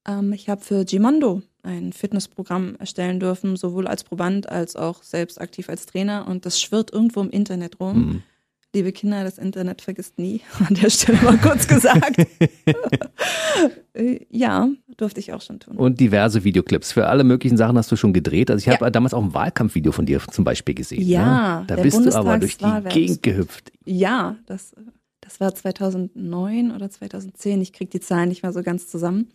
Ähm, 0.06 0.32
ich 0.32 0.48
habe 0.48 0.60
für 0.60 0.84
Gimondo 0.84 1.42
ein 1.62 1.92
Fitnessprogramm 1.92 2.76
erstellen 2.76 3.18
dürfen, 3.18 3.56
sowohl 3.56 3.88
als 3.88 4.04
Proband 4.04 4.48
als 4.48 4.76
auch 4.76 5.02
selbst 5.02 5.40
aktiv 5.40 5.68
als 5.68 5.86
Trainer. 5.86 6.28
Und 6.28 6.46
das 6.46 6.60
schwirrt 6.60 6.92
irgendwo 6.92 7.20
im 7.20 7.30
Internet 7.30 7.80
rum. 7.80 7.98
Mhm. 7.98 8.22
Liebe 8.74 8.92
Kinder, 8.92 9.24
das 9.24 9.38
Internet 9.38 9.80
vergisst 9.80 10.18
nie, 10.18 10.42
an 10.68 10.74
der 10.74 10.90
Stelle 10.90 11.20
mal 11.22 11.38
kurz 11.38 11.66
gesagt. 11.66 12.26
Ja, 14.28 14.68
durfte 14.98 15.20
ich 15.20 15.32
auch 15.32 15.40
schon 15.40 15.58
tun. 15.58 15.76
Und 15.76 16.00
diverse 16.00 16.44
Videoclips. 16.44 16.92
Für 16.92 17.06
alle 17.06 17.24
möglichen 17.24 17.56
Sachen 17.56 17.78
hast 17.78 17.90
du 17.90 17.96
schon 17.96 18.12
gedreht. 18.12 18.50
Also 18.50 18.62
ich 18.62 18.68
habe 18.68 18.84
ja. 18.84 18.90
damals 18.90 19.14
auch 19.14 19.22
ein 19.22 19.32
Wahlkampfvideo 19.32 19.90
von 19.92 20.04
dir 20.04 20.20
zum 20.30 20.44
Beispiel 20.44 20.74
gesehen. 20.74 21.02
Ja, 21.02 21.60
ne? 21.60 21.66
da 21.66 21.76
bist 21.76 22.04
du 22.04 22.14
aber 22.14 22.38
durch 22.38 22.58
die 22.58 22.82
Gegend 22.90 23.22
gehüpft. 23.22 23.72
Ja, 23.86 24.36
das, 24.44 24.74
das 25.22 25.40
war 25.40 25.54
2009 25.54 26.72
oder 26.72 26.90
2010. 26.90 27.62
Ich 27.62 27.72
kriege 27.72 27.90
die 27.90 28.00
Zahlen 28.00 28.28
nicht 28.28 28.42
mehr 28.42 28.52
so 28.52 28.62
ganz 28.62 28.88
zusammen. 28.88 29.30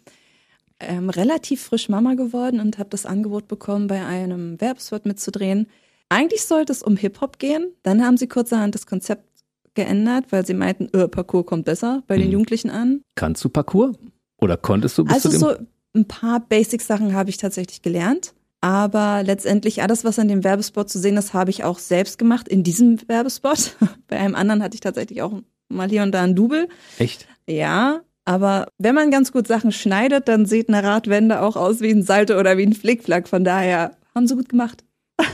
Ähm, 0.80 1.10
relativ 1.10 1.62
frisch 1.62 1.90
Mama 1.90 2.14
geworden 2.14 2.60
und 2.60 2.78
habe 2.78 2.90
das 2.90 3.06
Angebot 3.06 3.48
bekommen, 3.48 3.88
bei 3.88 4.06
einem 4.06 4.62
Werbespot 4.62 5.06
mitzudrehen. 5.06 5.68
Eigentlich 6.12 6.44
sollte 6.44 6.74
es 6.74 6.84
um 6.84 6.98
Hip-Hop 6.98 7.40
gehen. 7.40 7.72
Dann 7.84 8.06
haben 8.06 8.18
sie 8.18 8.28
kurzerhand 8.28 8.76
das 8.76 8.86
Konzept 8.86 9.24
geändert, 9.76 10.26
weil 10.32 10.46
sie 10.46 10.54
meinten, 10.54 10.90
äh, 10.98 11.08
Parcours 11.08 11.46
kommt 11.46 11.64
besser 11.64 12.04
bei 12.06 12.18
den 12.18 12.28
mhm. 12.28 12.34
Jugendlichen 12.34 12.70
an. 12.70 13.02
Kannst 13.16 13.42
du 13.46 13.50
Parcours? 13.50 13.96
Oder 14.38 14.58
konntest 14.58 14.98
du 14.98 15.06
bis 15.06 15.14
Also 15.14 15.30
zu 15.30 15.38
dem 15.38 15.40
so 15.40 15.56
ein 15.96 16.06
paar 16.10 16.42
Basic-Sachen 16.42 17.14
habe 17.14 17.30
ich 17.30 17.38
tatsächlich 17.38 17.82
gelernt. 17.82 18.34
Aber 18.60 19.24
letztendlich 19.24 19.82
alles, 19.82 20.04
was 20.04 20.20
an 20.20 20.28
dem 20.28 20.44
Werbespot 20.44 20.90
zu 20.90 21.00
sehen 21.00 21.16
ist, 21.16 21.34
habe 21.34 21.50
ich 21.50 21.64
auch 21.64 21.80
selbst 21.80 22.18
gemacht 22.20 22.50
in 22.50 22.64
diesem 22.64 23.00
Werbespot. 23.08 23.78
Bei 24.08 24.18
einem 24.18 24.36
anderen 24.36 24.62
hatte 24.62 24.76
ich 24.76 24.82
tatsächlich 24.82 25.22
auch 25.22 25.42
mal 25.70 25.88
hier 25.88 26.04
und 26.04 26.12
da 26.12 26.24
ein 26.24 26.36
Double. 26.36 26.68
Echt? 27.00 27.26
Ja, 27.48 28.02
aber 28.26 28.68
wenn 28.78 28.96
man 28.96 29.12
ganz 29.12 29.32
gut 29.32 29.48
Sachen 29.48 29.72
schneidet, 29.72 30.28
dann 30.28 30.46
sieht 30.46 30.68
eine 30.68 30.84
Radwende 30.84 31.42
auch 31.42 31.56
aus 31.56 31.80
wie 31.80 31.92
ein 31.92 32.04
Salto 32.04 32.38
oder 32.38 32.58
wie 32.58 32.66
ein 32.66 32.74
Flickflack. 32.74 33.30
Von 33.30 33.46
daher 33.46 33.96
haben 34.14 34.28
sie 34.28 34.36
gut 34.36 34.50
gemacht. 34.50 34.84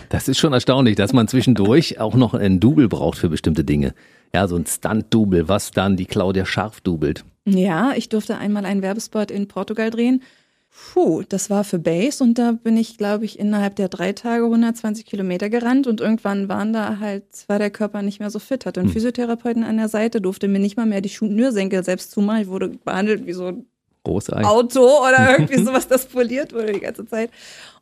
Das 0.10 0.28
ist 0.28 0.38
schon 0.38 0.54
erstaunlich, 0.54 0.96
dass 0.96 1.14
man 1.14 1.28
zwischendurch 1.28 2.00
auch 2.00 2.16
noch 2.16 2.34
ein 2.34 2.60
Double 2.60 2.88
braucht 2.88 3.18
für 3.18 3.30
bestimmte 3.30 3.64
Dinge. 3.64 3.94
Ja, 4.34 4.48
so 4.48 4.56
ein 4.56 4.66
Stunt-Double, 4.66 5.48
was 5.48 5.72
dann 5.72 5.98
die 5.98 6.06
Claudia 6.06 6.46
Scharf 6.46 6.82
dubelt. 6.82 7.24
Ja, 7.46 7.94
ich 7.96 8.10
durfte 8.10 8.38
einmal 8.38 8.66
einen 8.66 8.82
Werbespot 8.82 9.32
in 9.32 9.48
Portugal 9.48 9.90
drehen. 9.90 10.22
Puh, 10.70 11.24
das 11.28 11.50
war 11.50 11.64
für 11.64 11.80
Base 11.80 12.24
und 12.24 12.38
da 12.38 12.52
bin 12.52 12.78
ich, 12.78 12.98
glaube 12.98 13.26
ich, 13.26 13.40
innerhalb 13.40 13.76
der 13.78 13.90
drei 13.90 14.14
Tage 14.14 14.44
120 14.44 15.06
Kilometer 15.06 15.50
gerannt 15.50 15.88
und 15.88 16.02
irgendwann 16.02 16.50
waren 16.50 16.72
da 16.72 17.00
halt, 17.00 17.24
war 17.48 17.58
der 17.58 17.72
Körper 17.72 18.02
nicht 18.02 18.20
mehr 18.20 18.30
so 18.30 18.40
fit, 18.40 18.66
hatte 18.66 18.82
einen 18.82 18.90
hm. 18.90 18.94
Physiotherapeuten 18.94 19.64
an 19.64 19.78
der 19.78 19.90
Seite, 19.90 20.22
durfte 20.22 20.48
mir 20.48 20.60
nicht 20.60 20.78
mal 20.78 20.86
mehr 20.86 21.02
die 21.02 21.10
Schnürsenkel 21.10 21.84
selbst 21.84 22.12
zumachen. 22.12 22.42
Ich 22.42 22.48
wurde 22.48 22.70
behandelt 22.70 23.26
wie 23.26 23.34
so 23.34 23.48
ein 23.48 23.66
Großei. 24.04 24.44
Auto 24.44 24.82
oder 24.82 25.32
irgendwie 25.40 25.64
sowas, 25.64 25.88
das 25.88 26.06
poliert 26.06 26.54
wurde 26.54 26.74
die 26.74 26.80
ganze 26.80 27.06
Zeit. 27.06 27.32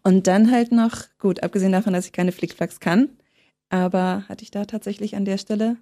Und 0.05 0.27
dann 0.27 0.51
halt 0.51 0.71
noch, 0.71 0.91
gut, 1.19 1.41
abgesehen 1.43 1.71
davon, 1.71 1.93
dass 1.93 2.05
ich 2.05 2.11
keine 2.11 2.31
Flickflacks 2.31 2.79
kann, 2.79 3.09
aber 3.69 4.23
hatte 4.29 4.43
ich 4.43 4.51
da 4.51 4.65
tatsächlich 4.65 5.15
an 5.15 5.25
der 5.25 5.39
Stelle 5.39 5.77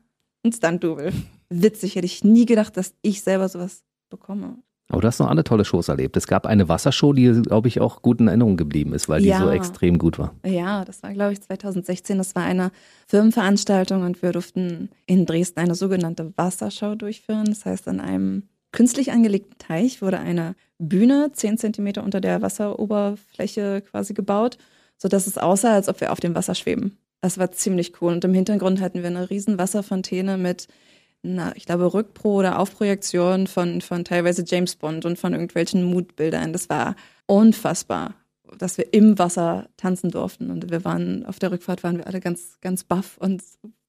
ein 0.46 0.54
Stunt-Double. 0.54 1.12
Witzig, 1.50 1.96
hätte 1.96 2.06
ich 2.06 2.24
nie 2.24 2.46
gedacht, 2.46 2.78
dass 2.78 2.94
ich 3.02 3.22
selber 3.22 3.50
sowas 3.50 3.84
bekomme. 4.10 4.58
Aber 4.90 5.02
du 5.02 5.08
hast 5.08 5.20
noch 5.20 5.28
andere 5.28 5.44
tolle 5.44 5.66
Shows 5.66 5.88
erlebt. 5.88 6.16
Es 6.18 6.28
gab 6.28 6.46
eine 6.46 6.70
Wassershow, 6.70 7.14
die, 7.14 7.42
glaube 7.42 7.68
ich, 7.68 7.82
auch 7.82 8.02
gut 8.02 8.20
in 8.22 8.28
Erinnerung 8.28 8.58
geblieben 8.58 8.94
ist, 8.94 9.10
weil 9.10 9.24
Ja. 9.26 9.38
die 9.40 9.44
so 9.44 9.50
extrem 9.50 9.98
gut 9.98 10.20
war. 10.20 10.34
Ja, 10.46 10.86
das 10.86 11.04
war, 11.04 11.14
glaube 11.14 11.34
ich, 11.34 11.42
2016. 11.42 12.18
Das 12.18 12.36
war 12.36 12.44
eine 12.44 12.72
Firmenveranstaltung 13.08 14.04
und 14.04 14.22
wir 14.22 14.32
durften 14.32 14.90
in 15.06 15.26
Dresden 15.26 15.60
eine 15.60 15.76
sogenannte 15.76 16.34
Wassershow 16.38 16.96
durchführen. 16.96 17.46
Das 17.46 17.66
heißt, 17.66 17.88
an 17.88 18.00
einem 18.00 18.44
künstlich 18.74 19.14
angelegten 19.14 19.58
Teich 19.58 20.02
wurde 20.02 20.20
eine 20.20 20.56
Bühne 20.78 21.32
zehn 21.32 21.58
Zentimeter 21.58 22.04
unter 22.04 22.20
der 22.20 22.42
Wasseroberfläche 22.42 23.82
quasi 23.90 24.14
gebaut, 24.14 24.58
sodass 24.98 25.28
es 25.28 25.38
aussah, 25.38 25.74
als 25.76 25.88
ob 25.88 26.02
wir 26.02 26.12
auf 26.12 26.20
dem 26.20 26.36
Wasser 26.36 26.56
schweben. 26.56 26.98
Das 27.22 27.38
war 27.38 27.52
ziemlich 27.52 28.02
cool. 28.02 28.12
Und 28.12 28.26
im 28.26 28.34
Hintergrund 28.34 28.82
hatten 28.82 29.02
wir 29.02 29.08
eine 29.08 29.30
riesen 29.30 29.58
Wasserfontäne 29.58 30.38
mit 30.38 30.68
na, 31.24 31.56
ich 31.56 31.66
glaube, 31.66 31.94
Rückpro 31.94 32.40
oder 32.40 32.60
Aufprojektion 32.60 33.48
von, 33.48 33.80
von 33.80 34.04
teilweise 34.04 34.44
James 34.46 34.76
Bond 34.76 35.06
und 35.06 35.18
von 35.18 35.32
irgendwelchen 35.32 35.86
Mutbildern. 35.86 36.52
Das 36.52 36.70
war 36.70 36.98
unfassbar, 37.26 38.16
dass 38.58 38.78
wir 38.78 38.94
im 38.94 39.18
Wasser 39.18 39.70
tanzen 39.78 40.12
durften. 40.12 40.52
Und 40.52 40.70
wir 40.70 40.84
waren, 40.84 41.26
auf 41.26 41.40
der 41.40 41.52
Rückfahrt 41.52 41.82
waren 41.82 41.98
wir 41.98 42.08
alle 42.08 42.20
ganz, 42.20 42.60
ganz 42.60 42.84
baff 42.84 43.18
und 43.18 43.42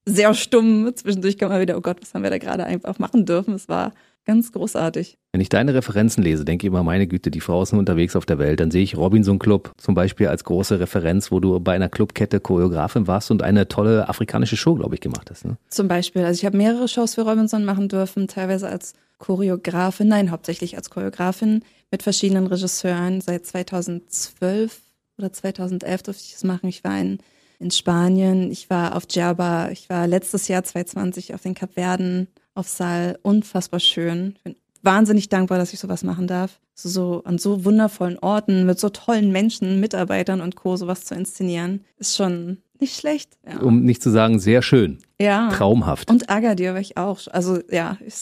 sehr 0.06 0.34
stumm. 0.34 0.90
Zwischendurch 0.94 1.38
kam 1.38 1.50
mal 1.50 1.60
wieder, 1.60 1.76
oh 1.76 1.80
Gott, 1.80 1.98
was 2.00 2.14
haben 2.14 2.22
wir 2.22 2.30
da 2.30 2.38
gerade 2.38 2.64
einfach 2.64 2.98
machen 2.98 3.26
dürfen? 3.26 3.54
Es 3.54 3.68
war 3.68 3.92
ganz 4.24 4.52
großartig. 4.52 5.18
Wenn 5.32 5.40
ich 5.40 5.48
deine 5.48 5.74
Referenzen 5.74 6.22
lese, 6.22 6.44
denke 6.44 6.66
ich 6.66 6.68
immer, 6.68 6.82
meine 6.82 7.06
Güte, 7.06 7.30
die 7.30 7.40
Frau 7.40 7.62
ist 7.62 7.72
nur 7.72 7.80
unterwegs 7.80 8.16
auf 8.16 8.24
der 8.24 8.38
Welt. 8.38 8.60
Dann 8.60 8.70
sehe 8.70 8.82
ich 8.82 8.96
Robinson 8.96 9.38
Club 9.38 9.72
zum 9.76 9.94
Beispiel 9.94 10.28
als 10.28 10.44
große 10.44 10.80
Referenz, 10.80 11.30
wo 11.30 11.40
du 11.40 11.60
bei 11.60 11.74
einer 11.74 11.88
Clubkette 11.88 12.40
Choreografin 12.40 13.06
warst 13.06 13.30
und 13.30 13.42
eine 13.42 13.68
tolle 13.68 14.08
afrikanische 14.08 14.56
Show, 14.56 14.74
glaube 14.74 14.94
ich, 14.94 15.00
gemacht 15.00 15.30
hast. 15.30 15.44
Ne? 15.44 15.56
Zum 15.68 15.88
Beispiel, 15.88 16.24
also 16.24 16.38
ich 16.38 16.46
habe 16.46 16.56
mehrere 16.56 16.88
Shows 16.88 17.14
für 17.14 17.22
Robinson 17.22 17.64
machen 17.64 17.88
dürfen, 17.88 18.28
teilweise 18.28 18.68
als 18.68 18.94
Choreografin, 19.18 20.08
nein, 20.08 20.30
hauptsächlich 20.30 20.76
als 20.76 20.90
Choreografin 20.90 21.62
mit 21.90 22.02
verschiedenen 22.02 22.46
Regisseuren. 22.46 23.20
Seit 23.20 23.46
2012 23.46 24.80
oder 25.18 25.32
2011 25.32 26.02
durfte 26.02 26.24
ich 26.24 26.32
das 26.32 26.44
machen. 26.44 26.68
Ich 26.68 26.82
war 26.84 26.98
in, 26.98 27.18
in 27.58 27.70
Spanien, 27.70 28.50
ich 28.50 28.70
war 28.70 28.96
auf 28.96 29.06
Djerba, 29.06 29.70
ich 29.70 29.88
war 29.88 30.06
letztes 30.06 30.48
Jahr 30.48 30.64
2020 30.64 31.34
auf 31.34 31.42
den 31.42 31.54
Kapverden, 31.54 32.28
auf 32.54 32.68
Sal. 32.68 33.18
Unfassbar 33.22 33.80
schön. 33.80 34.34
Ich 34.36 34.42
bin 34.42 34.56
wahnsinnig 34.82 35.28
dankbar, 35.28 35.58
dass 35.58 35.72
ich 35.72 35.80
sowas 35.80 36.04
machen 36.04 36.26
darf. 36.26 36.60
So, 36.74 36.88
so 36.88 37.22
an 37.24 37.38
so 37.38 37.64
wundervollen 37.64 38.18
Orten 38.18 38.66
mit 38.66 38.80
so 38.80 38.88
tollen 38.88 39.30
Menschen, 39.30 39.80
Mitarbeitern 39.80 40.40
und 40.40 40.56
Co. 40.56 40.76
sowas 40.76 41.04
zu 41.04 41.14
inszenieren, 41.14 41.84
ist 41.98 42.16
schon 42.16 42.58
nicht 42.80 42.96
schlecht. 42.96 43.38
Ja. 43.48 43.60
Um 43.60 43.84
nicht 43.84 44.02
zu 44.02 44.10
sagen, 44.10 44.40
sehr 44.40 44.60
schön, 44.60 44.98
ja. 45.20 45.50
traumhaft. 45.50 46.10
Und 46.10 46.28
Agadir 46.28 46.74
war 46.74 46.80
ich 46.80 46.96
auch. 46.96 47.20
Also 47.30 47.60
ja, 47.70 47.96
ich 48.04 48.14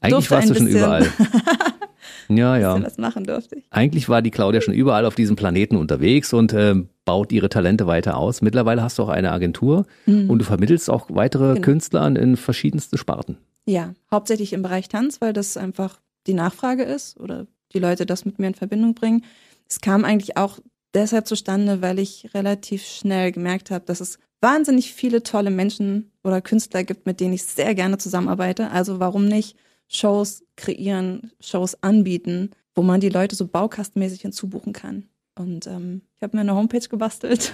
Eigentlich 0.00 0.30
warst 0.30 0.50
du 0.50 0.54
schon 0.54 0.66
überall. 0.66 1.06
Ja, 2.28 2.56
ja. 2.56 2.82
was 2.82 2.96
machen 2.96 3.24
durfte 3.24 3.56
ich. 3.56 3.64
Eigentlich 3.70 4.08
war 4.08 4.22
die 4.22 4.30
Claudia 4.30 4.60
schon 4.60 4.74
überall 4.74 5.04
auf 5.04 5.14
diesem 5.14 5.36
Planeten 5.36 5.76
unterwegs 5.76 6.32
und 6.32 6.52
ähm, 6.52 6.88
baut 7.10 7.32
ihre 7.32 7.48
Talente 7.48 7.88
weiter 7.88 8.16
aus. 8.16 8.40
Mittlerweile 8.40 8.84
hast 8.84 8.96
du 8.96 9.02
auch 9.02 9.08
eine 9.08 9.32
Agentur 9.32 9.84
und 10.06 10.38
du 10.38 10.44
vermittelst 10.44 10.88
auch 10.88 11.06
weitere 11.08 11.48
Mhm. 11.48 11.54
Genau. 11.54 11.64
Künstler 11.64 12.06
in, 12.06 12.14
in 12.14 12.36
verschiedensten 12.36 12.98
Sparten. 12.98 13.36
Ja, 13.66 13.94
hauptsächlich 14.12 14.52
im 14.52 14.62
Bereich 14.62 14.88
Tanz, 14.88 15.20
weil 15.20 15.32
das 15.32 15.56
einfach 15.56 16.00
die 16.28 16.34
Nachfrage 16.34 16.84
ist 16.84 17.18
oder 17.18 17.48
die 17.72 17.80
Leute 17.80 18.06
das 18.06 18.24
mit 18.24 18.38
mir 18.38 18.46
in 18.46 18.54
Verbindung 18.54 18.94
bringen. 18.94 19.24
Es 19.68 19.80
kam 19.80 20.04
eigentlich 20.04 20.36
auch 20.36 20.60
deshalb 20.94 21.26
zustande, 21.26 21.82
weil 21.82 21.98
ich 21.98 22.30
relativ 22.32 22.86
schnell 22.86 23.32
gemerkt 23.32 23.72
habe, 23.72 23.84
dass 23.84 24.00
es 24.00 24.20
wahnsinnig 24.40 24.94
viele 24.94 25.24
tolle 25.24 25.50
Menschen 25.50 26.12
oder 26.22 26.40
Künstler 26.40 26.84
gibt, 26.84 27.06
mit 27.06 27.18
denen 27.18 27.34
ich 27.34 27.42
sehr 27.42 27.74
gerne 27.74 27.98
zusammenarbeite. 27.98 28.70
Also 28.70 29.00
warum 29.00 29.24
nicht 29.26 29.56
Shows 29.88 30.44
kreieren, 30.54 31.32
Shows 31.40 31.82
anbieten, 31.82 32.50
wo 32.76 32.82
man 32.82 33.00
die 33.00 33.08
Leute 33.08 33.34
so 33.34 33.48
baukastenmäßig 33.48 34.20
hinzubuchen 34.20 34.72
kann. 34.72 35.08
Und 35.36 35.66
ähm, 35.66 36.02
ich 36.16 36.22
habe 36.22 36.36
mir 36.36 36.42
eine 36.42 36.54
Homepage 36.54 36.86
gebastelt, 36.88 37.52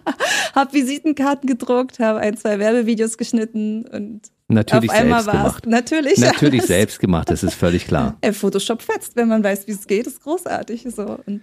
habe 0.54 0.72
Visitenkarten 0.72 1.48
gedruckt, 1.48 1.98
habe 1.98 2.20
ein, 2.20 2.36
zwei 2.36 2.58
Werbevideos 2.58 3.18
geschnitten 3.18 3.84
und 3.86 4.30
Natürlich 4.48 4.90
auf 4.90 4.96
einmal 4.96 5.22
selbst 5.22 5.34
war 5.34 5.46
es 5.46 5.62
gemacht. 5.62 5.66
natürlich. 5.66 6.18
Natürlich 6.18 6.62
selbst 6.66 7.00
gemacht, 7.00 7.30
das 7.30 7.42
ist 7.42 7.54
völlig 7.54 7.86
klar. 7.86 8.16
Photoshop 8.32 8.80
fetzt, 8.80 9.16
wenn 9.16 9.28
man 9.28 9.42
weiß, 9.42 9.66
wie 9.66 9.72
es 9.72 9.86
geht, 9.86 10.06
ist 10.06 10.22
großartig. 10.22 10.86
So. 10.94 11.18
Und, 11.26 11.42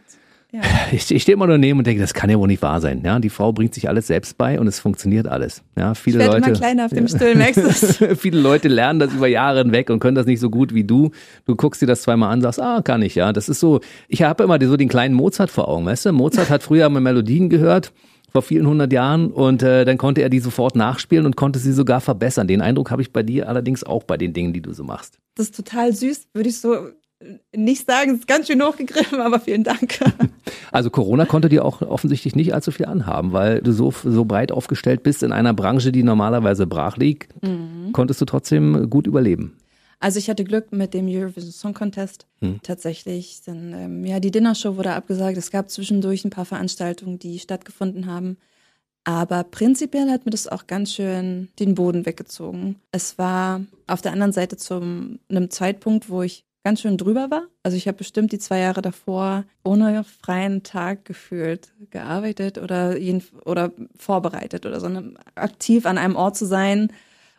ja. 0.53 0.61
Ich, 0.91 1.09
ich 1.09 1.23
stehe 1.23 1.33
immer 1.33 1.47
nur 1.47 1.55
daneben 1.55 1.79
und 1.79 1.87
denke, 1.87 2.01
das 2.01 2.13
kann 2.13 2.29
ja 2.29 2.37
wohl 2.37 2.47
nicht 2.47 2.61
wahr 2.61 2.79
sein. 2.79 3.01
Ja, 3.03 3.19
die 3.19 3.29
Frau 3.29 3.51
bringt 3.51 3.73
sich 3.73 3.89
alles 3.89 4.05
selbst 4.07 4.37
bei 4.37 4.59
und 4.59 4.67
es 4.67 4.79
funktioniert 4.79 5.27
alles. 5.27 5.63
Ja, 5.75 5.95
viele 5.95 6.19
Ich 6.21 6.27
Leute. 6.27 6.45
immer 6.49 6.55
kleiner 6.55 6.85
auf 6.85 6.91
dem 6.91 7.07
Stuhl, 7.07 7.33
merkst 7.35 8.01
du? 8.01 8.15
Viele 8.15 8.39
Leute 8.39 8.67
lernen 8.67 8.99
das 8.99 9.11
über 9.13 9.27
Jahre 9.27 9.63
hinweg 9.63 9.89
und 9.89 9.99
können 9.99 10.13
das 10.15 10.27
nicht 10.27 10.39
so 10.39 10.51
gut 10.51 10.73
wie 10.75 10.83
du. 10.83 11.09
Du 11.45 11.55
guckst 11.55 11.81
dir 11.81 11.87
das 11.87 12.03
zweimal 12.03 12.31
an, 12.31 12.41
sagst, 12.41 12.61
ah, 12.61 12.81
kann 12.83 13.01
ich, 13.01 13.15
ja. 13.15 13.33
Das 13.33 13.49
ist 13.49 13.59
so, 13.59 13.79
ich 14.07 14.21
habe 14.21 14.43
immer 14.43 14.63
so 14.63 14.77
den 14.77 14.87
kleinen 14.89 15.15
Mozart 15.15 15.49
vor 15.49 15.67
Augen, 15.67 15.85
weißt 15.87 16.05
du? 16.05 16.11
Mozart 16.11 16.51
hat 16.51 16.61
früher 16.61 16.87
mal 16.89 16.99
Melodien 16.99 17.49
gehört, 17.49 17.91
vor 18.31 18.43
vielen 18.43 18.67
hundert 18.67 18.93
Jahren, 18.93 19.31
und 19.31 19.63
äh, 19.63 19.85
dann 19.85 19.97
konnte 19.97 20.21
er 20.21 20.29
die 20.29 20.39
sofort 20.39 20.75
nachspielen 20.75 21.25
und 21.25 21.35
konnte 21.35 21.57
sie 21.57 21.71
sogar 21.71 22.01
verbessern. 22.01 22.47
Den 22.47 22.61
Eindruck 22.61 22.91
habe 22.91 23.01
ich 23.01 23.11
bei 23.11 23.23
dir 23.23 23.49
allerdings 23.49 23.83
auch 23.83 24.03
bei 24.03 24.17
den 24.17 24.33
Dingen, 24.33 24.53
die 24.53 24.61
du 24.61 24.73
so 24.73 24.83
machst. 24.83 25.17
Das 25.35 25.47
ist 25.47 25.55
total 25.55 25.93
süß, 25.93 26.27
würde 26.33 26.49
ich 26.49 26.59
so 26.59 26.75
nicht 27.55 27.85
sagen. 27.85 28.11
Es 28.11 28.19
ist 28.19 28.27
ganz 28.27 28.47
schön 28.47 28.61
hochgegriffen, 28.63 29.21
aber 29.21 29.39
vielen 29.39 29.63
Dank. 29.63 29.99
Also 30.71 30.89
Corona 30.89 31.25
konnte 31.25 31.49
dir 31.49 31.63
auch 31.65 31.81
offensichtlich 31.83 32.35
nicht 32.35 32.53
allzu 32.55 32.71
viel 32.71 32.87
anhaben, 32.87 33.31
weil 33.31 33.61
du 33.61 33.71
so, 33.71 33.91
so 33.91 34.25
breit 34.25 34.51
aufgestellt 34.51 35.03
bist 35.03 35.21
in 35.21 35.31
einer 35.31 35.53
Branche, 35.53 35.91
die 35.91 36.01
normalerweise 36.01 36.65
brach 36.65 36.97
liegt, 36.97 37.31
konntest 37.91 38.21
du 38.21 38.25
trotzdem 38.25 38.89
gut 38.89 39.05
überleben. 39.05 39.55
Also 39.99 40.17
ich 40.17 40.29
hatte 40.29 40.43
Glück 40.43 40.71
mit 40.71 40.93
dem 40.95 41.07
Eurovision 41.07 41.51
Song 41.51 41.73
Contest 41.75 42.25
Hm. 42.41 42.59
tatsächlich. 42.63 43.41
Dann, 43.45 43.73
ähm, 43.73 44.05
ja, 44.05 44.19
die 44.19 44.31
Dinnershow 44.31 44.75
wurde 44.75 44.93
abgesagt. 44.93 45.37
Es 45.37 45.51
gab 45.51 45.69
zwischendurch 45.69 46.25
ein 46.25 46.31
paar 46.31 46.45
Veranstaltungen, 46.45 47.19
die 47.19 47.37
stattgefunden 47.39 48.07
haben. 48.07 48.37
Aber 49.03 49.43
prinzipiell 49.43 50.09
hat 50.09 50.25
mir 50.25 50.31
das 50.31 50.47
auch 50.47 50.65
ganz 50.65 50.93
schön 50.93 51.49
den 51.59 51.75
Boden 51.75 52.05
weggezogen. 52.05 52.77
Es 52.91 53.17
war 53.17 53.61
auf 53.85 54.01
der 54.01 54.11
anderen 54.13 54.31
Seite 54.33 54.57
zu 54.57 54.81
einem 55.29 55.49
Zeitpunkt, 55.51 56.09
wo 56.09 56.23
ich 56.23 56.45
ganz 56.63 56.81
schön 56.81 56.97
drüber 56.97 57.29
war. 57.29 57.43
Also 57.61 57.77
ich 57.77 57.87
habe 57.87 57.97
bestimmt 57.97 58.31
die 58.31 58.39
zwei 58.39 58.59
Jahre 58.59 58.81
davor 58.81 59.43
ohne 59.63 60.03
freien 60.03 60.63
Tag 60.63 61.05
gefühlt 61.05 61.73
gearbeitet 61.89 62.57
oder, 62.57 62.97
jeden, 62.97 63.23
oder 63.45 63.71
vorbereitet 63.97 64.65
oder 64.65 64.79
so. 64.79 64.87
Ne, 64.87 65.13
Aktiv 65.35 65.85
an 65.85 65.97
einem 65.97 66.15
Ort 66.15 66.37
zu 66.37 66.45
sein 66.45 66.91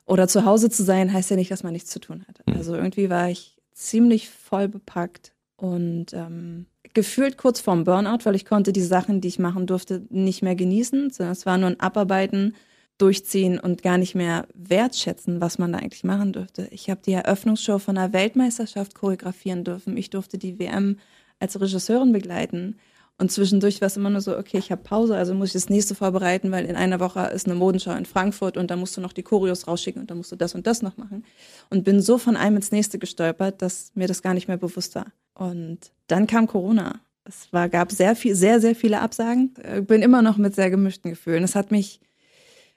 oder 0.04 0.28
zu 0.28 0.44
Hause 0.44 0.68
zu 0.68 0.82
sein, 0.82 1.12
heißt 1.12 1.30
ja 1.30 1.36
nicht, 1.36 1.50
dass 1.50 1.62
man 1.62 1.72
nichts 1.72 1.90
zu 1.90 2.00
tun 2.00 2.24
hat. 2.28 2.40
Also 2.54 2.74
irgendwie 2.74 3.08
war 3.08 3.30
ich 3.30 3.56
ziemlich 3.72 4.28
voll 4.28 4.68
bepackt 4.68 5.32
und 5.56 6.12
ähm, 6.12 6.66
gefühlt 6.92 7.38
kurz 7.38 7.60
vorm 7.60 7.84
Burnout, 7.84 8.24
weil 8.24 8.34
ich 8.34 8.44
konnte 8.44 8.72
die 8.72 8.82
Sachen, 8.82 9.20
die 9.20 9.28
ich 9.28 9.38
machen 9.38 9.66
durfte, 9.66 10.02
nicht 10.10 10.42
mehr 10.42 10.54
genießen, 10.54 11.10
sondern 11.10 11.32
es 11.32 11.46
war 11.46 11.56
nur 11.58 11.70
ein 11.70 11.80
Abarbeiten, 11.80 12.54
durchziehen 12.98 13.58
und 13.58 13.82
gar 13.82 13.98
nicht 13.98 14.14
mehr 14.14 14.46
wertschätzen, 14.54 15.40
was 15.40 15.58
man 15.58 15.72
da 15.72 15.78
eigentlich 15.78 16.04
machen 16.04 16.32
dürfte. 16.32 16.68
Ich 16.70 16.88
habe 16.90 17.00
die 17.04 17.12
Eröffnungsshow 17.12 17.78
von 17.78 17.98
einer 17.98 18.12
Weltmeisterschaft 18.12 18.94
choreografieren 18.94 19.64
dürfen. 19.64 19.96
Ich 19.96 20.10
durfte 20.10 20.38
die 20.38 20.58
WM 20.58 20.98
als 21.40 21.60
Regisseurin 21.60 22.12
begleiten. 22.12 22.76
Und 23.16 23.30
zwischendurch 23.30 23.80
war 23.80 23.86
es 23.86 23.96
immer 23.96 24.10
nur 24.10 24.20
so, 24.20 24.36
okay, 24.36 24.58
ich 24.58 24.72
habe 24.72 24.82
Pause, 24.82 25.16
also 25.16 25.34
muss 25.34 25.48
ich 25.48 25.52
das 25.54 25.68
nächste 25.68 25.94
vorbereiten, 25.94 26.50
weil 26.50 26.64
in 26.66 26.74
einer 26.74 26.98
Woche 26.98 27.20
ist 27.26 27.46
eine 27.46 27.54
Modenschau 27.54 27.92
in 27.92 28.06
Frankfurt 28.06 28.56
und 28.56 28.70
da 28.70 28.76
musst 28.76 28.96
du 28.96 29.00
noch 29.00 29.12
die 29.12 29.22
Choreos 29.22 29.68
rausschicken 29.68 30.02
und 30.02 30.10
dann 30.10 30.18
musst 30.18 30.32
du 30.32 30.36
das 30.36 30.54
und 30.54 30.66
das 30.66 30.82
noch 30.82 30.96
machen. 30.96 31.24
Und 31.70 31.84
bin 31.84 32.00
so 32.00 32.18
von 32.18 32.36
einem 32.36 32.56
ins 32.56 32.72
nächste 32.72 32.98
gestolpert, 32.98 33.62
dass 33.62 33.92
mir 33.94 34.08
das 34.08 34.20
gar 34.20 34.34
nicht 34.34 34.48
mehr 34.48 34.56
bewusst 34.56 34.96
war. 34.96 35.06
Und 35.34 35.92
dann 36.08 36.26
kam 36.26 36.48
Corona. 36.48 37.00
Es 37.24 37.52
war, 37.52 37.68
gab 37.68 37.92
sehr 37.92 38.16
viel, 38.16 38.34
sehr, 38.34 38.60
sehr 38.60 38.74
viele 38.74 39.00
Absagen. 39.00 39.54
Äh, 39.62 39.80
Bin 39.80 40.02
immer 40.02 40.20
noch 40.20 40.36
mit 40.36 40.54
sehr 40.54 40.70
gemischten 40.70 41.10
Gefühlen. 41.10 41.44
Es 41.44 41.54
hat 41.54 41.70
mich 41.70 42.00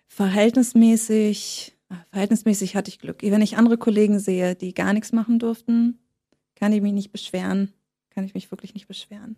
verhältnismäßig, 0.07 1.75
ah, 1.89 1.95
verhältnismäßig 2.11 2.75
hatte 2.75 2.89
ich 2.89 2.99
Glück. 2.99 3.21
Wenn 3.21 3.41
ich 3.41 3.57
andere 3.57 3.77
Kollegen 3.77 4.19
sehe, 4.19 4.55
die 4.55 4.73
gar 4.73 4.93
nichts 4.93 5.11
machen 5.13 5.39
durften, 5.39 5.99
kann 6.55 6.73
ich 6.73 6.81
mich 6.81 6.93
nicht 6.93 7.11
beschweren. 7.11 7.71
Kann 8.13 8.23
ich 8.23 8.33
mich 8.33 8.49
wirklich 8.51 8.73
nicht 8.73 8.87
beschweren. 8.87 9.35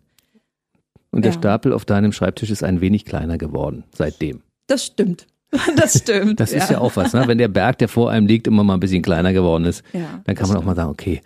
Und 1.10 1.24
der 1.24 1.32
Ja. 1.32 1.38
Stapel 1.38 1.72
auf 1.72 1.84
deinem 1.84 2.12
Schreibtisch 2.12 2.50
ist 2.50 2.62
ein 2.62 2.80
wenig 2.80 3.04
kleiner 3.04 3.36
geworden 3.36 3.84
seitdem. 3.94 4.42
Das 4.66 4.84
stimmt. 4.84 5.26
Das 5.76 5.98
stimmt. 5.98 6.38
Das 6.38 6.52
ist 6.52 6.70
ja 6.70 6.78
auch 6.78 6.94
was, 6.94 7.12
ne? 7.12 7.26
wenn 7.26 7.38
der 7.38 7.48
Berg, 7.48 7.78
der 7.78 7.88
vor 7.88 8.08
einem 8.10 8.28
liegt, 8.28 8.46
immer 8.46 8.62
mal 8.62 8.74
ein 8.74 8.80
bisschen 8.80 9.02
kleiner 9.02 9.32
geworden 9.32 9.64
ist. 9.64 9.82
Ja, 9.92 10.22
Dann 10.24 10.36
kann 10.36 10.46
man 10.48 10.56
auch 10.56 10.64
mal 10.64 10.76
sagen, 10.76 10.90
okay, 10.90 11.22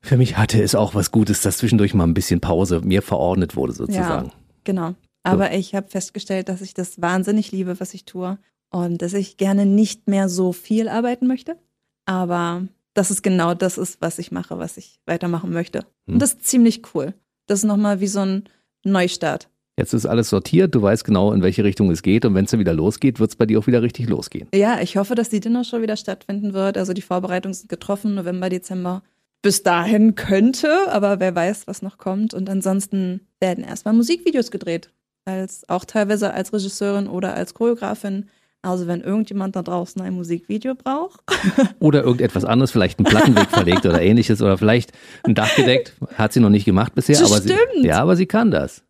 für 0.00 0.16
mich 0.16 0.36
hatte 0.38 0.62
es 0.62 0.76
auch 0.76 0.94
was 0.94 1.10
Gutes, 1.10 1.42
dass 1.42 1.58
zwischendurch 1.58 1.92
mal 1.92 2.04
ein 2.04 2.14
bisschen 2.14 2.40
Pause 2.40 2.80
mir 2.84 3.02
verordnet 3.02 3.56
wurde 3.56 3.72
sozusagen. 3.72 4.28
Ja, 4.28 4.34
genau. 4.62 4.94
Aber 5.24 5.52
ich 5.52 5.74
habe 5.74 5.88
festgestellt, 5.88 6.48
dass 6.48 6.60
ich 6.60 6.72
das 6.72 7.02
wahnsinnig 7.02 7.50
liebe, 7.50 7.80
was 7.80 7.94
ich 7.94 8.04
tue. 8.04 8.38
Und 8.70 9.02
dass 9.02 9.14
ich 9.14 9.36
gerne 9.36 9.66
nicht 9.66 10.08
mehr 10.08 10.28
so 10.28 10.52
viel 10.52 10.88
arbeiten 10.88 11.26
möchte. 11.26 11.56
Aber 12.04 12.62
dass 12.94 13.10
es 13.10 13.22
genau 13.22 13.54
das 13.54 13.78
ist, 13.78 14.00
was 14.00 14.18
ich 14.18 14.32
mache, 14.32 14.58
was 14.58 14.76
ich 14.76 15.00
weitermachen 15.06 15.52
möchte. 15.52 15.80
Hm. 16.06 16.14
Und 16.14 16.18
das 16.20 16.32
ist 16.32 16.46
ziemlich 16.46 16.82
cool. 16.94 17.14
Das 17.46 17.60
ist 17.60 17.64
nochmal 17.64 18.00
wie 18.00 18.08
so 18.08 18.20
ein 18.20 18.44
Neustart. 18.84 19.48
Jetzt 19.78 19.92
ist 19.92 20.06
alles 20.06 20.28
sortiert, 20.28 20.74
du 20.74 20.82
weißt 20.82 21.04
genau, 21.04 21.32
in 21.32 21.40
welche 21.40 21.62
Richtung 21.62 21.92
es 21.92 22.02
geht 22.02 22.24
und 22.24 22.34
wenn 22.34 22.46
es 22.46 22.50
dann 22.50 22.58
wieder 22.58 22.74
losgeht, 22.74 23.20
wird 23.20 23.30
es 23.30 23.36
bei 23.36 23.46
dir 23.46 23.60
auch 23.60 23.68
wieder 23.68 23.80
richtig 23.80 24.08
losgehen. 24.08 24.48
Ja, 24.52 24.80
ich 24.80 24.96
hoffe, 24.96 25.14
dass 25.14 25.28
die 25.28 25.38
Dinnershow 25.38 25.80
wieder 25.80 25.96
stattfinden 25.96 26.52
wird. 26.52 26.76
Also 26.76 26.92
die 26.92 27.02
Vorbereitungen 27.02 27.54
sind 27.54 27.68
getroffen, 27.68 28.16
November, 28.16 28.48
Dezember. 28.48 29.04
bis 29.40 29.62
dahin 29.62 30.16
könnte, 30.16 30.90
aber 30.90 31.20
wer 31.20 31.32
weiß, 31.32 31.68
was 31.68 31.80
noch 31.80 31.96
kommt. 31.96 32.34
Und 32.34 32.50
ansonsten 32.50 33.20
werden 33.38 33.62
erstmal 33.62 33.94
Musikvideos 33.94 34.50
gedreht. 34.50 34.90
Als, 35.24 35.68
auch 35.68 35.84
teilweise 35.84 36.34
als 36.34 36.52
Regisseurin 36.52 37.06
oder 37.06 37.34
als 37.34 37.54
Choreografin. 37.54 38.28
Also 38.62 38.86
wenn 38.88 39.00
irgendjemand 39.02 39.54
da 39.54 39.62
draußen 39.62 40.02
ein 40.02 40.14
Musikvideo 40.14 40.74
braucht. 40.74 41.20
oder 41.78 42.02
irgendetwas 42.02 42.44
anderes, 42.44 42.70
vielleicht 42.70 42.98
einen 42.98 43.06
Plattenweg 43.06 43.48
verlegt 43.50 43.86
oder 43.86 44.02
ähnliches 44.02 44.42
oder 44.42 44.58
vielleicht 44.58 44.92
ein 45.22 45.34
Dach 45.34 45.54
gedeckt. 45.54 45.94
Hat 46.16 46.32
sie 46.32 46.40
noch 46.40 46.50
nicht 46.50 46.64
gemacht 46.64 46.94
bisher, 46.94 47.18
Das 47.18 47.30
aber 47.30 47.40
stimmt. 47.40 47.60
sie, 47.80 47.86
ja, 47.86 48.00
aber 48.00 48.16
sie 48.16 48.26
kann 48.26 48.50
das. 48.50 48.82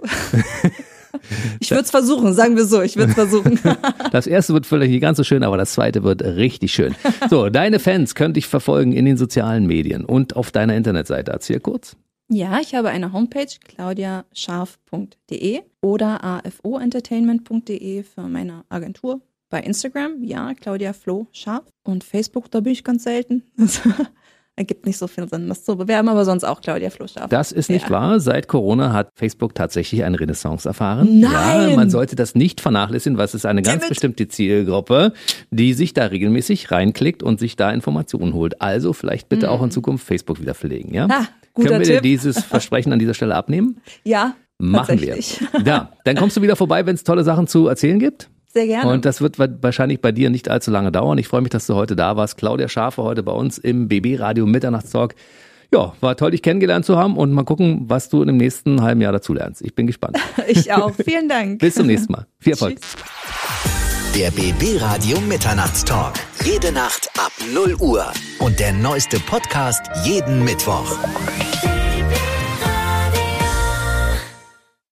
Ich 1.60 1.70
würde 1.70 1.84
es 1.84 1.90
versuchen, 1.90 2.34
sagen 2.34 2.56
wir 2.56 2.64
so, 2.64 2.82
ich 2.82 2.96
würde 2.96 3.10
es 3.10 3.14
versuchen. 3.14 3.58
Das 4.12 4.26
erste 4.26 4.52
wird 4.52 4.66
vielleicht 4.66 4.90
nicht 4.90 5.00
ganz 5.00 5.16
so 5.16 5.24
schön, 5.24 5.42
aber 5.42 5.56
das 5.56 5.72
zweite 5.72 6.02
wird 6.02 6.22
richtig 6.22 6.72
schön. 6.72 6.94
So, 7.30 7.48
deine 7.50 7.78
Fans 7.78 8.14
können 8.14 8.34
dich 8.34 8.46
verfolgen 8.46 8.92
in 8.92 9.04
den 9.04 9.16
sozialen 9.16 9.66
Medien 9.66 10.04
und 10.04 10.36
auf 10.36 10.50
deiner 10.50 10.74
Internetseite. 10.74 11.32
Erzähl 11.32 11.60
kurz. 11.60 11.96
Ja, 12.28 12.58
ich 12.60 12.74
habe 12.74 12.88
eine 12.88 13.12
Homepage, 13.12 13.46
claudiascharf.de 13.64 15.60
oder 15.82 16.24
afoentertainment.de 16.24 18.02
für 18.02 18.22
meine 18.22 18.64
Agentur. 18.68 19.20
Bei 19.50 19.60
Instagram, 19.60 20.22
ja, 20.24 20.54
Claudia 20.54 20.92
Flo 20.94 21.26
Scharf. 21.32 21.64
Und 21.84 22.02
Facebook, 22.02 22.50
da 22.50 22.60
bin 22.60 22.72
ich 22.72 22.82
ganz 22.84 23.04
selten. 23.04 23.42
Das 24.56 24.60
ergibt 24.62 24.86
nicht 24.86 24.98
so 24.98 25.08
viel 25.08 25.28
Sinn, 25.28 25.48
das 25.48 25.64
zu 25.64 25.76
bewerben, 25.76 26.08
aber 26.08 26.24
sonst 26.24 26.44
auch 26.44 26.60
Claudia 26.60 26.88
Flo 26.90 27.08
Scharf. 27.08 27.28
Das 27.28 27.50
ist 27.50 27.68
nicht 27.70 27.86
Ja. 27.86 27.90
wahr. 27.90 28.20
Seit 28.20 28.46
Corona 28.46 28.92
hat 28.92 29.08
Facebook 29.16 29.52
tatsächlich 29.56 30.04
eine 30.04 30.20
Renaissance 30.20 30.68
erfahren. 30.68 31.18
Nein! 31.18 31.70
Ja, 31.70 31.76
man 31.76 31.90
sollte 31.90 32.14
das 32.14 32.36
nicht 32.36 32.60
vernachlässigen, 32.60 33.18
was 33.18 33.34
ist 33.34 33.46
eine 33.46 33.62
ganz 33.62 33.78
Dammit! 33.80 33.88
bestimmte 33.88 34.28
Zielgruppe, 34.28 35.12
die 35.50 35.74
sich 35.74 35.92
da 35.92 36.04
regelmäßig 36.06 36.70
reinklickt 36.70 37.24
und 37.24 37.40
sich 37.40 37.56
da 37.56 37.72
Informationen 37.72 38.32
holt. 38.32 38.62
Also 38.62 38.92
vielleicht 38.92 39.28
bitte 39.28 39.50
auch 39.50 39.60
in 39.62 39.72
Zukunft 39.72 40.06
Facebook 40.06 40.40
wieder 40.40 40.54
verlegen, 40.54 40.94
ja? 40.94 41.08
Mhm. 41.08 41.26
Guter 41.54 41.68
Können 41.68 41.80
wir 41.80 41.86
dir 41.86 41.92
Tipp. 41.94 42.02
dieses 42.02 42.42
Versprechen 42.44 42.92
an 42.92 42.98
dieser 42.98 43.14
Stelle 43.14 43.34
abnehmen? 43.34 43.80
Ja, 44.04 44.34
Machen 44.58 45.00
wir. 45.00 45.18
Ja, 45.64 45.90
dann 46.04 46.16
kommst 46.16 46.36
du 46.36 46.42
wieder 46.42 46.54
vorbei, 46.54 46.86
wenn 46.86 46.94
es 46.94 47.02
tolle 47.02 47.24
Sachen 47.24 47.48
zu 47.48 47.66
erzählen 47.66 47.98
gibt. 47.98 48.30
Sehr 48.52 48.66
gerne. 48.68 48.88
Und 48.92 49.04
das 49.04 49.20
wird 49.20 49.38
wa- 49.40 49.48
wahrscheinlich 49.60 50.00
bei 50.00 50.12
dir 50.12 50.30
nicht 50.30 50.48
allzu 50.48 50.70
lange 50.70 50.92
dauern. 50.92 51.18
Ich 51.18 51.26
freue 51.26 51.40
mich, 51.40 51.50
dass 51.50 51.66
du 51.66 51.74
heute 51.74 51.96
da 51.96 52.16
warst. 52.16 52.36
Claudia 52.36 52.68
Schafe 52.68 53.02
heute 53.02 53.24
bei 53.24 53.32
uns 53.32 53.58
im 53.58 53.88
BB 53.88 54.20
Radio 54.20 54.46
Mitternachtstalk. 54.46 55.16
Ja, 55.72 55.92
war 56.00 56.16
toll, 56.16 56.30
dich 56.30 56.42
kennengelernt 56.42 56.84
zu 56.84 56.96
haben 56.96 57.16
und 57.16 57.32
mal 57.32 57.42
gucken, 57.42 57.82
was 57.88 58.08
du 58.10 58.22
im 58.22 58.36
nächsten 58.36 58.80
halben 58.80 59.00
Jahr 59.00 59.10
dazu 59.12 59.34
lernst. 59.34 59.60
Ich 59.60 59.74
bin 59.74 59.88
gespannt. 59.88 60.18
ich 60.46 60.72
auch. 60.72 60.92
Vielen 61.04 61.28
Dank. 61.28 61.58
Bis 61.58 61.74
zum 61.74 61.88
nächsten 61.88 62.12
Mal. 62.12 62.26
Viel 62.38 62.52
Erfolg. 62.52 62.76
Tschüss. 62.80 62.94
Der 64.14 64.30
BB 64.30 64.80
Radio 64.80 65.18
Mitternachtstalk. 65.22 66.14
Jede 66.44 66.72
Nacht 66.72 67.08
ab 67.18 67.32
0 67.54 67.76
Uhr. 67.80 68.12
Und 68.38 68.60
der 68.60 68.74
neueste 68.74 69.18
Podcast 69.18 69.80
jeden 70.04 70.44
Mittwoch. 70.44 70.98